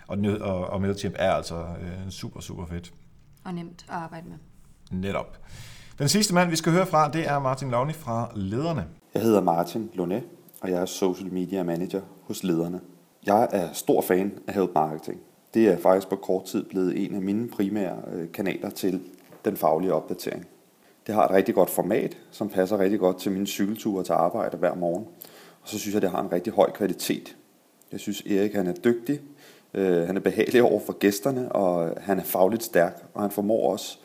og, 0.07 0.17
nyhed, 0.17 0.41
og, 0.41 0.67
og 0.67 0.81
MailChimp 0.81 1.15
er 1.19 1.31
altså 1.31 1.59
uh, 1.59 2.09
super, 2.09 2.39
super 2.39 2.65
fedt. 2.65 2.93
Og 3.43 3.53
nemt 3.53 3.85
at 3.89 3.95
arbejde 3.95 4.27
med. 4.29 4.37
Netop. 4.91 5.37
Den 5.99 6.09
sidste 6.09 6.33
mand, 6.33 6.49
vi 6.49 6.55
skal 6.55 6.71
høre 6.71 6.85
fra, 6.85 7.11
det 7.11 7.27
er 7.27 7.39
Martin 7.39 7.71
Lavni 7.71 7.93
fra 7.93 8.31
Lederne. 8.35 8.87
Jeg 9.13 9.21
hedder 9.21 9.41
Martin 9.41 9.89
Lonet, 9.93 10.23
og 10.61 10.69
jeg 10.69 10.81
er 10.81 10.85
Social 10.85 11.33
Media 11.33 11.63
Manager 11.63 12.01
hos 12.27 12.43
Lederne. 12.43 12.81
Jeg 13.25 13.47
er 13.51 13.73
stor 13.73 14.01
fan 14.01 14.31
af 14.47 14.53
Help 14.53 14.69
Marketing. 14.75 15.19
Det 15.53 15.67
er 15.67 15.77
faktisk 15.77 16.09
på 16.09 16.15
kort 16.15 16.45
tid 16.45 16.63
blevet 16.63 17.05
en 17.05 17.15
af 17.15 17.21
mine 17.21 17.49
primære 17.49 17.97
kanaler 18.33 18.69
til 18.69 19.01
den 19.45 19.57
faglige 19.57 19.93
opdatering. 19.93 20.45
Det 21.07 21.15
har 21.15 21.25
et 21.25 21.31
rigtig 21.31 21.55
godt 21.55 21.69
format, 21.69 22.17
som 22.31 22.49
passer 22.49 22.79
rigtig 22.79 22.99
godt 22.99 23.17
til 23.17 23.31
mine 23.31 23.47
cykelture 23.47 24.03
til 24.03 24.13
arbejde 24.13 24.57
hver 24.57 24.75
morgen. 24.75 25.05
Og 25.63 25.69
så 25.69 25.79
synes 25.79 25.93
jeg, 25.93 26.01
det 26.01 26.11
har 26.11 26.21
en 26.21 26.31
rigtig 26.31 26.53
høj 26.53 26.71
kvalitet. 26.71 27.35
Jeg 27.91 27.99
synes, 27.99 28.21
Erik 28.21 28.53
han 28.53 28.67
er 28.67 28.73
dygtig, 28.73 29.19
øh, 29.73 30.07
han 30.07 30.15
er 30.17 30.21
behagelig 30.21 30.63
over 30.63 30.79
for 30.85 30.93
gæsterne, 30.93 31.51
og 31.51 31.97
han 32.01 32.19
er 32.19 32.23
fagligt 32.23 32.63
stærk, 32.63 33.03
og 33.13 33.21
han 33.21 33.31
formår 33.31 33.71
også, 33.71 33.97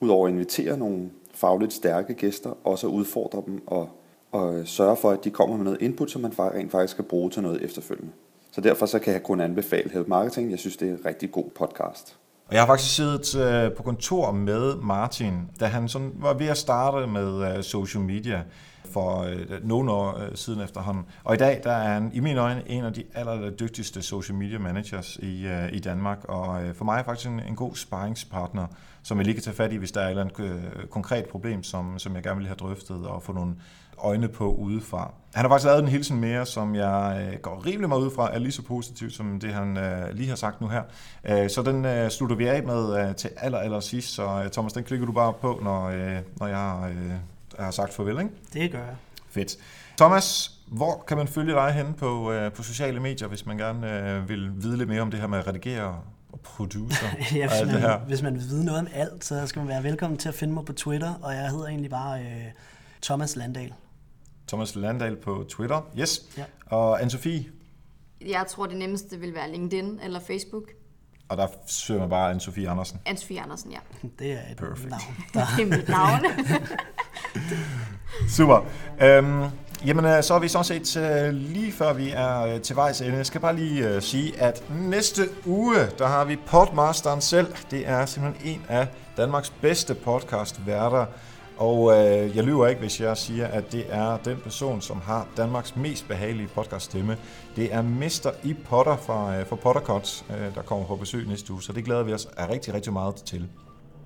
udover 0.00 0.26
at 0.26 0.32
invitere 0.32 0.78
nogle 0.78 1.10
fagligt 1.34 1.72
stærke 1.72 2.14
gæster, 2.14 2.50
også 2.64 2.86
at 2.86 2.90
udfordre 2.90 3.42
dem 3.46 3.62
og, 3.66 3.88
og 4.32 4.62
sørge 4.64 4.96
for, 4.96 5.10
at 5.10 5.24
de 5.24 5.30
kommer 5.30 5.56
med 5.56 5.64
noget 5.64 5.82
input, 5.82 6.10
som 6.10 6.22
man 6.22 6.32
rent 6.38 6.70
faktisk 6.70 6.96
kan 6.96 7.04
bruge 7.04 7.30
til 7.30 7.42
noget 7.42 7.62
efterfølgende. 7.62 8.12
Så 8.52 8.60
derfor 8.60 8.86
så 8.86 8.98
kan 8.98 9.12
jeg 9.12 9.22
kun 9.22 9.40
anbefale 9.40 9.90
Help 9.90 10.08
Marketing. 10.08 10.50
Jeg 10.50 10.58
synes, 10.58 10.76
det 10.76 10.88
er 10.88 10.92
en 10.92 11.00
rigtig 11.04 11.32
god 11.32 11.50
podcast. 11.54 12.16
Og 12.46 12.54
jeg 12.54 12.62
har 12.62 12.66
faktisk 12.66 12.96
siddet 12.96 13.36
øh, 13.36 13.72
på 13.72 13.82
kontor 13.82 14.32
med 14.32 14.76
Martin, 14.76 15.34
da 15.60 15.66
han 15.66 15.88
sådan 15.88 16.12
var 16.14 16.34
ved 16.34 16.46
at 16.46 16.56
starte 16.56 17.06
med 17.06 17.56
øh, 17.56 17.62
social 17.62 18.04
media 18.04 18.42
for 18.92 19.22
øh, 19.22 19.68
nogle 19.68 19.92
år 19.92 20.18
øh, 20.18 20.28
siden 20.34 20.60
efterhånden. 20.60 21.04
Og 21.24 21.34
i 21.34 21.38
dag 21.38 21.60
der 21.64 21.72
er 21.72 21.92
han 21.92 22.10
i 22.14 22.20
mine 22.20 22.40
øjne 22.40 22.62
en 22.66 22.84
af 22.84 22.92
de 22.92 23.04
aller 23.14 23.50
dygtigste 23.50 24.02
social 24.02 24.38
media 24.38 24.58
managers 24.58 25.16
i, 25.16 25.46
øh, 25.46 25.72
i 25.72 25.78
Danmark, 25.78 26.24
og 26.24 26.62
øh, 26.64 26.74
for 26.74 26.84
mig 26.84 26.98
er 26.98 27.02
faktisk 27.02 27.28
en, 27.28 27.40
en 27.40 27.56
god 27.56 27.74
sparringspartner, 27.74 28.66
som 29.02 29.18
jeg 29.18 29.24
lige 29.24 29.34
kan 29.34 29.42
tage 29.42 29.56
fat 29.56 29.72
i, 29.72 29.76
hvis 29.76 29.92
der 29.92 30.00
er 30.00 30.04
et 30.04 30.10
eller 30.10 30.22
andet 30.22 30.90
konkret 30.90 31.26
problem, 31.26 31.62
som, 31.62 31.98
som 31.98 32.14
jeg 32.14 32.22
gerne 32.22 32.36
vil 32.36 32.46
have 32.46 32.56
drøftet 32.56 33.06
og 33.06 33.22
få 33.22 33.32
nogle 33.32 33.54
øjne 34.00 34.28
på 34.28 34.54
udefra. 34.54 35.10
Han 35.34 35.44
har 35.44 35.48
faktisk 35.48 35.66
lavet 35.66 35.82
en 35.82 35.88
hilsen 35.88 36.20
mere, 36.20 36.46
som 36.46 36.74
jeg 36.74 37.28
øh, 37.32 37.38
går 37.40 37.66
rimelig 37.66 37.88
meget 37.88 38.00
ud 38.00 38.10
fra, 38.10 38.34
er 38.34 38.38
lige 38.38 38.52
så 38.52 38.62
positiv 38.62 39.10
som 39.10 39.40
det, 39.40 39.52
han 39.52 39.76
øh, 39.76 40.14
lige 40.14 40.28
har 40.28 40.36
sagt 40.36 40.60
nu 40.60 40.68
her. 40.68 40.82
Øh, 41.24 41.50
så 41.50 41.62
den 41.62 41.84
øh, 41.84 42.10
slutter 42.10 42.36
vi 42.36 42.46
af 42.46 42.62
med 42.62 43.08
øh, 43.08 43.14
til 43.14 43.30
aller, 43.36 43.58
aller 43.58 43.80
sidst, 43.80 44.14
så 44.14 44.42
øh, 44.44 44.50
Thomas, 44.50 44.72
den 44.72 44.84
klikker 44.84 45.06
du 45.06 45.12
bare 45.12 45.32
på, 45.32 45.60
når, 45.62 45.86
øh, 45.86 46.18
når 46.40 46.46
jeg 46.46 46.90
øh, 46.90 47.12
har 47.64 47.70
sagt 47.70 47.94
farvel, 47.94 48.18
ikke? 48.18 48.30
Det 48.52 48.72
gør 48.72 48.78
jeg. 48.78 48.96
Fedt. 49.30 49.56
Thomas, 49.98 50.50
hvor 50.66 51.04
kan 51.08 51.16
man 51.16 51.28
følge 51.28 51.52
dig 51.52 51.72
henne 51.72 51.94
på, 51.94 52.32
øh, 52.32 52.52
på 52.52 52.62
sociale 52.62 53.00
medier, 53.00 53.28
hvis 53.28 53.46
man 53.46 53.58
gerne 53.58 54.10
øh, 54.10 54.28
vil 54.28 54.62
vide 54.62 54.76
lidt 54.76 54.88
mere 54.88 55.02
om 55.02 55.10
det 55.10 55.20
her 55.20 55.26
med 55.26 55.38
at 55.38 55.46
redigere 55.46 56.02
og 56.32 56.40
producer 56.40 57.06
ja, 57.34 57.48
hvis, 57.48 57.52
og 57.52 57.56
alt 57.56 57.66
man, 57.66 57.74
det 57.74 57.82
her? 57.82 57.98
hvis 57.98 58.22
man 58.22 58.34
vil 58.34 58.42
vide 58.42 58.64
noget 58.64 58.80
om 58.80 58.88
alt, 58.92 59.24
så 59.24 59.46
skal 59.46 59.60
man 59.60 59.68
være 59.68 59.82
velkommen 59.82 60.18
til 60.18 60.28
at 60.28 60.34
finde 60.34 60.54
mig 60.54 60.64
på 60.64 60.72
Twitter, 60.72 61.14
og 61.22 61.34
jeg 61.34 61.50
hedder 61.50 61.66
egentlig 61.66 61.90
bare 61.90 62.20
øh, 62.20 62.44
Thomas 63.02 63.36
Landahl. 63.36 63.72
Thomas 64.48 64.76
Landal 64.76 65.16
på 65.16 65.44
Twitter. 65.48 65.90
Yes. 65.98 66.22
Ja. 66.36 66.44
Og 66.66 67.00
Anne-Sophie? 67.00 67.42
Jeg 68.26 68.44
tror, 68.48 68.66
det 68.66 68.76
nemmeste 68.76 69.18
vil 69.18 69.34
være 69.34 69.52
LinkedIn 69.52 70.00
eller 70.04 70.20
Facebook. 70.20 70.64
Og 71.28 71.36
der 71.36 71.46
søger 71.66 72.00
man 72.00 72.08
bare 72.10 72.34
Anne-Sophie 72.34 72.66
Andersen? 72.66 73.00
Anne-Sophie 73.08 73.42
Andersen, 73.42 73.70
ja. 73.72 73.78
Det 74.18 74.32
er 74.32 74.38
et 74.50 74.56
Perfect. 74.56 74.90
navn. 74.90 75.16
Der... 75.34 75.46
det 75.56 75.62
er 75.62 75.76
mit 75.76 75.88
navn. 75.88 76.20
Super. 78.36 78.64
Øhm, 79.02 79.44
jamen, 79.86 80.04
øh, 80.04 80.22
så 80.22 80.34
er 80.34 80.38
vi 80.38 80.48
sådan 80.48 80.84
set 80.84 80.96
uh, 80.96 81.28
lige 81.34 81.72
før 81.72 81.92
vi 81.92 82.10
er 82.10 82.54
uh, 82.54 82.60
til 82.60 82.76
vejs 82.76 83.00
ende. 83.00 83.16
Jeg 83.16 83.26
skal 83.26 83.40
bare 83.40 83.56
lige 83.56 83.96
uh, 83.96 84.02
sige, 84.02 84.40
at 84.40 84.64
næste 84.70 85.22
uge, 85.46 85.76
der 85.98 86.06
har 86.06 86.24
vi 86.24 86.36
Podmasteren 86.46 87.20
selv. 87.20 87.54
Det 87.70 87.88
er 87.88 88.06
simpelthen 88.06 88.54
en 88.54 88.62
af 88.68 88.88
Danmarks 89.16 89.50
bedste 89.50 89.94
podcast-værter. 89.94 91.06
Og 91.58 91.92
øh, 91.92 92.36
jeg 92.36 92.44
lyver 92.44 92.66
ikke, 92.66 92.80
hvis 92.80 93.00
jeg 93.00 93.16
siger, 93.16 93.46
at 93.46 93.72
det 93.72 93.86
er 93.88 94.16
den 94.16 94.36
person, 94.36 94.80
som 94.80 95.00
har 95.00 95.28
Danmarks 95.36 95.76
mest 95.76 96.08
behagelige 96.08 96.48
podcaststemme. 96.54 97.16
Det 97.56 97.74
er 97.74 97.82
Mr. 97.82 98.30
I 98.44 98.50
e. 98.50 98.56
Potter 98.64 98.96
fra, 98.96 99.38
øh, 99.38 99.46
fra 99.46 99.56
Pottercuts, 99.56 100.24
øh, 100.30 100.54
der 100.54 100.62
kommer 100.62 100.86
på 100.86 100.96
besøg 100.96 101.26
næste 101.26 101.52
uge, 101.52 101.62
så 101.62 101.72
det 101.72 101.84
glæder 101.84 102.02
vi 102.02 102.12
os 102.12 102.28
er 102.36 102.50
rigtig, 102.50 102.74
rigtig 102.74 102.92
meget 102.92 103.14
til. 103.14 103.48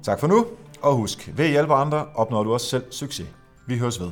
Tak 0.02 0.20
for 0.20 0.26
nu, 0.26 0.46
og 0.82 0.96
husk, 0.96 1.32
ved 1.36 1.44
at 1.44 1.50
hjælpe 1.50 1.74
andre 1.74 2.06
opnår 2.14 2.42
du 2.42 2.52
også 2.52 2.66
selv 2.66 2.84
succes. 2.90 3.26
Vi 3.66 3.78
høres 3.78 4.00
ved. 4.00 4.10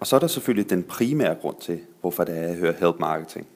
Og 0.00 0.06
så 0.06 0.16
er 0.16 0.20
der 0.20 0.26
selvfølgelig 0.26 0.70
den 0.70 0.82
primære 0.82 1.34
grund 1.34 1.56
til, 1.60 1.80
hvorfor 2.00 2.24
det 2.24 2.38
er, 2.38 2.42
at 2.42 2.48
jeg 2.48 2.56
hører 2.56 2.74
Help 2.80 2.96
Marketing. 3.00 3.46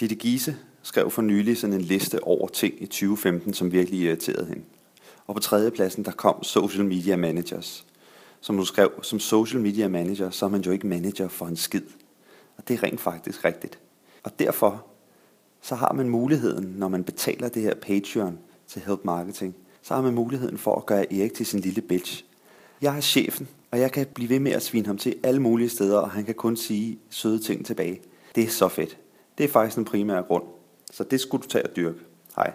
Ditte 0.00 0.14
Giese 0.14 0.56
skrev 0.82 1.10
for 1.10 1.22
nylig 1.22 1.58
sådan 1.58 1.74
en 1.74 1.80
liste 1.80 2.24
over 2.24 2.48
ting 2.48 2.82
i 2.82 2.86
2015, 2.86 3.54
som 3.54 3.72
virkelig 3.72 4.00
irriterede 4.00 4.46
hende. 4.46 4.62
Og 5.26 5.34
på 5.34 5.40
tredje 5.40 5.70
pladsen, 5.70 6.04
der 6.04 6.12
kom 6.12 6.42
Social 6.42 6.84
Media 6.84 7.16
Managers. 7.16 7.86
Som 8.40 8.56
du 8.56 8.64
skrev, 8.64 8.90
som 9.02 9.18
social 9.18 9.60
media 9.60 9.88
manager, 9.88 10.30
så 10.30 10.46
er 10.46 10.50
man 10.50 10.60
jo 10.60 10.70
ikke 10.70 10.86
manager 10.86 11.28
for 11.28 11.46
en 11.46 11.56
skid. 11.56 11.82
Og 12.56 12.68
det 12.68 12.74
er 12.74 12.82
rent 12.82 13.00
faktisk 13.00 13.44
rigtigt. 13.44 13.78
Og 14.22 14.38
derfor, 14.38 14.86
så 15.62 15.74
har 15.74 15.92
man 15.92 16.08
muligheden, 16.08 16.74
når 16.76 16.88
man 16.88 17.04
betaler 17.04 17.48
det 17.48 17.62
her 17.62 17.74
Patreon 17.74 18.38
til 18.68 18.82
Help 18.86 19.00
Marketing, 19.04 19.54
så 19.82 19.94
har 19.94 20.02
man 20.02 20.14
muligheden 20.14 20.58
for 20.58 20.74
at 20.74 20.86
gøre 20.86 21.12
Erik 21.12 21.34
til 21.34 21.46
sin 21.46 21.60
lille 21.60 21.80
bitch. 21.80 22.24
Jeg 22.82 22.96
er 22.96 23.00
chefen, 23.00 23.48
og 23.70 23.80
jeg 23.80 23.92
kan 23.92 24.06
blive 24.14 24.28
ved 24.28 24.40
med 24.40 24.52
at 24.52 24.62
svine 24.62 24.86
ham 24.86 24.98
til 24.98 25.14
alle 25.22 25.42
mulige 25.42 25.68
steder, 25.68 25.98
og 25.98 26.10
han 26.10 26.24
kan 26.24 26.34
kun 26.34 26.56
sige 26.56 26.98
søde 27.10 27.38
ting 27.38 27.66
tilbage. 27.66 28.00
Det 28.34 28.44
er 28.44 28.48
så 28.48 28.68
fedt. 28.68 28.98
Det 29.38 29.44
er 29.44 29.48
faktisk 29.48 29.76
den 29.76 29.84
primære 29.84 30.22
grund. 30.22 30.44
Så 30.92 31.04
det 31.04 31.20
skulle 31.20 31.42
du 31.42 31.48
tage 31.48 31.66
og 31.66 31.76
dyrke. 31.76 31.98
Hej. 32.36 32.52